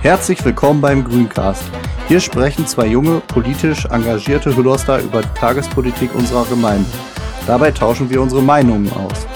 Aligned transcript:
Herzlich 0.00 0.42
willkommen 0.42 0.80
beim 0.80 1.04
Grüncast. 1.04 1.64
Hier 2.08 2.18
sprechen 2.18 2.66
zwei 2.66 2.86
junge, 2.86 3.20
politisch 3.28 3.84
engagierte 3.84 4.56
Hüllerster 4.56 5.00
über 5.00 5.20
die 5.20 5.28
Tagespolitik 5.34 6.14
unserer 6.14 6.46
Gemeinde. 6.46 6.88
Dabei 7.46 7.72
tauschen 7.72 8.08
wir 8.08 8.22
unsere 8.22 8.40
Meinungen 8.40 8.90
aus. 8.92 9.26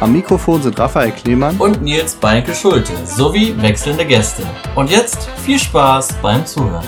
Am 0.00 0.12
Mikrofon 0.12 0.60
sind 0.60 0.78
Raphael 0.78 1.12
Klemann 1.12 1.56
und 1.58 1.80
Nils 1.80 2.16
Beinke 2.16 2.52
Schulte 2.52 2.92
sowie 3.06 3.56
wechselnde 3.62 4.04
Gäste. 4.04 4.44
Und 4.74 4.90
jetzt 4.90 5.30
viel 5.44 5.58
Spaß 5.58 6.20
beim 6.20 6.44
Zuhören. 6.44 6.84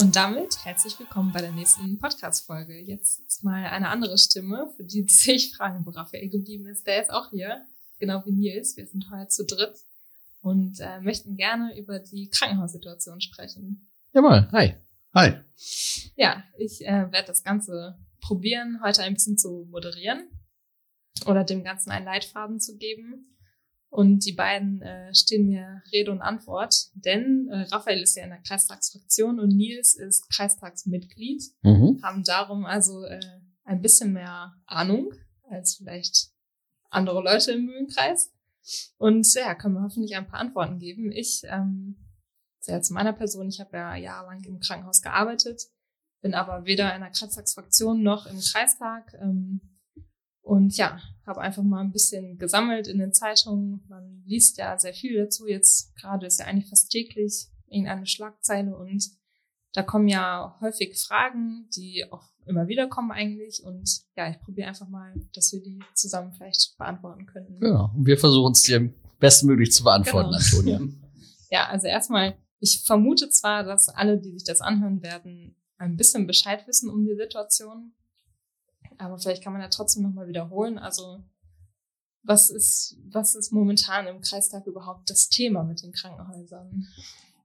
Und 0.00 0.14
damit 0.14 0.64
herzlich 0.64 0.98
willkommen 0.98 1.32
bei 1.32 1.40
der 1.40 1.52
nächsten 1.52 1.98
Podcast-Folge. 1.98 2.78
Jetzt 2.78 3.26
ist 3.26 3.42
mal 3.42 3.64
eine 3.64 3.88
andere 3.88 4.18
Stimme, 4.18 4.70
für 4.76 4.84
die 4.84 5.02
sich 5.08 5.56
fragen, 5.56 5.86
wo 5.86 5.90
Raphael 5.90 6.28
geblieben 6.28 6.66
ist. 6.66 6.86
Der 6.86 7.00
ist 7.02 7.10
auch 7.10 7.30
hier, 7.30 7.66
genau 7.98 8.22
wie 8.26 8.32
Nils. 8.32 8.76
Wir 8.76 8.86
sind 8.86 9.10
heute 9.10 9.28
zu 9.28 9.46
dritt 9.46 9.76
und 10.42 10.78
äh, 10.80 11.00
möchten 11.00 11.36
gerne 11.36 11.76
über 11.78 11.98
die 11.98 12.28
Krankenhaussituation 12.28 13.22
sprechen. 13.22 13.87
Jawohl, 14.18 14.48
hi. 14.50 14.74
Hi. 15.14 15.34
Ja, 16.16 16.42
ich 16.58 16.84
äh, 16.84 17.12
werde 17.12 17.28
das 17.28 17.44
Ganze 17.44 17.96
probieren, 18.20 18.80
heute 18.82 19.04
ein 19.04 19.14
bisschen 19.14 19.38
zu 19.38 19.68
moderieren 19.70 20.28
oder 21.26 21.44
dem 21.44 21.62
Ganzen 21.62 21.92
einen 21.92 22.04
Leitfaden 22.04 22.58
zu 22.58 22.76
geben. 22.78 23.36
Und 23.90 24.26
die 24.26 24.32
beiden 24.32 24.82
äh, 24.82 25.14
stehen 25.14 25.46
mir 25.46 25.84
Rede 25.92 26.10
und 26.10 26.20
Antwort, 26.20 26.74
denn 26.94 27.48
äh, 27.48 27.60
Raphael 27.70 28.02
ist 28.02 28.16
ja 28.16 28.24
in 28.24 28.30
der 28.30 28.42
Kreistagsfraktion 28.42 29.38
und 29.38 29.54
Nils 29.54 29.94
ist 29.94 30.28
Kreistagsmitglied, 30.30 31.44
mhm. 31.62 32.00
haben 32.02 32.24
darum 32.24 32.64
also 32.64 33.04
äh, 33.04 33.20
ein 33.62 33.80
bisschen 33.80 34.14
mehr 34.14 34.52
Ahnung 34.66 35.12
als 35.48 35.76
vielleicht 35.76 36.32
andere 36.90 37.22
Leute 37.22 37.52
im 37.52 37.66
Mühlenkreis. 37.66 38.34
Und 38.96 39.32
ja, 39.34 39.54
können 39.54 39.74
wir 39.74 39.82
hoffentlich 39.84 40.16
ein 40.16 40.26
paar 40.26 40.40
Antworten 40.40 40.80
geben. 40.80 41.12
Ich, 41.12 41.42
ähm, 41.44 42.07
sehr 42.68 42.82
zu 42.82 42.92
meiner 42.92 43.12
Person, 43.12 43.48
ich 43.48 43.60
habe 43.60 43.76
ja 43.76 43.96
jahrelang 43.96 44.44
im 44.44 44.60
Krankenhaus 44.60 45.02
gearbeitet, 45.02 45.62
bin 46.20 46.34
aber 46.34 46.64
weder 46.64 46.94
in 46.94 47.00
der 47.00 47.10
Kreistagsfraktion 47.10 48.02
noch 48.02 48.26
im 48.26 48.38
Kreistag. 48.38 49.14
Ähm, 49.20 49.60
und 50.42 50.76
ja, 50.76 51.00
habe 51.26 51.40
einfach 51.40 51.62
mal 51.62 51.80
ein 51.80 51.92
bisschen 51.92 52.38
gesammelt 52.38 52.86
in 52.86 52.98
den 52.98 53.12
Zeitungen. 53.12 53.84
Man 53.88 54.22
liest 54.24 54.56
ja 54.58 54.78
sehr 54.78 54.94
viel 54.94 55.16
dazu. 55.16 55.46
Jetzt 55.46 55.94
gerade 55.96 56.26
ist 56.26 56.40
ja 56.40 56.46
eigentlich 56.46 56.68
fast 56.68 56.90
täglich 56.90 57.48
irgendeine 57.66 58.06
Schlagzeile 58.06 58.76
und 58.76 59.10
da 59.74 59.82
kommen 59.82 60.08
ja 60.08 60.56
häufig 60.60 60.98
Fragen, 60.98 61.68
die 61.76 62.04
auch 62.10 62.24
immer 62.46 62.66
wieder 62.66 62.88
kommen 62.88 63.12
eigentlich. 63.12 63.62
Und 63.62 64.00
ja, 64.16 64.30
ich 64.30 64.40
probiere 64.40 64.68
einfach 64.68 64.88
mal, 64.88 65.14
dass 65.34 65.52
wir 65.52 65.60
die 65.60 65.80
zusammen 65.94 66.32
vielleicht 66.32 66.76
beantworten 66.78 67.26
können. 67.26 67.58
Ja, 67.62 67.92
und 67.94 68.06
wir 68.06 68.18
versuchen 68.18 68.52
es 68.52 68.62
dir 68.62 68.92
bestmöglich 69.18 69.72
zu 69.72 69.84
beantworten, 69.84 70.30
genau. 70.30 70.78
Antonia. 70.78 70.94
Ja, 71.50 71.66
also 71.68 71.86
erstmal, 71.86 72.36
ich 72.60 72.82
vermute 72.84 73.30
zwar, 73.30 73.64
dass 73.64 73.88
alle, 73.88 74.18
die 74.18 74.32
sich 74.32 74.44
das 74.44 74.60
anhören 74.60 75.02
werden, 75.02 75.56
ein 75.78 75.96
bisschen 75.96 76.26
Bescheid 76.26 76.66
wissen 76.66 76.90
um 76.90 77.04
die 77.04 77.14
Situation. 77.14 77.92
Aber 78.98 79.18
vielleicht 79.18 79.44
kann 79.44 79.52
man 79.52 79.62
ja 79.62 79.68
trotzdem 79.68 80.02
nochmal 80.02 80.26
wiederholen. 80.26 80.78
Also, 80.78 81.22
was 82.22 82.50
ist, 82.50 82.96
was 83.10 83.34
ist 83.34 83.52
momentan 83.52 84.06
im 84.08 84.20
Kreistag 84.20 84.66
überhaupt 84.66 85.08
das 85.08 85.28
Thema 85.28 85.62
mit 85.62 85.82
den 85.82 85.92
Krankenhäusern? 85.92 86.86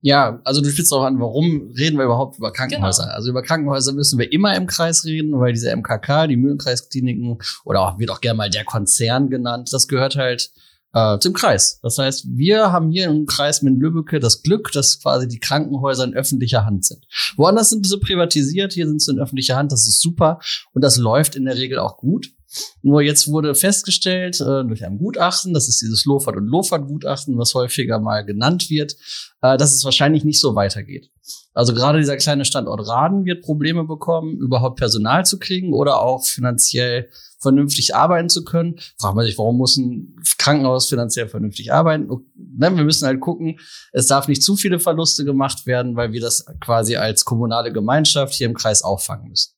Ja, 0.02 0.42
also 0.44 0.60
du 0.60 0.70
spielst 0.70 0.92
auch 0.92 1.04
an, 1.04 1.22
warum 1.22 1.72
reden 1.78 1.98
wir 1.98 2.04
überhaupt 2.04 2.38
über 2.38 2.52
Krankenhäuser? 2.52 3.04
Genau. 3.04 3.16
Also 3.16 3.30
über 3.30 3.42
Krankenhäuser 3.42 3.94
müssen 3.94 4.20
wir 4.20 4.30
immer 4.34 4.54
im 4.56 4.68
Kreis 4.68 5.06
reden, 5.06 5.40
weil 5.40 5.54
diese 5.54 5.74
MKK, 5.74 6.28
die 6.28 6.36
Mühlenkreiskliniken, 6.36 7.38
oder 7.64 7.82
auch, 7.82 8.00
wird 8.00 8.10
auch 8.10 8.20
gerne 8.20 8.38
mal 8.38 8.50
der 8.50 8.66
Konzern 8.66 9.30
genannt, 9.30 9.72
das 9.72 9.88
gehört 9.88 10.18
halt 10.18 10.52
äh, 10.94 11.20
zum 11.20 11.34
Kreis. 11.34 11.80
Das 11.82 11.98
heißt, 11.98 12.26
wir 12.30 12.72
haben 12.72 12.92
hier 12.92 13.06
im 13.06 13.26
Kreis 13.26 13.62
mit 13.62 13.78
Lübbecke 13.78 14.20
das 14.20 14.44
Glück, 14.44 14.72
dass 14.72 15.02
quasi 15.02 15.28
die 15.28 15.40
Krankenhäuser 15.40 16.04
in 16.04 16.14
öffentlicher 16.14 16.66
Hand 16.66 16.86
sind. 16.86 17.06
Woanders 17.36 17.70
sind 17.70 17.86
sie 17.86 18.00
privatisiert, 18.00 18.74
hier 18.74 18.88
sind 18.88 19.02
sie 19.02 19.12
in 19.12 19.20
öffentlicher 19.20 19.56
Hand, 19.56 19.72
das 19.72 19.88
ist 19.88 20.02
super 20.02 20.40
und 20.74 20.84
das 20.84 20.98
läuft 20.98 21.36
in 21.36 21.46
der 21.46 21.56
Regel 21.56 21.80
auch 21.80 21.98
gut. 21.98 22.32
Nur 22.82 23.02
jetzt 23.02 23.28
wurde 23.28 23.56
festgestellt 23.56 24.40
äh, 24.42 24.64
durch 24.66 24.86
ein 24.86 24.98
Gutachten, 24.98 25.54
das 25.54 25.68
ist 25.68 25.82
dieses 25.82 26.06
Lofert- 26.06 26.36
und 26.36 26.48
Lofert-Gutachten, 26.48 27.38
was 27.38 27.54
häufiger 27.54 28.00
mal 28.00 28.26
genannt 28.26 28.70
wird, 28.70 28.96
äh, 29.42 29.58
dass 29.58 29.74
es 29.74 29.84
wahrscheinlich 29.84 30.24
nicht 30.24 30.40
so 30.40 30.56
weitergeht. 30.56 31.10
Also 31.54 31.74
gerade 31.74 32.00
dieser 32.00 32.18
kleine 32.18 32.46
Standort 32.46 32.88
Raden 32.88 33.26
wird 33.26 33.44
Probleme 33.44 33.84
bekommen, 33.84 34.38
überhaupt 34.38 34.78
Personal 34.78 35.26
zu 35.26 35.40
kriegen 35.40 35.74
oder 35.74 36.02
auch 36.02 36.26
finanziell 36.26 37.10
vernünftig 37.40 37.96
arbeiten 37.96 38.30
zu 38.30 38.44
können. 38.44 38.80
Fragt 39.00 39.16
man 39.16 39.26
sich, 39.26 39.38
warum 39.38 39.58
muss 39.58 39.78
ein 39.78 40.16
Krankenhaus 40.38 40.88
finanziell 40.88 41.28
vernünftig 41.28 41.72
arbeiten? 41.72 42.08
Ne, 42.36 42.76
wir 42.76 42.84
müssen 42.84 43.06
halt 43.06 43.20
gucken, 43.20 43.60
es 43.92 44.08
darf 44.08 44.28
nicht 44.28 44.42
zu 44.42 44.56
viele 44.56 44.80
Verluste 44.80 45.26
gemacht 45.26 45.66
werden, 45.68 45.96
weil 45.96 46.12
wir 46.12 46.22
das 46.22 46.46
quasi 46.62 46.96
als 46.96 47.26
kommunale 47.26 47.72
Gemeinschaft 47.72 48.34
hier 48.34 48.48
im 48.48 48.56
Kreis 48.56 48.82
auffangen 48.82 49.30
müssen. 49.30 49.54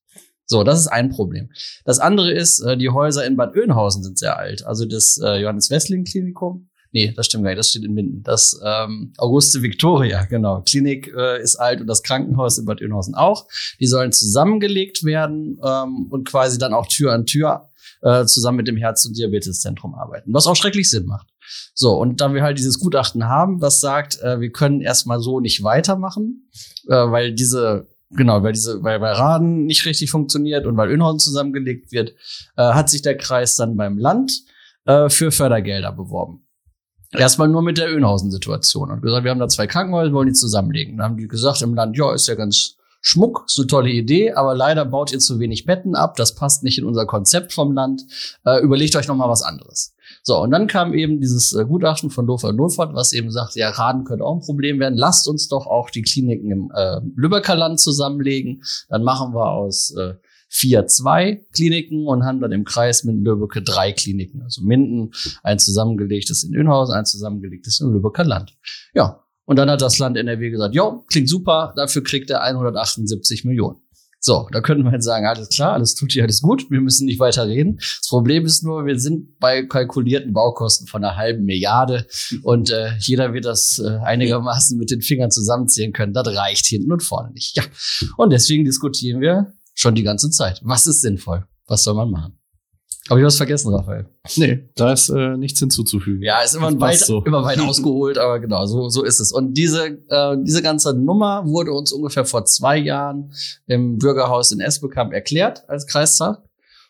So, 0.45 0.63
das 0.63 0.79
ist 0.79 0.88
ein 0.88 1.09
Problem. 1.09 1.50
Das 1.85 2.00
andere 2.00 2.31
ist, 2.31 2.59
äh, 2.59 2.78
die 2.78 2.89
Häuser 2.89 3.25
in 3.25 3.35
Bad 3.35 3.56
Oeynhausen 3.56 4.03
sind 4.03 4.17
sehr 4.17 4.38
alt. 4.38 4.66
Also 4.66 4.85
das 4.85 5.19
äh, 5.23 5.41
Johannes 5.41 5.69
Wessling 5.69 6.03
Klinikum. 6.03 6.69
Nee, 6.91 7.11
das 7.13 7.25
stimmt 7.25 7.44
gar 7.44 7.50
nicht, 7.50 7.59
das 7.59 7.72
steht 7.72 7.83
in 7.83 7.94
Minden. 7.94 8.23
Das 8.23 8.57
ähm, 8.63 9.11
Auguste 9.17 9.61
Victoria, 9.61 10.23
genau. 10.25 10.61
Klinik 10.61 11.13
äh, 11.13 11.41
ist 11.41 11.57
alt 11.57 11.81
und 11.81 11.88
das 11.88 12.03
Krankenhaus 12.03 12.57
in 12.57 12.66
Bad 12.66 12.81
Oeynhausen 12.81 13.16
auch. 13.16 13.47
Die 13.81 13.88
sollen 13.88 14.13
zusammengelegt 14.13 15.03
werden 15.03 15.59
ähm, 15.61 16.07
und 16.09 16.25
quasi 16.25 16.57
dann 16.57 16.73
auch 16.73 16.88
Tür 16.88 17.12
an 17.12 17.25
Tür 17.25 17.69
äh, 18.01 18.25
zusammen 18.25 18.57
mit 18.57 18.67
dem 18.67 18.77
Herz- 18.77 19.06
und 19.06 19.17
Diabeteszentrum 19.17 19.95
arbeiten, 19.95 20.33
was 20.33 20.47
auch 20.47 20.56
schrecklich 20.56 20.89
Sinn 20.89 21.06
macht. 21.06 21.27
So, 21.73 22.00
und 22.00 22.22
da 22.22 22.33
wir 22.33 22.44
halt 22.44 22.57
dieses 22.57 22.79
Gutachten 22.79 23.27
haben, 23.27 23.59
das 23.59 23.81
sagt, 23.81 24.22
äh, 24.22 24.39
wir 24.39 24.51
können 24.51 24.79
erstmal 24.79 25.19
so 25.19 25.39
nicht 25.39 25.63
weitermachen, 25.63 26.50
äh, 26.88 26.94
weil 26.94 27.33
diese 27.33 27.88
Genau, 28.16 28.44
weil 28.44 28.53
diese, 28.53 28.81
weil 28.84 29.00
bei 29.00 29.12
Raden 29.12 29.66
nicht 29.66 29.86
richtig 29.86 30.09
funktioniert 30.09 30.66
und 30.66 30.78
weil 30.78 30.90
Önhorn 30.90 31.20
zusammengelegt 31.20 31.92
wird, 31.92 32.14
äh, 32.56 32.64
hat 32.64 32.90
sich 32.90 33.02
der 33.02 33.18
Kreis 33.18 33.56
dann 33.56 33.76
beim 33.76 33.98
Land 33.98 34.44
äh, 34.86 35.09
für 35.09 35.31
Fördergelder 35.31 35.92
beworben. 35.92 36.46
Erstmal 37.12 37.48
nur 37.48 37.62
mit 37.62 37.78
der 37.78 37.90
Önhausen-Situation 37.90 38.92
und 38.92 39.02
gesagt, 39.02 39.24
wir 39.24 39.31
haben 39.31 39.40
da 39.40 39.48
zwei 39.48 39.68
Krankenhäuser, 39.68 40.14
wollen 40.14 40.28
die 40.28 40.34
zusammenlegen. 40.34 40.98
Dann 40.98 41.06
haben 41.06 41.18
die 41.18 41.28
gesagt 41.28 41.62
im 41.62 41.74
Land, 41.74 41.98
ja, 41.98 42.14
ist 42.14 42.28
ja 42.28 42.36
ganz 42.36 42.75
Schmuck, 43.02 43.46
ist 43.48 43.59
eine 43.59 43.68
tolle 43.68 43.92
Idee, 43.92 44.34
aber 44.34 44.56
leider 44.56 44.84
baut 44.84 45.12
ihr 45.14 45.20
zu 45.20 45.40
wenig 45.40 45.66
Betten 45.66 45.96
ab, 45.96 46.16
das 46.16 46.34
passt 46.34 46.64
nicht 46.64 46.80
in 46.80 46.86
unser 46.86 47.06
Konzept 47.06 47.54
vom 47.54 47.72
Land. 47.72 48.02
Äh, 48.46 48.62
überlegt 48.62 48.96
euch 48.96 49.08
noch 49.08 49.16
mal 49.16 49.30
was 49.30 49.44
anderes. 49.44 49.94
So, 50.24 50.42
und 50.42 50.52
dann 50.52 50.68
kam 50.68 50.94
eben 50.94 51.20
dieses 51.20 51.54
äh, 51.54 51.66
Gutachten 51.66 52.10
von 52.10 52.26
Lofer 52.26 52.54
Notfahrt, 52.54 52.94
was 52.94 53.14
eben 53.14 53.32
sagt, 53.32 53.56
ja, 53.56 53.70
Raden 53.70 54.04
könnte 54.04 54.24
auch 54.24 54.36
ein 54.36 54.46
Problem 54.46 54.80
werden. 54.80 54.98
Lasst 54.98 55.28
uns 55.28 55.48
doch 55.48 55.68
auch 55.68 55.90
die 55.90 56.02
Kliniken 56.02 56.52
im 56.52 56.72
äh, 56.74 57.00
Lübecker 57.16 57.56
Land 57.56 57.80
zusammenlegen. 57.80 58.64
Dann 58.90 59.04
machen 59.04 59.34
wir 59.34 59.52
aus 59.52 59.96
äh, 59.96 60.16
vier 60.48 60.88
zwei 60.88 61.46
Kliniken 61.54 62.08
und 62.08 62.24
haben 62.24 62.40
dann 62.40 62.52
im 62.52 62.64
Kreis 62.64 63.04
mit 63.04 63.24
Lübbecke 63.24 63.62
drei 63.62 63.92
Kliniken. 63.92 64.42
Also 64.44 64.62
Minden, 64.64 65.12
ein 65.44 65.60
zusammengelegtes 65.60 66.44
in 66.44 66.56
Önhausen, 66.56 66.96
ein 66.96 67.06
zusammengelegtes 67.06 67.82
in 67.82 67.92
Lübecker 67.92 68.24
Land. 68.24 68.54
Ja, 68.94 69.22
und 69.46 69.58
dann 69.58 69.70
hat 69.70 69.82
das 69.82 70.00
Land 70.00 70.18
NRW 70.18 70.50
gesagt, 70.50 70.74
jo, 70.74 71.06
klingt 71.08 71.30
super, 71.30 71.74
dafür 71.76 72.04
kriegt 72.04 72.30
er 72.30 72.42
178 72.42 73.46
Millionen. 73.46 73.78
So, 74.25 74.47
da 74.52 74.59
könnten 74.59 74.84
wir 74.86 74.91
jetzt 74.91 75.06
sagen, 75.06 75.28
alles 75.28 75.50
klar, 75.50 75.74
alles 75.74 75.94
tut 75.94 76.13
hier, 76.13 76.24
alles 76.24 76.41
gut, 76.41 76.72
wir 76.72 76.81
müssen 76.81 77.06
nicht 77.06 77.19
weiter 77.19 77.45
reden. 77.45 77.75
Das 77.77 78.07
Problem 78.10 78.44
ist 78.44 78.63
nur, 78.63 78.88
wir 78.88 79.00
sind 79.00 79.38
bei 79.38 79.62
kalkulierten 79.62 80.33
Baukosten 80.33 80.88
von 80.88 81.04
einer 81.04 81.16
halben 81.16 81.45
Milliarde 81.45 82.07
und 82.42 82.72
äh, 82.72 82.95
jeder 82.98 83.33
wird 83.36 83.45
das 83.45 83.77
äh, 83.77 84.00
einigermaßen 84.04 84.80
mit 84.80 84.89
den 84.89 85.04
Fingern 85.04 85.30
zusammenzählen 85.30 85.94
können. 85.94 86.12
Das 86.12 86.27
reicht 86.36 86.66
hinten 86.66 86.92
und 86.92 87.04
vorne 87.04 87.33
nicht. 87.33 87.56
Ja, 87.56 87.66
und 88.18 88.33
deswegen 88.33 88.66
diskutieren 88.66 89.22
wir 89.22 89.54
schon 89.75 89.94
die 89.94 90.01
ganze 90.01 90.31
Zeit. 90.31 90.60
Was 90.63 90.88
ist 90.88 91.01
sinnvoll? 91.01 91.45
Was 91.68 91.83
soll 91.83 91.94
man 91.94 92.10
machen? 92.10 92.39
Habe 93.10 93.19
ich 93.19 93.25
was 93.25 93.38
vergessen, 93.38 93.72
Raphael? 93.72 94.07
Nee, 94.36 94.68
da 94.75 94.92
ist 94.92 95.10
äh, 95.10 95.38
nichts 95.38 95.60
hinzuzufügen. 95.60 96.24
Ja, 96.24 96.42
ist 96.42 96.56
immer 96.56 96.80
weit, 96.80 96.98
so. 96.98 97.24
immer 97.24 97.44
weit 97.44 97.60
ausgeholt, 97.60 98.18
aber 98.18 98.40
genau, 98.40 98.66
so, 98.66 98.90
so 98.90 99.04
ist 99.04 99.19
es. 99.19 99.31
Und 99.31 99.54
diese, 99.54 100.00
äh, 100.10 100.38
diese 100.44 100.63
ganze 100.63 100.94
Nummer 100.96 101.46
wurde 101.46 101.72
uns 101.72 101.92
ungefähr 101.92 102.25
vor 102.25 102.46
zwei 102.46 102.78
Jahren 102.78 103.31
im 103.68 104.00
Bürgerhaus 104.00 104.52
in 104.52 104.60
Esbekamp 104.60 105.13
erklärt 105.13 105.69
als 105.69 105.86
Kreistag. 105.86 106.42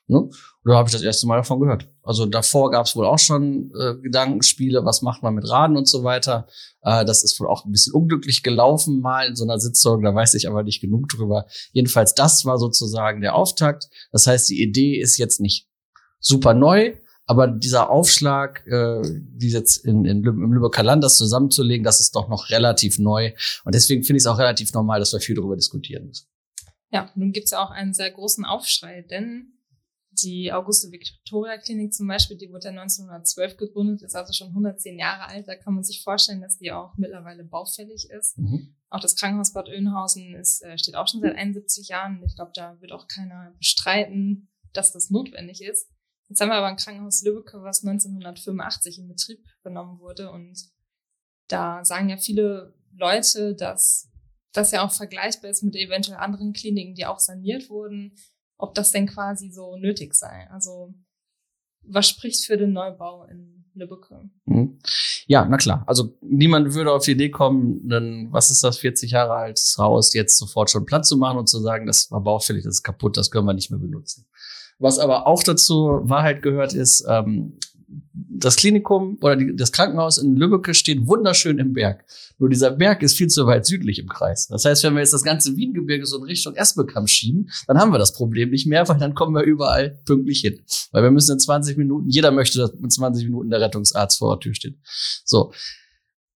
Ne? 0.08 0.20
Und 0.20 0.32
da 0.64 0.78
habe 0.78 0.88
ich 0.88 0.94
das 0.94 1.02
erste 1.02 1.28
Mal 1.28 1.38
davon 1.38 1.60
gehört. 1.60 1.90
Also 2.02 2.26
davor 2.26 2.72
gab 2.72 2.86
es 2.86 2.96
wohl 2.96 3.06
auch 3.06 3.20
schon 3.20 3.72
äh, 3.78 3.96
Gedankenspiele, 4.02 4.86
was 4.86 5.02
macht 5.02 5.22
man 5.22 5.36
mit 5.36 5.50
Raden 5.50 5.76
und 5.76 5.88
so 5.88 6.04
weiter. 6.04 6.48
Äh, 6.82 7.04
das 7.04 7.24
ist 7.24 7.38
wohl 7.42 7.48
auch 7.48 7.66
ein 7.66 7.72
bisschen 7.72 7.94
unglücklich 7.94 8.42
gelaufen 8.42 9.02
mal 9.02 9.28
in 9.28 9.36
so 9.36 9.44
einer 9.44 9.60
Sitzung, 9.60 10.02
da 10.02 10.16
weiß 10.16 10.36
ich 10.36 10.48
aber 10.48 10.64
nicht 10.64 10.80
genug 10.80 11.10
drüber. 11.10 11.46
Jedenfalls, 11.74 12.14
das 12.14 12.46
war 12.46 12.58
sozusagen 12.58 13.20
der 13.20 13.36
Auftakt. 13.36 13.90
Das 14.12 14.28
heißt, 14.28 14.50
die 14.50 14.62
Idee 14.62 15.00
ist 15.00 15.18
jetzt 15.18 15.42
nicht 15.42 15.68
super 16.26 16.54
neu, 16.54 16.96
aber 17.28 17.48
dieser 17.48 17.90
Aufschlag, 17.90 18.66
äh, 18.68 19.02
wie 19.02 19.50
jetzt 19.50 19.78
in, 19.86 20.06
in, 20.06 20.24
im 20.24 20.54
Lübecker 20.54 20.84
Land 20.84 21.04
das 21.04 21.18
zusammenzulegen, 21.18 21.84
das 21.84 22.00
ist 22.00 22.16
doch 22.16 22.28
noch 22.30 22.50
relativ 22.50 23.00
neu. 23.00 23.34
Und 23.64 23.74
deswegen 23.74 24.04
finde 24.04 24.18
ich 24.18 24.24
es 24.24 24.28
auch 24.28 24.38
relativ 24.38 24.74
normal, 24.74 25.00
dass 25.00 25.14
wir 25.14 25.20
viel 25.20 25.36
darüber 25.36 25.56
diskutieren 25.56 26.08
müssen. 26.08 26.28
Ja, 26.92 27.12
nun 27.16 27.32
gibt 27.32 27.46
es 27.46 27.52
ja 27.52 27.64
auch 27.64 27.72
einen 27.72 27.94
sehr 27.94 28.12
großen 28.12 28.46
Aufschrei, 28.46 29.02
denn 29.02 29.54
die 30.24 30.54
Auguste 30.54 30.92
Victoria 30.92 31.58
Klinik 31.58 31.94
zum 31.94 32.08
Beispiel, 32.08 32.38
die 32.38 32.50
wurde 32.50 32.66
ja 32.66 32.72
1912 32.72 33.58
gegründet, 33.58 34.02
ist 34.02 34.16
also 34.16 34.32
schon 34.32 34.50
110 34.50 34.98
Jahre 34.98 35.28
alt. 35.28 35.48
Da 35.48 35.56
kann 35.56 35.74
man 35.74 35.84
sich 35.84 36.04
vorstellen, 36.04 36.42
dass 36.42 36.58
die 36.58 36.72
auch 36.72 36.94
mittlerweile 36.96 37.44
baufällig 37.44 38.10
ist. 38.10 38.38
Mhm. 38.38 38.76
Auch 38.90 39.02
das 39.02 39.16
Krankenhaus 39.16 39.52
Bad 39.52 39.68
Oeynhausen 39.68 40.36
ist, 40.36 40.64
äh, 40.64 40.78
steht 40.78 40.96
auch 40.96 41.08
schon 41.08 41.22
seit 41.22 41.36
71 41.36 41.90
Jahren. 41.90 42.24
Ich 42.26 42.36
glaube, 42.36 42.52
da 42.54 42.80
wird 42.80 42.94
auch 42.94 43.08
keiner 43.08 43.54
bestreiten, 43.58 44.50
dass 44.72 44.94
das 44.94 45.10
notwendig 45.10 45.62
ist. 45.62 45.90
Jetzt 46.28 46.42
haben 46.42 46.50
wir 46.50 46.56
aber 46.56 46.68
ein 46.68 46.78
Krankenhaus 46.78 47.22
Lübbecke, 47.24 47.62
was 47.62 47.84
1985 47.84 49.00
in 49.00 49.08
Betrieb 49.08 49.46
genommen 49.64 50.00
wurde. 50.00 50.32
Und 50.32 50.58
da 51.48 51.86
sagen 51.86 52.10
ja 52.10 52.18
viele 52.18 52.74
Leute, 52.92 53.56
dass 53.56 54.10
das 54.54 54.72
ja 54.72 54.86
auch 54.86 54.92
vergleichbar 54.92 55.52
ist 55.52 55.64
mit 55.64 55.76
eventuell 55.76 56.18
anderen 56.18 56.54
Kliniken, 56.54 56.96
die 56.96 57.06
auch 57.06 57.20
saniert 57.20 57.70
wurden 57.70 58.16
ob 58.58 58.74
das 58.74 58.92
denn 58.92 59.08
quasi 59.08 59.50
so 59.52 59.78
nötig 59.78 60.14
sei. 60.14 60.48
Also 60.52 60.94
was 61.88 62.08
spricht 62.08 62.46
für 62.46 62.58
den 62.58 62.74
Neubau 62.74 63.26
in 63.26 63.66
Lübbecke? 63.74 64.30
Mhm. 64.46 64.80
Ja, 65.28 65.46
na 65.46 65.58
klar. 65.58 65.84
Also 65.88 66.18
niemand 66.22 66.74
würde 66.74 66.92
auf 66.92 67.04
die 67.04 67.12
Idee 67.12 67.30
kommen, 67.30 67.88
dann, 67.88 68.32
was 68.32 68.50
ist 68.50 68.64
das, 68.64 68.80
40 68.80 69.12
Jahre 69.12 69.34
altes 69.34 69.76
Haus 69.78 70.14
jetzt 70.14 70.38
sofort 70.38 70.70
schon 70.70 70.86
Platz 70.86 71.10
zu 71.10 71.18
machen 71.18 71.38
und 71.38 71.50
zu 71.50 71.60
sagen, 71.60 71.86
das 71.86 72.10
war 72.12 72.22
baufällig, 72.22 72.64
das 72.64 72.76
ist 72.76 72.84
kaputt, 72.84 73.18
das 73.18 73.30
können 73.30 73.46
wir 73.46 73.54
nicht 73.54 73.70
mehr 73.70 73.80
benutzen. 73.80 74.28
Was 74.78 75.00
aber 75.00 75.28
auch 75.28 75.44
dazu 75.44 76.02
Wahrheit 76.04 76.42
gehört, 76.42 76.74
ist, 76.74 77.06
ähm, 77.08 77.58
das 78.14 78.56
Klinikum 78.56 79.18
oder 79.22 79.36
die, 79.36 79.56
das 79.56 79.72
Krankenhaus 79.72 80.18
in 80.18 80.36
Lübbecke 80.36 80.74
steht 80.74 81.08
wunderschön 81.08 81.60
im 81.60 81.74
Berg. 81.74 82.06
Nur 82.38 82.50
dieser 82.50 82.72
Berg 82.72 83.02
ist 83.02 83.16
viel 83.16 83.28
zu 83.28 83.46
weit 83.46 83.66
südlich 83.66 84.00
im 84.00 84.08
Kreis. 84.08 84.48
Das 84.48 84.66
heißt, 84.66 84.84
wenn 84.84 84.94
wir 84.94 85.00
jetzt 85.00 85.14
das 85.14 85.24
ganze 85.24 85.56
Wiengebirge 85.56 86.06
so 86.06 86.18
in 86.18 86.24
Richtung 86.24 86.56
Esbekamp 86.56 87.10
schieben, 87.10 87.50
dann 87.68 87.78
haben 87.78 87.92
wir 87.92 87.98
das 87.98 88.14
Problem 88.14 88.50
nicht 88.50 88.68
mehr, 88.68 88.88
weil 88.88 88.98
dann 88.98 89.16
kommen 89.16 89.36
wir 89.36 89.44
überall 89.44 90.00
pünktlich 90.06 90.42
hin. 90.42 90.60
Weil 90.92 91.04
wir 91.04 91.12
müssen 91.12 91.34
in 91.34 91.40
20 91.40 91.78
Minuten, 91.78 92.10
jeder 92.10 92.32
möchte, 92.32 92.60
dass 92.60 92.72
in 92.72 92.90
20 92.90 93.26
Minuten 93.26 93.50
der 93.50 93.62
Rettungsarzt 93.62 94.20
vor 94.20 94.36
der 94.36 94.42
Tür 94.42 94.54
steht. 94.54 94.78
So. 95.24 95.54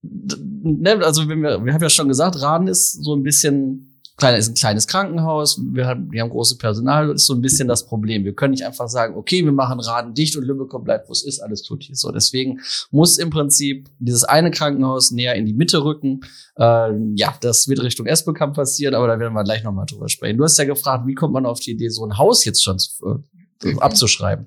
Ne, 0.02 1.04
also, 1.04 1.28
wenn 1.28 1.42
wir, 1.42 1.62
wir 1.62 1.74
haben 1.74 1.82
ja 1.82 1.90
schon 1.90 2.08
gesagt, 2.08 2.40
Raden 2.40 2.68
ist 2.68 3.04
so 3.04 3.14
ein 3.14 3.22
bisschen 3.22 3.89
kleiner 4.20 4.38
ist 4.38 4.48
ein 4.48 4.54
kleines 4.54 4.86
Krankenhaus, 4.86 5.60
wir 5.60 5.86
haben, 5.86 6.12
wir 6.12 6.22
haben 6.22 6.30
große 6.30 6.56
Personal, 6.58 7.08
das 7.08 7.22
ist 7.22 7.26
so 7.26 7.34
ein 7.34 7.40
bisschen 7.40 7.66
das 7.66 7.86
Problem. 7.86 8.24
Wir 8.24 8.34
können 8.34 8.52
nicht 8.52 8.64
einfach 8.64 8.88
sagen, 8.88 9.16
okay, 9.16 9.44
wir 9.44 9.52
machen 9.52 9.80
Raden 9.80 10.14
dicht 10.14 10.36
und 10.36 10.44
Lübeck 10.44 10.70
bleibt, 10.84 11.08
wo 11.08 11.12
es 11.12 11.24
ist, 11.24 11.40
alles 11.40 11.62
tut 11.62 11.82
hier 11.82 11.96
so. 11.96 12.12
Deswegen 12.12 12.60
muss 12.92 13.18
im 13.18 13.30
Prinzip 13.30 13.88
dieses 13.98 14.22
eine 14.22 14.52
Krankenhaus 14.52 15.10
näher 15.10 15.34
in 15.34 15.46
die 15.46 15.52
Mitte 15.52 15.82
rücken. 15.82 16.20
Äh, 16.56 16.92
ja, 17.16 17.34
das 17.40 17.66
wird 17.66 17.82
Richtung 17.82 18.06
Esbekamp 18.06 18.54
passieren, 18.54 18.94
aber 18.94 19.08
da 19.08 19.18
werden 19.18 19.34
wir 19.34 19.42
gleich 19.42 19.64
nochmal 19.64 19.86
drüber 19.86 20.08
sprechen. 20.08 20.38
Du 20.38 20.44
hast 20.44 20.56
ja 20.58 20.64
gefragt, 20.64 21.06
wie 21.06 21.14
kommt 21.14 21.32
man 21.32 21.46
auf 21.46 21.58
die 21.58 21.72
Idee, 21.72 21.88
so 21.88 22.04
ein 22.04 22.16
Haus 22.16 22.44
jetzt 22.44 22.62
schon 22.62 22.78
zu, 22.78 23.24
äh, 23.64 23.74
abzuschreiben? 23.78 24.46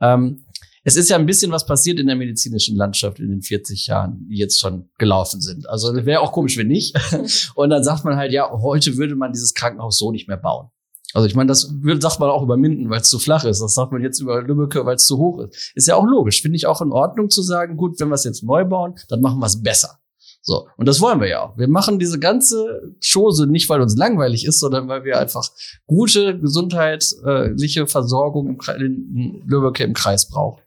Ähm, 0.00 0.44
es 0.86 0.94
ist 0.94 1.10
ja 1.10 1.16
ein 1.16 1.26
bisschen 1.26 1.50
was 1.50 1.66
passiert 1.66 1.98
in 1.98 2.06
der 2.06 2.14
medizinischen 2.14 2.76
Landschaft 2.76 3.18
in 3.18 3.28
den 3.28 3.42
40 3.42 3.88
Jahren, 3.88 4.24
die 4.30 4.36
jetzt 4.36 4.60
schon 4.60 4.88
gelaufen 4.98 5.40
sind. 5.40 5.68
Also 5.68 5.92
wäre 6.06 6.20
auch 6.20 6.30
komisch, 6.30 6.56
wenn 6.56 6.68
nicht. 6.68 6.96
Und 7.56 7.70
dann 7.70 7.82
sagt 7.82 8.04
man 8.04 8.14
halt, 8.16 8.30
ja, 8.30 8.48
heute 8.52 8.96
würde 8.96 9.16
man 9.16 9.32
dieses 9.32 9.52
Krankenhaus 9.52 9.98
so 9.98 10.12
nicht 10.12 10.28
mehr 10.28 10.36
bauen. 10.36 10.68
Also 11.12 11.26
ich 11.26 11.34
meine, 11.34 11.48
das 11.48 11.62
sagt 11.98 12.20
man 12.20 12.30
auch 12.30 12.44
über 12.44 12.56
Minden, 12.56 12.88
weil 12.88 13.00
es 13.00 13.10
zu 13.10 13.18
flach 13.18 13.44
ist. 13.44 13.60
Das 13.60 13.74
sagt 13.74 13.90
man 13.90 14.00
jetzt 14.00 14.20
über 14.20 14.40
Lübbecke, 14.42 14.86
weil 14.86 14.94
es 14.94 15.06
zu 15.06 15.18
hoch 15.18 15.40
ist. 15.40 15.72
Ist 15.74 15.88
ja 15.88 15.96
auch 15.96 16.06
logisch. 16.06 16.40
Finde 16.40 16.54
ich 16.54 16.68
auch 16.68 16.80
in 16.80 16.92
Ordnung 16.92 17.30
zu 17.30 17.42
sagen, 17.42 17.76
gut, 17.76 17.98
wenn 17.98 18.08
wir 18.08 18.14
es 18.14 18.22
jetzt 18.22 18.44
neu 18.44 18.64
bauen, 18.64 18.94
dann 19.08 19.20
machen 19.20 19.40
wir 19.40 19.46
es 19.46 19.60
besser. 19.60 19.98
So, 20.40 20.68
und 20.76 20.86
das 20.86 21.00
wollen 21.00 21.20
wir 21.20 21.26
ja 21.26 21.40
auch. 21.40 21.58
Wir 21.58 21.66
machen 21.66 21.98
diese 21.98 22.20
ganze 22.20 22.94
Chose 23.04 23.48
nicht, 23.48 23.68
weil 23.68 23.80
uns 23.80 23.96
langweilig 23.96 24.46
ist, 24.46 24.60
sondern 24.60 24.86
weil 24.86 25.02
wir 25.02 25.18
einfach 25.18 25.48
gute 25.88 26.38
gesundheitliche 26.38 27.88
Versorgung 27.88 28.46
im, 28.50 28.58
in 28.80 29.42
Lübeck 29.48 29.80
im 29.80 29.92
Kreis 29.92 30.28
brauchen. 30.28 30.62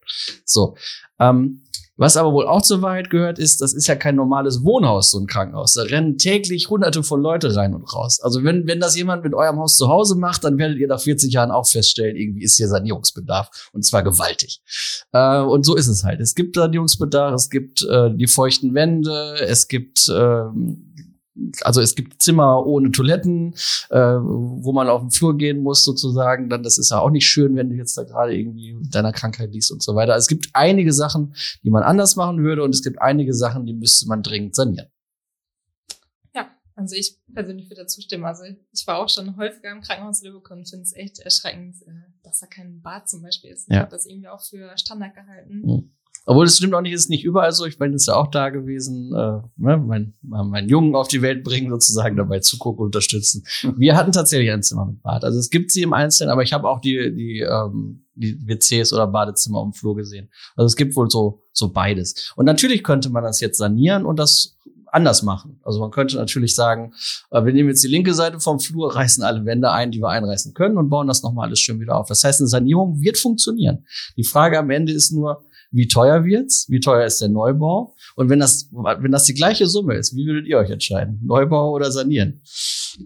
So, 0.45 0.75
ähm, 1.19 1.63
was 1.99 2.15
aber 2.15 2.31
wohl 2.31 2.47
auch 2.47 2.61
zur 2.61 2.81
Wahrheit 2.81 3.09
gehört, 3.09 3.39
ist, 3.39 3.59
das 3.61 3.73
ist 3.73 3.87
ja 3.87 3.95
kein 3.97 4.15
normales 4.15 4.63
Wohnhaus, 4.63 5.11
so 5.11 5.19
ein 5.19 5.27
Krankenhaus. 5.27 5.73
Da 5.73 5.81
rennen 5.81 6.17
täglich 6.17 6.69
hunderte 6.69 7.03
von 7.03 7.21
Leute 7.21 7.53
rein 7.53 7.75
und 7.75 7.93
raus. 7.93 8.21
Also 8.21 8.45
wenn, 8.45 8.65
wenn 8.67 8.79
das 8.79 8.95
jemand 8.95 9.25
mit 9.25 9.33
eurem 9.33 9.59
Haus 9.59 9.75
zu 9.75 9.89
Hause 9.89 10.15
macht, 10.15 10.45
dann 10.45 10.57
werdet 10.57 10.77
ihr 10.77 10.87
nach 10.87 11.01
40 11.01 11.33
Jahren 11.33 11.51
auch 11.51 11.67
feststellen, 11.67 12.15
irgendwie 12.15 12.43
ist 12.43 12.55
hier 12.55 12.69
Sanierungsbedarf. 12.69 13.69
Und 13.73 13.83
zwar 13.83 14.01
gewaltig. 14.01 14.61
Äh, 15.11 15.41
und 15.41 15.65
so 15.65 15.75
ist 15.75 15.89
es 15.89 16.05
halt. 16.05 16.21
Es 16.21 16.35
gibt 16.35 16.55
Sanierungsbedarf, 16.55 17.33
es 17.33 17.49
gibt 17.49 17.83
äh, 17.83 18.15
die 18.15 18.27
feuchten 18.27 18.73
Wände, 18.73 19.35
es 19.41 19.67
gibt 19.67 20.09
ähm, 20.09 20.88
also 21.61 21.81
es 21.81 21.95
gibt 21.95 22.21
Zimmer 22.21 22.65
ohne 22.65 22.91
Toiletten, 22.91 23.53
äh, 23.89 23.97
wo 23.97 24.71
man 24.71 24.87
auf 24.87 25.01
den 25.01 25.11
Flur 25.11 25.37
gehen 25.37 25.61
muss 25.61 25.83
sozusagen. 25.83 26.49
Dann 26.49 26.63
das 26.63 26.77
ist 26.77 26.91
ja 26.91 26.99
auch 26.99 27.09
nicht 27.09 27.27
schön, 27.27 27.55
wenn 27.55 27.69
du 27.69 27.75
jetzt 27.75 27.97
da 27.97 28.03
gerade 28.03 28.35
irgendwie 28.35 28.77
deiner 28.89 29.11
Krankheit 29.11 29.51
liegst 29.51 29.71
und 29.71 29.83
so 29.83 29.95
weiter. 29.95 30.13
Also 30.13 30.25
es 30.25 30.27
gibt 30.27 30.49
einige 30.53 30.93
Sachen, 30.93 31.35
die 31.63 31.69
man 31.69 31.83
anders 31.83 32.15
machen 32.15 32.43
würde 32.43 32.63
und 32.63 32.73
es 32.73 32.83
gibt 32.83 33.01
einige 33.01 33.33
Sachen, 33.33 33.65
die 33.65 33.73
müsste 33.73 34.07
man 34.07 34.23
dringend 34.23 34.55
sanieren. 34.55 34.87
Ja, 36.35 36.49
also 36.75 36.95
ich 36.95 37.17
persönlich 37.33 37.69
würde 37.69 37.81
dazu 37.81 38.01
stimmen. 38.01 38.25
Also 38.25 38.43
ich 38.71 38.87
war 38.87 38.99
auch 38.99 39.09
schon 39.09 39.37
häufiger 39.37 39.71
im 39.71 39.81
Krankenhaus 39.81 40.21
Lübeck 40.21 40.49
und 40.51 40.69
finde 40.69 40.83
es 40.83 40.95
echt 40.95 41.19
erschreckend, 41.19 41.81
äh, 41.83 41.91
dass 42.23 42.39
da 42.39 42.47
kein 42.47 42.81
Bad 42.81 43.09
zum 43.09 43.21
Beispiel 43.21 43.51
ist. 43.51 43.67
Ich 43.69 43.75
ja. 43.75 43.81
habe 43.81 43.91
das 43.91 44.05
irgendwie 44.05 44.29
auch 44.29 44.41
für 44.41 44.77
Standard 44.77 45.15
gehalten. 45.15 45.61
Mhm. 45.61 45.91
Obwohl 46.25 46.45
es 46.45 46.57
stimmt 46.57 46.73
auch 46.75 46.81
nicht, 46.81 46.93
ist 46.93 47.09
nicht 47.09 47.23
überall 47.23 47.51
so. 47.51 47.65
Ich 47.65 47.77
bin 47.77 47.91
jetzt 47.91 48.07
ja 48.07 48.15
auch 48.15 48.27
da 48.27 48.49
gewesen, 48.49 49.13
äh, 49.15 49.41
ne, 49.57 49.77
mein, 49.77 50.13
meinen 50.21 50.69
Jungen 50.69 50.95
auf 50.95 51.07
die 51.07 51.21
Welt 51.21 51.43
bringen, 51.43 51.69
sozusagen 51.69 52.17
dabei 52.17 52.39
zugucken, 52.39 52.85
unterstützen. 52.85 53.43
Wir 53.77 53.97
hatten 53.97 54.11
tatsächlich 54.11 54.51
ein 54.51 54.61
Zimmer 54.61 54.85
mit 54.85 55.01
Bad. 55.01 55.23
Also 55.23 55.39
es 55.39 55.49
gibt 55.49 55.71
sie 55.71 55.81
im 55.81 55.93
Einzelnen, 55.93 56.31
aber 56.31 56.43
ich 56.43 56.53
habe 56.53 56.69
auch 56.69 56.81
die, 56.81 57.13
die, 57.15 57.39
ähm, 57.39 58.05
die 58.13 58.37
WCs 58.47 58.93
oder 58.93 59.07
Badezimmer 59.07 59.61
um 59.61 59.73
Flur 59.73 59.95
gesehen. 59.95 60.29
Also 60.55 60.67
es 60.67 60.75
gibt 60.75 60.95
wohl 60.95 61.09
so, 61.09 61.43
so 61.51 61.71
beides. 61.71 62.31
Und 62.35 62.45
natürlich 62.45 62.83
könnte 62.83 63.09
man 63.09 63.23
das 63.23 63.39
jetzt 63.39 63.57
sanieren 63.57 64.05
und 64.05 64.19
das 64.19 64.59
anders 64.91 65.23
machen. 65.23 65.59
Also 65.63 65.79
man 65.79 65.91
könnte 65.91 66.15
natürlich 66.15 66.55
sagen, 66.55 66.93
äh, 67.31 67.43
wir 67.43 67.53
nehmen 67.53 67.69
jetzt 67.69 67.83
die 67.83 67.87
linke 67.87 68.13
Seite 68.13 68.39
vom 68.39 68.59
Flur, 68.59 68.95
reißen 68.95 69.23
alle 69.23 69.45
Wände 69.45 69.71
ein, 69.71 69.91
die 69.91 69.99
wir 69.99 70.09
einreißen 70.09 70.53
können 70.53 70.77
und 70.77 70.89
bauen 70.89 71.07
das 71.07 71.23
nochmal 71.23 71.47
alles 71.47 71.59
schön 71.59 71.79
wieder 71.79 71.95
auf. 71.95 72.07
Das 72.07 72.23
heißt, 72.23 72.41
eine 72.41 72.47
Sanierung 72.47 73.01
wird 73.01 73.17
funktionieren. 73.17 73.85
Die 74.17 74.23
Frage 74.23 74.57
am 74.59 74.69
Ende 74.69 74.91
ist 74.91 75.11
nur, 75.11 75.43
wie 75.71 75.87
teuer 75.87 76.25
wird's? 76.25 76.67
Wie 76.69 76.79
teuer 76.79 77.05
ist 77.05 77.21
der 77.21 77.29
Neubau? 77.29 77.95
Und 78.15 78.29
wenn 78.29 78.39
das, 78.39 78.69
wenn 78.71 79.11
das 79.11 79.25
die 79.25 79.33
gleiche 79.33 79.67
Summe 79.67 79.95
ist, 79.95 80.15
wie 80.15 80.25
würdet 80.25 80.47
ihr 80.47 80.57
euch 80.57 80.69
entscheiden? 80.69 81.21
Neubau 81.23 81.71
oder 81.71 81.91
sanieren? 81.91 82.41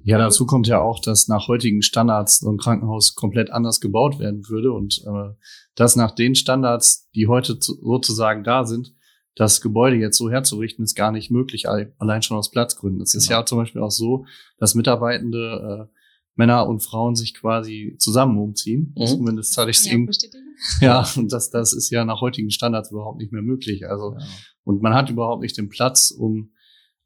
Ja, 0.03 0.17
dazu 0.17 0.45
kommt 0.45 0.67
ja 0.67 0.81
auch, 0.81 0.99
dass 0.99 1.27
nach 1.27 1.47
heutigen 1.47 1.81
Standards 1.81 2.39
so 2.39 2.49
ein 2.49 2.57
Krankenhaus 2.57 3.15
komplett 3.15 3.51
anders 3.51 3.79
gebaut 3.79 4.19
werden 4.19 4.47
würde 4.47 4.71
und 4.71 5.03
äh, 5.05 5.35
dass 5.75 5.95
nach 5.95 6.11
den 6.11 6.35
Standards, 6.35 7.09
die 7.13 7.27
heute 7.27 7.59
zu, 7.59 7.75
sozusagen 7.81 8.43
da 8.43 8.65
sind, 8.65 8.93
das 9.35 9.61
Gebäude 9.61 9.97
jetzt 9.97 10.17
so 10.17 10.29
herzurichten, 10.29 10.85
ist 10.85 10.95
gar 10.95 11.11
nicht 11.11 11.31
möglich, 11.31 11.67
allein 11.67 12.21
schon 12.21 12.37
aus 12.37 12.51
Platzgründen. 12.51 13.01
Es 13.01 13.11
genau. 13.11 13.21
ist 13.21 13.29
ja 13.29 13.45
zum 13.45 13.57
Beispiel 13.57 13.81
auch 13.81 13.91
so, 13.91 14.25
dass 14.57 14.75
Mitarbeitende 14.75 15.89
äh, 15.89 15.93
Männer 16.35 16.67
und 16.67 16.81
Frauen 16.81 17.15
sich 17.15 17.33
quasi 17.33 17.95
zusammen 17.99 18.37
umziehen. 18.37 18.93
Mhm. 18.97 19.05
Zumindest 19.05 19.57
hatte 19.57 19.71
ich 19.71 19.77
es 19.77 19.87
ihm. 19.87 20.09
Ja, 20.81 21.05
und 21.15 21.31
das, 21.31 21.49
das 21.49 21.73
ist 21.73 21.89
ja 21.89 22.05
nach 22.05 22.21
heutigen 22.21 22.49
Standards 22.49 22.91
überhaupt 22.91 23.19
nicht 23.19 23.31
mehr 23.31 23.41
möglich. 23.41 23.87
Also, 23.87 24.15
ja. 24.17 24.25
und 24.63 24.81
man 24.81 24.93
hat 24.93 25.09
überhaupt 25.09 25.41
nicht 25.41 25.57
den 25.57 25.69
Platz, 25.69 26.11
um 26.11 26.52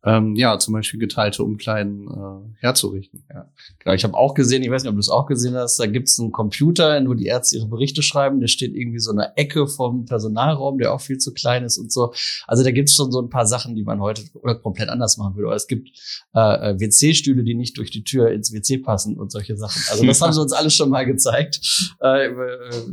ähm, 0.07 0.35
ja, 0.35 0.57
zum 0.57 0.73
Beispiel 0.73 0.99
geteilte 0.99 1.43
Umkleiden 1.43 2.07
äh, 2.07 2.61
herzurichten. 2.61 3.25
Ja. 3.29 3.51
Genau, 3.79 3.93
ich 3.93 4.05
habe 4.05 4.15
auch 4.15 4.33
gesehen, 4.33 4.63
ich 4.63 4.71
weiß 4.71 4.83
nicht, 4.83 4.89
ob 4.89 4.95
du 4.95 5.01
es 5.01 5.09
auch 5.09 5.25
gesehen 5.25 5.55
hast, 5.55 5.77
da 5.79 5.85
gibt 5.85 6.07
es 6.07 6.17
einen 6.17 6.31
Computer, 6.31 7.01
wo 7.05 7.13
die 7.13 7.25
Ärzte 7.25 7.57
ihre 7.57 7.67
Berichte 7.67 8.01
schreiben, 8.01 8.39
der 8.39 8.47
steht 8.47 8.73
irgendwie 8.73 8.99
so 8.99 9.11
in 9.11 9.19
einer 9.19 9.33
Ecke 9.35 9.67
vom 9.67 10.05
Personalraum, 10.05 10.77
der 10.77 10.93
auch 10.93 11.01
viel 11.01 11.17
zu 11.17 11.33
klein 11.33 11.65
ist 11.65 11.77
und 11.77 11.91
so. 11.91 12.13
Also 12.47 12.63
da 12.63 12.71
gibt 12.71 12.87
es 12.87 12.95
schon 12.95 13.11
so 13.11 13.21
ein 13.21 13.29
paar 13.29 13.45
Sachen, 13.45 13.75
die 13.75 13.83
man 13.83 13.99
heute 13.99 14.23
oder 14.35 14.55
komplett 14.55 14.87
anders 14.87 15.17
machen 15.17 15.35
würde. 15.35 15.47
Oder 15.47 15.57
es 15.57 15.67
gibt 15.67 15.89
äh, 16.33 16.39
äh 16.71 16.79
WC-Stühle, 16.79 17.43
die 17.43 17.55
nicht 17.55 17.77
durch 17.77 17.91
die 17.91 18.05
Tür 18.05 18.31
ins 18.31 18.53
WC 18.53 18.77
passen 18.77 19.17
und 19.17 19.31
solche 19.31 19.57
Sachen. 19.57 19.81
Also 19.91 20.05
das 20.05 20.21
haben 20.21 20.31
sie 20.31 20.41
uns 20.41 20.53
alles 20.53 20.73
schon 20.73 20.89
mal 20.89 21.05
gezeigt 21.05 21.59
äh, 22.01 22.27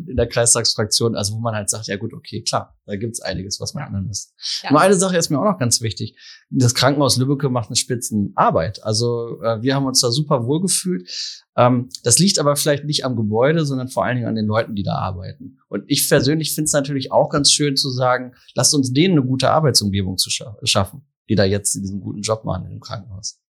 in 0.08 0.16
der 0.16 0.26
Kreistagsfraktion, 0.26 1.14
also 1.14 1.34
wo 1.34 1.38
man 1.38 1.54
halt 1.54 1.70
sagt, 1.70 1.86
ja 1.86 1.96
gut, 1.96 2.12
okay, 2.12 2.42
klar, 2.42 2.76
da 2.86 2.96
gibt's 2.96 3.20
einiges, 3.20 3.60
was 3.60 3.74
man 3.74 3.82
ja. 3.82 3.86
ändern 3.86 4.06
muss. 4.06 4.32
Ja. 4.62 4.72
Nur 4.72 4.80
eine 4.80 4.94
Sache 4.94 5.16
ist 5.16 5.30
mir 5.30 5.38
auch 5.38 5.44
noch 5.44 5.58
ganz 5.58 5.80
wichtig. 5.80 6.16
Das 6.50 6.74
Krankenhaus 6.74 7.03
Krankenhaus 7.04 7.16
Lübbecke 7.16 7.48
macht 7.48 7.68
eine 7.68 7.76
Spitzenarbeit. 7.76 8.82
Also 8.82 9.40
äh, 9.42 9.62
wir 9.62 9.74
haben 9.74 9.86
uns 9.86 10.00
da 10.00 10.10
super 10.10 10.46
wohl 10.46 10.60
gefühlt. 10.60 11.08
Ähm, 11.56 11.88
das 12.02 12.18
liegt 12.18 12.38
aber 12.38 12.56
vielleicht 12.56 12.84
nicht 12.84 13.04
am 13.04 13.16
Gebäude, 13.16 13.64
sondern 13.64 13.88
vor 13.88 14.04
allen 14.04 14.16
Dingen 14.16 14.28
an 14.28 14.34
den 14.34 14.46
Leuten, 14.46 14.74
die 14.74 14.82
da 14.82 14.96
arbeiten. 14.96 15.58
Und 15.68 15.84
ich 15.86 16.08
persönlich 16.08 16.54
finde 16.54 16.66
es 16.66 16.72
natürlich 16.72 17.12
auch 17.12 17.28
ganz 17.30 17.52
schön 17.52 17.76
zu 17.76 17.90
sagen, 17.90 18.34
lasst 18.54 18.74
uns 18.74 18.92
denen 18.92 19.18
eine 19.18 19.26
gute 19.26 19.50
Arbeitsumgebung 19.50 20.16
zu 20.16 20.30
scha 20.30 20.56
schaffen, 20.64 21.06
die 21.28 21.34
da 21.34 21.44
jetzt 21.44 21.74
diesen 21.74 22.00
guten 22.00 22.22
Job 22.22 22.44
machen 22.44 22.70
im 22.70 22.80
Krankenhaus. 22.80 23.40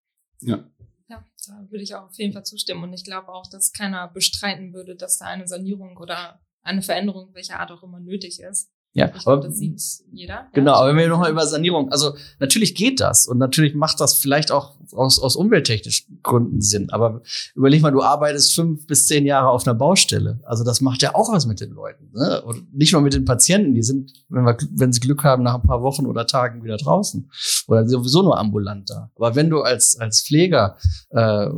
Ja. 0.40 0.64
Ja, 1.08 1.24
da 1.46 1.66
würde 1.70 1.84
ich 1.84 1.94
auch 1.94 2.06
auf 2.08 2.16
jeden 2.16 2.32
Fall 2.32 2.44
zustimmen. 2.44 2.82
Und 2.82 2.92
ich 2.92 3.04
glaube 3.04 3.28
auch, 3.28 3.48
dass 3.50 3.72
keiner 3.72 4.08
bestreiten 4.08 4.72
würde, 4.72 4.96
dass 4.96 5.18
da 5.18 5.26
eine 5.26 5.46
Sanierung 5.46 5.96
oder 5.98 6.40
eine 6.62 6.82
Veränderung 6.82 7.34
welcher 7.34 7.60
Art 7.60 7.70
auch 7.70 7.82
immer 7.82 8.00
nötig 8.00 8.40
ist. 8.40 8.70
Ja, 8.94 9.10
Ich 9.14 9.24
glaube, 9.24 9.48
das 9.48 9.58
sieht 9.58 9.80
jeder. 10.12 10.46
Genau, 10.52 10.72
ja. 10.72 10.78
aber 10.78 10.90
wenn 10.90 10.96
wir 10.96 11.08
nochmal 11.08 11.32
über 11.32 11.44
Sanierung, 11.46 11.90
also 11.90 12.14
natürlich 12.38 12.76
geht 12.76 13.00
das 13.00 13.26
und 13.26 13.38
natürlich 13.38 13.74
macht 13.74 14.00
das 14.00 14.14
vielleicht 14.14 14.52
auch 14.52 14.76
aus, 14.92 15.18
aus 15.18 15.34
umwelttechnischen 15.34 16.20
Gründen 16.22 16.60
Sinn. 16.60 16.90
Aber 16.90 17.22
überleg 17.56 17.82
mal, 17.82 17.90
du 17.90 18.02
arbeitest 18.02 18.54
fünf 18.54 18.86
bis 18.86 19.08
zehn 19.08 19.26
Jahre 19.26 19.48
auf 19.48 19.66
einer 19.66 19.74
Baustelle. 19.74 20.38
Also 20.44 20.62
das 20.62 20.80
macht 20.80 21.02
ja 21.02 21.14
auch 21.16 21.32
was 21.32 21.46
mit 21.46 21.60
den 21.60 21.72
Leuten. 21.72 22.10
Ne? 22.12 22.40
Und 22.42 22.72
nicht 22.72 22.92
nur 22.92 23.02
mit 23.02 23.14
den 23.14 23.24
Patienten, 23.24 23.74
die 23.74 23.82
sind, 23.82 24.12
wenn, 24.28 24.44
wir, 24.44 24.56
wenn 24.70 24.92
sie 24.92 25.00
Glück 25.00 25.24
haben, 25.24 25.42
nach 25.42 25.56
ein 25.56 25.66
paar 25.66 25.82
Wochen 25.82 26.06
oder 26.06 26.26
Tagen 26.26 26.62
wieder 26.62 26.76
draußen. 26.76 27.28
Oder 27.66 27.88
sowieso 27.88 28.22
nur 28.22 28.38
ambulant 28.38 28.90
da. 28.90 29.10
Aber 29.16 29.34
wenn 29.34 29.50
du 29.50 29.62
als, 29.62 29.98
als 29.98 30.22
Pfleger 30.22 30.76
äh, 31.10 31.48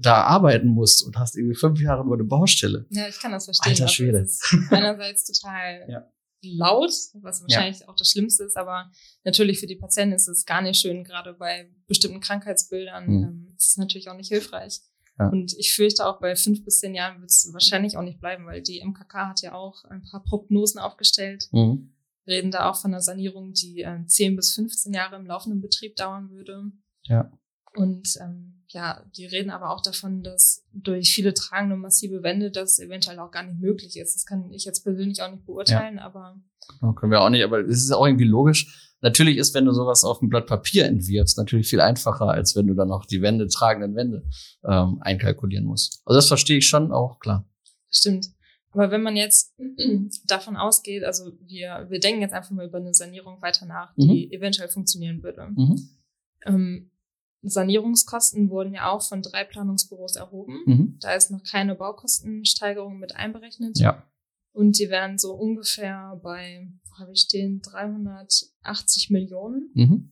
da 0.00 0.22
arbeiten 0.22 0.68
musst 0.68 1.04
und 1.04 1.18
hast 1.18 1.36
irgendwie 1.36 1.56
fünf 1.56 1.80
Jahre 1.80 2.04
über 2.04 2.14
eine 2.14 2.24
Baustelle. 2.24 2.86
Ja, 2.90 3.08
ich 3.08 3.18
kann 3.18 3.32
das 3.32 3.46
verstehen. 3.46 3.72
Alter 3.72 3.84
Also 3.84 3.94
Schwede. 3.94 4.26
einerseits 4.70 5.24
total 5.24 5.84
Ja. 5.88 6.04
Laut, 6.42 6.92
was 7.14 7.42
wahrscheinlich 7.42 7.88
auch 7.88 7.96
das 7.96 8.10
Schlimmste 8.10 8.44
ist, 8.44 8.56
aber 8.56 8.90
natürlich 9.24 9.58
für 9.60 9.66
die 9.66 9.76
Patienten 9.76 10.14
ist 10.14 10.28
es 10.28 10.44
gar 10.44 10.62
nicht 10.62 10.78
schön, 10.80 11.02
gerade 11.04 11.34
bei 11.34 11.70
bestimmten 11.86 12.20
Krankheitsbildern 12.20 13.06
Mhm. 13.06 13.22
ähm, 13.24 13.54
ist 13.56 13.70
es 13.70 13.76
natürlich 13.76 14.08
auch 14.08 14.16
nicht 14.16 14.28
hilfreich. 14.28 14.80
Ja. 15.18 15.28
Und 15.30 15.54
ich 15.58 15.74
fürchte 15.74 16.06
auch 16.06 16.20
bei 16.20 16.36
fünf 16.36 16.62
bis 16.64 16.80
zehn 16.80 16.94
Jahren 16.94 17.20
wird 17.20 17.30
es 17.30 17.48
wahrscheinlich 17.52 17.96
auch 17.96 18.02
nicht 18.02 18.20
bleiben, 18.20 18.44
weil 18.46 18.60
die 18.62 18.80
MKK 18.84 19.28
hat 19.28 19.40
ja 19.40 19.54
auch 19.54 19.84
ein 19.86 20.02
paar 20.02 20.22
Prognosen 20.22 20.78
aufgestellt, 20.78 21.48
Mhm. 21.52 21.94
reden 22.26 22.50
da 22.50 22.70
auch 22.70 22.76
von 22.76 22.92
einer 22.92 23.00
Sanierung, 23.00 23.52
die 23.54 23.80
ähm, 23.80 24.06
10 24.08 24.36
bis 24.36 24.52
15 24.52 24.92
Jahre 24.92 25.16
im 25.16 25.26
laufenden 25.26 25.62
Betrieb 25.62 25.96
dauern 25.96 26.30
würde. 26.30 26.70
Ja. 27.04 27.32
Und 27.74 28.16
ähm, 28.20 28.55
ja, 28.76 29.02
die 29.16 29.24
reden 29.24 29.50
aber 29.50 29.70
auch 29.70 29.80
davon, 29.80 30.22
dass 30.22 30.62
durch 30.72 31.08
viele 31.12 31.32
tragende 31.32 31.76
massive 31.76 32.22
Wände 32.22 32.50
das 32.50 32.78
eventuell 32.78 33.18
auch 33.18 33.30
gar 33.30 33.42
nicht 33.42 33.58
möglich 33.58 33.96
ist. 33.96 34.14
Das 34.14 34.26
kann 34.26 34.52
ich 34.52 34.66
jetzt 34.66 34.84
persönlich 34.84 35.22
auch 35.22 35.30
nicht 35.30 35.46
beurteilen, 35.46 35.98
aber 35.98 36.38
Genau, 36.80 36.92
können 36.92 37.12
wir 37.12 37.20
auch 37.20 37.30
nicht, 37.30 37.44
aber 37.44 37.60
es 37.60 37.84
ist 37.84 37.92
auch 37.92 38.06
irgendwie 38.06 38.24
logisch. 38.24 38.92
Natürlich 39.00 39.36
ist, 39.36 39.54
wenn 39.54 39.64
du 39.64 39.72
sowas 39.72 40.04
auf 40.04 40.20
ein 40.20 40.28
Blatt 40.28 40.46
Papier 40.46 40.86
entwirfst, 40.86 41.38
natürlich 41.38 41.68
viel 41.68 41.80
einfacher, 41.80 42.28
als 42.28 42.56
wenn 42.56 42.66
du 42.66 42.74
dann 42.74 42.88
noch 42.88 43.06
die 43.06 43.22
Wände, 43.22 43.46
tragenden 43.48 43.94
Wände 43.94 44.24
ähm, 44.64 44.98
einkalkulieren 45.00 45.64
musst. 45.64 46.02
Also 46.04 46.18
das 46.18 46.28
verstehe 46.28 46.58
ich 46.58 46.66
schon 46.66 46.92
auch, 46.92 47.18
klar. 47.18 47.48
stimmt. 47.90 48.28
Aber 48.72 48.90
wenn 48.90 49.02
man 49.02 49.16
jetzt 49.16 49.54
davon 50.26 50.56
ausgeht, 50.56 51.04
also 51.04 51.32
wir, 51.46 51.86
wir 51.88 52.00
denken 52.00 52.20
jetzt 52.20 52.34
einfach 52.34 52.50
mal 52.50 52.66
über 52.66 52.78
eine 52.78 52.92
Sanierung 52.92 53.40
weiter 53.40 53.64
nach, 53.64 53.94
die 53.96 54.32
eventuell 54.32 54.68
funktionieren 54.68 55.22
würde. 55.22 55.46
Mhm. 55.54 55.88
Ähm, 56.44 56.90
Sanierungskosten 57.48 58.50
wurden 58.50 58.74
ja 58.74 58.90
auch 58.90 59.02
von 59.02 59.22
drei 59.22 59.44
Planungsbüros 59.44 60.16
erhoben. 60.16 60.62
Mhm. 60.66 60.96
Da 61.00 61.14
ist 61.14 61.30
noch 61.30 61.42
keine 61.42 61.74
Baukostensteigerung 61.74 62.98
mit 62.98 63.14
einberechnet. 63.16 63.78
Ja. 63.78 64.02
Und 64.52 64.78
die 64.78 64.88
wären 64.88 65.18
so 65.18 65.34
ungefähr 65.34 66.18
bei, 66.22 66.66
wo 66.88 66.98
habe 67.02 67.12
ich 67.12 67.20
stehen, 67.20 67.60
380 67.62 69.10
Millionen. 69.10 69.70
Mhm. 69.74 70.10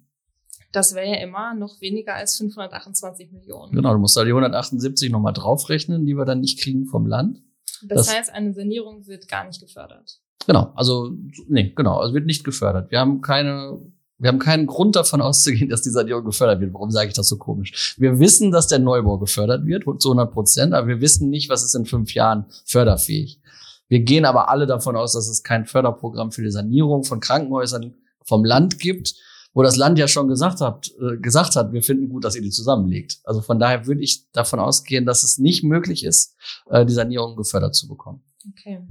Das 0.72 0.94
wäre 0.94 1.06
ja 1.08 1.16
immer 1.22 1.54
noch 1.54 1.80
weniger 1.80 2.14
als 2.14 2.36
528 2.38 3.30
Millionen. 3.32 3.72
Genau, 3.72 3.92
du 3.92 3.98
musst 4.00 4.16
da 4.16 4.24
die 4.24 4.30
178 4.32 5.10
nochmal 5.10 5.32
draufrechnen, 5.32 6.04
die 6.04 6.14
wir 6.16 6.24
dann 6.24 6.40
nicht 6.40 6.60
kriegen 6.60 6.86
vom 6.86 7.06
Land. 7.06 7.42
Das, 7.82 8.06
Das- 8.06 8.16
heißt, 8.16 8.30
eine 8.32 8.52
Sanierung 8.54 9.06
wird 9.06 9.28
gar 9.28 9.46
nicht 9.46 9.60
gefördert. 9.60 10.20
Genau, 10.46 10.72
also 10.74 11.10
nee, 11.48 11.72
genau, 11.74 11.98
also 11.98 12.12
wird 12.12 12.26
nicht 12.26 12.44
gefördert. 12.44 12.90
Wir 12.90 12.98
haben 13.00 13.20
keine, 13.22 13.80
wir 14.18 14.28
haben 14.28 14.38
keinen 14.38 14.66
Grund 14.66 14.96
davon 14.96 15.20
auszugehen, 15.20 15.68
dass 15.70 15.82
die 15.82 15.90
Sanierung 15.90 16.24
gefördert 16.24 16.60
wird. 16.60 16.72
Warum 16.72 16.90
sage 16.90 17.08
ich 17.08 17.14
das 17.14 17.28
so 17.28 17.36
komisch? 17.36 17.94
Wir 17.98 18.18
wissen, 18.18 18.50
dass 18.50 18.68
der 18.68 18.78
Neubau 18.78 19.18
gefördert 19.18 19.66
wird 19.66 19.84
zu 20.00 20.10
100 20.10 20.32
Prozent, 20.32 20.74
aber 20.74 20.86
wir 20.86 21.00
wissen 21.00 21.30
nicht, 21.30 21.48
was 21.48 21.64
ist 21.64 21.74
in 21.74 21.86
fünf 21.86 22.14
Jahren 22.14 22.46
förderfähig. 22.64 23.40
Wir 23.88 24.00
gehen 24.00 24.24
aber 24.24 24.48
alle 24.48 24.66
davon 24.66 24.96
aus, 24.96 25.12
dass 25.12 25.28
es 25.28 25.42
kein 25.42 25.66
Förderprogramm 25.66 26.32
für 26.32 26.42
die 26.42 26.50
Sanierung 26.50 27.04
von 27.04 27.20
Krankenhäusern 27.20 27.94
vom 28.24 28.44
Land 28.44 28.78
gibt, 28.78 29.14
wo 29.52 29.62
das 29.62 29.76
Land 29.76 29.98
ja 29.98 30.08
schon 30.08 30.26
gesagt 30.26 30.60
hat, 30.60 30.90
äh, 31.00 31.18
gesagt 31.18 31.54
hat, 31.54 31.72
wir 31.72 31.82
finden 31.82 32.08
gut, 32.08 32.24
dass 32.24 32.34
ihr 32.34 32.42
die 32.42 32.50
zusammenlegt. 32.50 33.20
Also 33.24 33.40
von 33.40 33.58
daher 33.58 33.86
würde 33.86 34.02
ich 34.02 34.30
davon 34.32 34.58
ausgehen, 34.58 35.06
dass 35.06 35.22
es 35.22 35.38
nicht 35.38 35.62
möglich 35.62 36.04
ist, 36.04 36.34
äh, 36.70 36.84
die 36.84 36.92
Sanierung 36.92 37.36
gefördert 37.36 37.74
zu 37.74 37.86
bekommen. 37.86 38.24
Okay. 38.50 38.82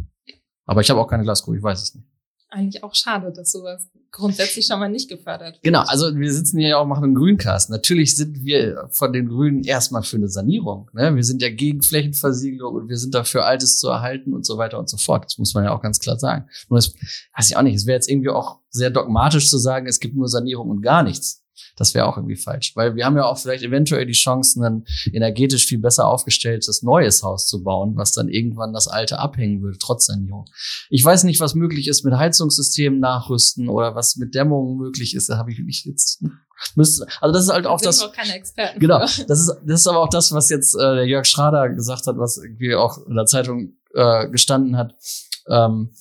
Aber 0.65 0.81
ich 0.81 0.89
habe 0.89 1.01
auch 1.01 1.07
keine 1.07 1.23
Glaskugel, 1.23 1.57
ich 1.57 1.63
weiß 1.63 1.81
es 1.81 1.95
nicht. 1.95 2.07
Eigentlich 2.53 2.83
auch 2.83 2.93
schade, 2.93 3.33
dass 3.33 3.51
sowas 3.51 3.89
grundsätzlich 4.11 4.67
schon 4.67 4.79
mal 4.79 4.87
nicht 4.87 5.09
gefördert 5.09 5.55
wird. 5.55 5.63
Genau, 5.63 5.81
also 5.87 6.15
wir 6.15 6.31
sitzen 6.31 6.59
hier 6.59 6.69
ja 6.69 6.77
auch 6.77 6.85
machen 6.85 7.03
einen 7.03 7.15
Grüncast. 7.15 7.71
Natürlich 7.71 8.15
sind 8.15 8.43
wir 8.43 8.87
von 8.91 9.11
den 9.11 9.27
Grünen 9.27 9.63
erstmal 9.63 10.03
für 10.03 10.17
eine 10.17 10.29
Sanierung. 10.29 10.87
Ne? 10.93 11.15
Wir 11.15 11.23
sind 11.23 11.41
ja 11.41 11.49
gegen 11.49 11.81
Flächenversiegelung 11.81 12.75
und 12.75 12.89
wir 12.89 12.97
sind 12.97 13.15
dafür, 13.15 13.45
Altes 13.45 13.79
zu 13.79 13.87
erhalten 13.89 14.33
und 14.33 14.45
so 14.45 14.59
weiter 14.59 14.77
und 14.77 14.87
so 14.87 14.97
fort. 14.97 15.25
Das 15.25 15.39
muss 15.39 15.55
man 15.55 15.63
ja 15.63 15.75
auch 15.75 15.81
ganz 15.81 15.99
klar 15.99 16.19
sagen. 16.19 16.47
Nur 16.69 16.77
es 16.77 16.93
weiß 17.35 17.49
ich 17.49 17.57
auch 17.57 17.63
nicht, 17.63 17.75
es 17.75 17.87
wäre 17.87 17.95
jetzt 17.95 18.07
irgendwie 18.07 18.29
auch 18.29 18.59
sehr 18.69 18.91
dogmatisch 18.91 19.49
zu 19.49 19.57
sagen, 19.57 19.87
es 19.87 19.99
gibt 19.99 20.15
nur 20.15 20.27
Sanierung 20.27 20.69
und 20.69 20.83
gar 20.83 21.01
nichts. 21.01 21.42
Das 21.75 21.93
wäre 21.93 22.05
auch 22.05 22.17
irgendwie 22.17 22.35
falsch, 22.35 22.75
weil 22.75 22.95
wir 22.95 23.05
haben 23.05 23.15
ja 23.15 23.25
auch 23.25 23.37
vielleicht 23.37 23.63
eventuell 23.63 24.05
die 24.05 24.13
Chance, 24.13 24.63
ein 24.65 24.85
energetisch 25.11 25.65
viel 25.65 25.79
besser 25.79 26.07
aufgestelltes 26.07 26.83
neues 26.83 27.23
Haus 27.23 27.47
zu 27.47 27.63
bauen, 27.63 27.95
was 27.95 28.13
dann 28.13 28.29
irgendwann 28.29 28.73
das 28.73 28.87
alte 28.87 29.19
abhängen 29.19 29.61
würde, 29.61 29.77
trotz 29.77 30.05
Sanierung. 30.05 30.45
Ich 30.89 31.03
weiß 31.03 31.23
nicht, 31.23 31.39
was 31.39 31.55
möglich 31.55 31.87
ist 31.87 32.03
mit 32.03 32.15
Heizungssystemen 32.15 32.99
nachrüsten 32.99 33.69
oder 33.69 33.95
was 33.95 34.15
mit 34.17 34.35
Dämmung 34.35 34.77
möglich 34.77 35.15
ist. 35.15 35.29
Da 35.29 35.37
habe 35.37 35.51
ich 35.51 35.59
mich 35.59 35.85
jetzt 35.85 36.23
müsste. 36.75 37.07
Also 37.21 37.33
das 37.33 37.45
ist 37.45 37.51
halt 37.51 37.65
auch 37.65 37.81
das. 37.81 38.01
auch 38.01 38.11
keine 38.11 38.35
Experten. 38.35 38.79
Genau, 38.79 38.99
das 38.99 39.17
ist, 39.17 39.51
das 39.65 39.81
ist 39.81 39.87
aber 39.87 39.99
auch 39.99 40.09
das, 40.09 40.31
was 40.31 40.49
jetzt 40.49 40.75
äh, 40.75 40.95
der 40.95 41.05
Jörg 41.05 41.25
Schrader 41.25 41.69
gesagt 41.69 42.07
hat, 42.07 42.17
was 42.17 42.37
irgendwie 42.37 42.75
auch 42.75 43.05
in 43.05 43.15
der 43.15 43.25
Zeitung 43.25 43.73
äh, 43.93 44.29
gestanden 44.29 44.77
hat, 44.77 44.95
ähm, 45.47 45.91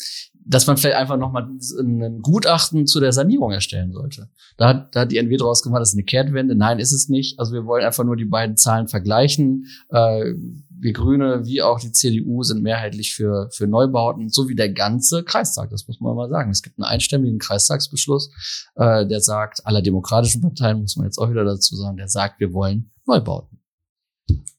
dass 0.45 0.67
man 0.67 0.77
vielleicht 0.77 0.97
einfach 0.97 1.17
nochmal 1.17 1.49
ein 1.79 2.21
Gutachten 2.21 2.87
zu 2.87 3.01
der 3.01 3.13
Sanierung 3.13 3.53
erstellen 3.53 3.93
sollte. 3.93 4.29
Da 4.57 4.69
hat, 4.69 4.95
da 4.95 5.01
hat 5.01 5.13
die 5.13 5.19
NW 5.19 5.37
draus 5.37 5.63
gemacht, 5.63 5.81
das 5.81 5.91
ist 5.91 5.95
eine 5.95 6.05
Kehrtwende. 6.05 6.55
Nein, 6.55 6.79
ist 6.79 6.93
es 6.93 7.09
nicht. 7.09 7.39
Also 7.39 7.53
wir 7.53 7.65
wollen 7.65 7.85
einfach 7.85 8.05
nur 8.05 8.17
die 8.17 8.25
beiden 8.25 8.57
Zahlen 8.57 8.89
vergleichen. 8.89 9.67
Äh, 9.91 10.35
wir 10.83 10.93
Grüne 10.93 11.47
wie 11.47 11.63
auch 11.63 11.79
die 11.79 11.93
CDU 11.93 12.43
sind 12.43 12.63
mehrheitlich 12.63 13.15
für, 13.15 13.49
für 13.53 13.69
Neubauten, 13.69 14.31
so 14.31 14.49
wie 14.49 14.57
der 14.57 14.73
ganze 14.73 15.23
Kreistag. 15.23 15.71
Das 15.71 15.87
muss 15.87 16.01
man 16.01 16.17
mal 16.17 16.29
sagen. 16.29 16.51
Es 16.51 16.63
gibt 16.63 16.79
einen 16.79 16.85
einstimmigen 16.85 17.39
Kreistagsbeschluss, 17.39 18.31
äh, 18.75 19.07
der 19.07 19.21
sagt, 19.21 19.65
aller 19.65 19.83
demokratischen 19.83 20.41
Parteien, 20.41 20.81
muss 20.81 20.97
man 20.97 21.07
jetzt 21.07 21.19
auch 21.19 21.31
wieder 21.31 21.45
dazu 21.45 21.77
sagen, 21.77 21.97
der 21.97 22.09
sagt, 22.09 22.41
wir 22.41 22.53
wollen 22.53 22.91
Neubauten. 23.07 23.61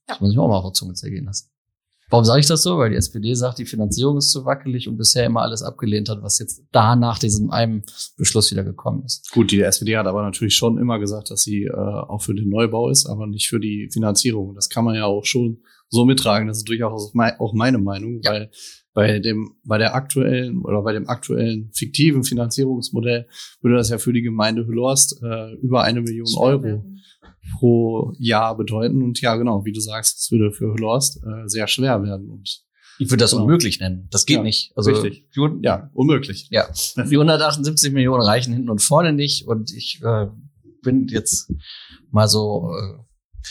Das 0.08 0.22
muss 0.22 0.32
ich 0.32 0.38
mir 0.38 0.44
auch 0.44 0.48
mal 0.48 0.58
auf 0.58 0.66
der 0.66 0.74
Zunge 0.74 0.94
zergehen 0.94 1.26
lassen. 1.26 1.53
Warum 2.10 2.26
sage 2.26 2.42
ich 2.42 2.46
das 2.48 2.62
so? 2.64 2.78
Weil 2.78 2.92
die 2.92 2.96
SPD 2.96 3.34
sagt, 3.34 3.58
die 3.58 3.66
Finanzierung 3.66 4.18
ist 4.18 4.30
zu 4.32 4.46
wackelig 4.46 4.88
und 4.88 4.98
bisher 4.98 5.26
immer 5.26 5.42
alles 5.42 5.64
abgelehnt 5.64 6.10
hat, 6.10 6.22
was 6.22 6.38
jetzt 6.40 6.64
da 6.72 6.96
nach 6.96 7.18
diesem 7.18 7.50
einen 7.50 7.84
Beschluss 8.18 8.52
wieder 8.52 8.64
gekommen 8.64 9.04
ist. 9.06 9.32
Gut, 9.32 9.52
die 9.52 9.62
SPD 9.62 9.98
hat 9.98 10.06
aber 10.06 10.22
natürlich 10.22 10.56
schon 10.56 10.78
immer 10.78 11.00
gesagt, 11.00 11.32
dass 11.32 11.42
sie 11.44 11.64
äh, 11.64 11.72
auch 11.74 12.22
für 12.22 12.36
den 12.36 12.50
Neubau 12.50 12.90
ist, 12.90 13.08
aber 13.08 13.26
nicht 13.26 13.48
für 13.48 13.60
die 13.60 13.90
Finanzierung. 13.92 14.54
Das 14.54 14.70
kann 14.70 14.86
man 14.86 14.96
ja 14.96 15.06
auch 15.06 15.26
schon 15.26 15.60
so 15.90 16.06
mittragen. 16.06 16.48
Das 16.48 16.58
ist 16.58 16.70
durchaus 16.70 17.10
auch 17.10 17.14
mei- 17.14 17.40
auch 17.40 17.54
meine 17.54 17.78
Meinung, 17.80 18.22
Ja. 18.24 18.32
weil 18.32 18.52
bei 18.96 19.18
dem, 19.20 19.56
bei 19.64 19.80
der 19.80 19.96
aktuellen 19.96 20.62
oder 20.62 20.84
bei 20.84 20.94
dem 20.94 21.10
aktuellen 21.10 21.72
fiktiven 21.74 22.24
Finanzierungsmodell 22.24 23.28
würde 23.62 23.78
das 23.78 23.90
ja 23.90 23.98
für 23.98 24.14
die 24.14 24.22
Gemeinde 24.22 24.68
Hüllhorst 24.68 25.20
äh, 25.24 25.54
über 25.56 25.84
eine 25.84 26.02
Million 26.02 26.28
Euro 26.38 26.62
werden. 26.64 27.02
Pro 27.60 28.14
Jahr 28.18 28.56
bedeuten. 28.58 29.02
Und 29.04 29.20
ja, 29.22 29.36
genau, 29.36 29.66
wie 29.66 29.72
du 29.72 29.80
sagst, 29.80 30.20
es 30.20 30.32
würde 30.32 30.52
für 30.52 30.74
Hüllhorst 30.74 31.22
äh, 31.24 31.48
sehr 31.48 31.68
schwer 31.68 32.02
werden. 32.04 32.30
Und 32.30 32.64
Ich 33.00 33.10
würde 33.10 33.18
das 33.24 33.32
Genau. 33.32 33.44
unmöglich 33.44 33.80
nennen. 33.80 34.08
Das 34.12 34.26
geht 34.26 34.38
Ja, 34.38 34.44
nicht. 34.44 34.72
Also 34.76 34.92
richtig. 34.92 35.28
Ja, 35.62 35.90
unmöglich. 35.94 36.48
ja, 36.52 36.68
die 36.96 37.18
178 37.18 37.92
Millionen 37.92 38.24
reichen 38.24 38.54
hinten 38.54 38.70
und 38.70 38.82
vorne 38.82 39.14
nicht. 39.14 39.48
Und 39.48 39.72
ich 39.74 40.02
äh, 40.04 40.28
bin 40.82 41.08
jetzt 41.08 41.52
mal 42.12 42.28
so 42.28 42.72
äh, 42.76 42.98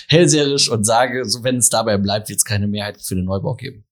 hellseherisch 0.08 0.70
und 0.70 0.84
sage, 0.84 1.24
so 1.24 1.42
wenn 1.44 1.56
es 1.56 1.68
dabei 1.68 1.98
bleibt, 1.98 2.28
wird 2.28 2.38
es 2.38 2.44
keine 2.44 2.68
Mehrheit 2.68 3.00
für 3.02 3.14
den 3.14 3.24
Neubau 3.24 3.54
geben. 3.54 3.84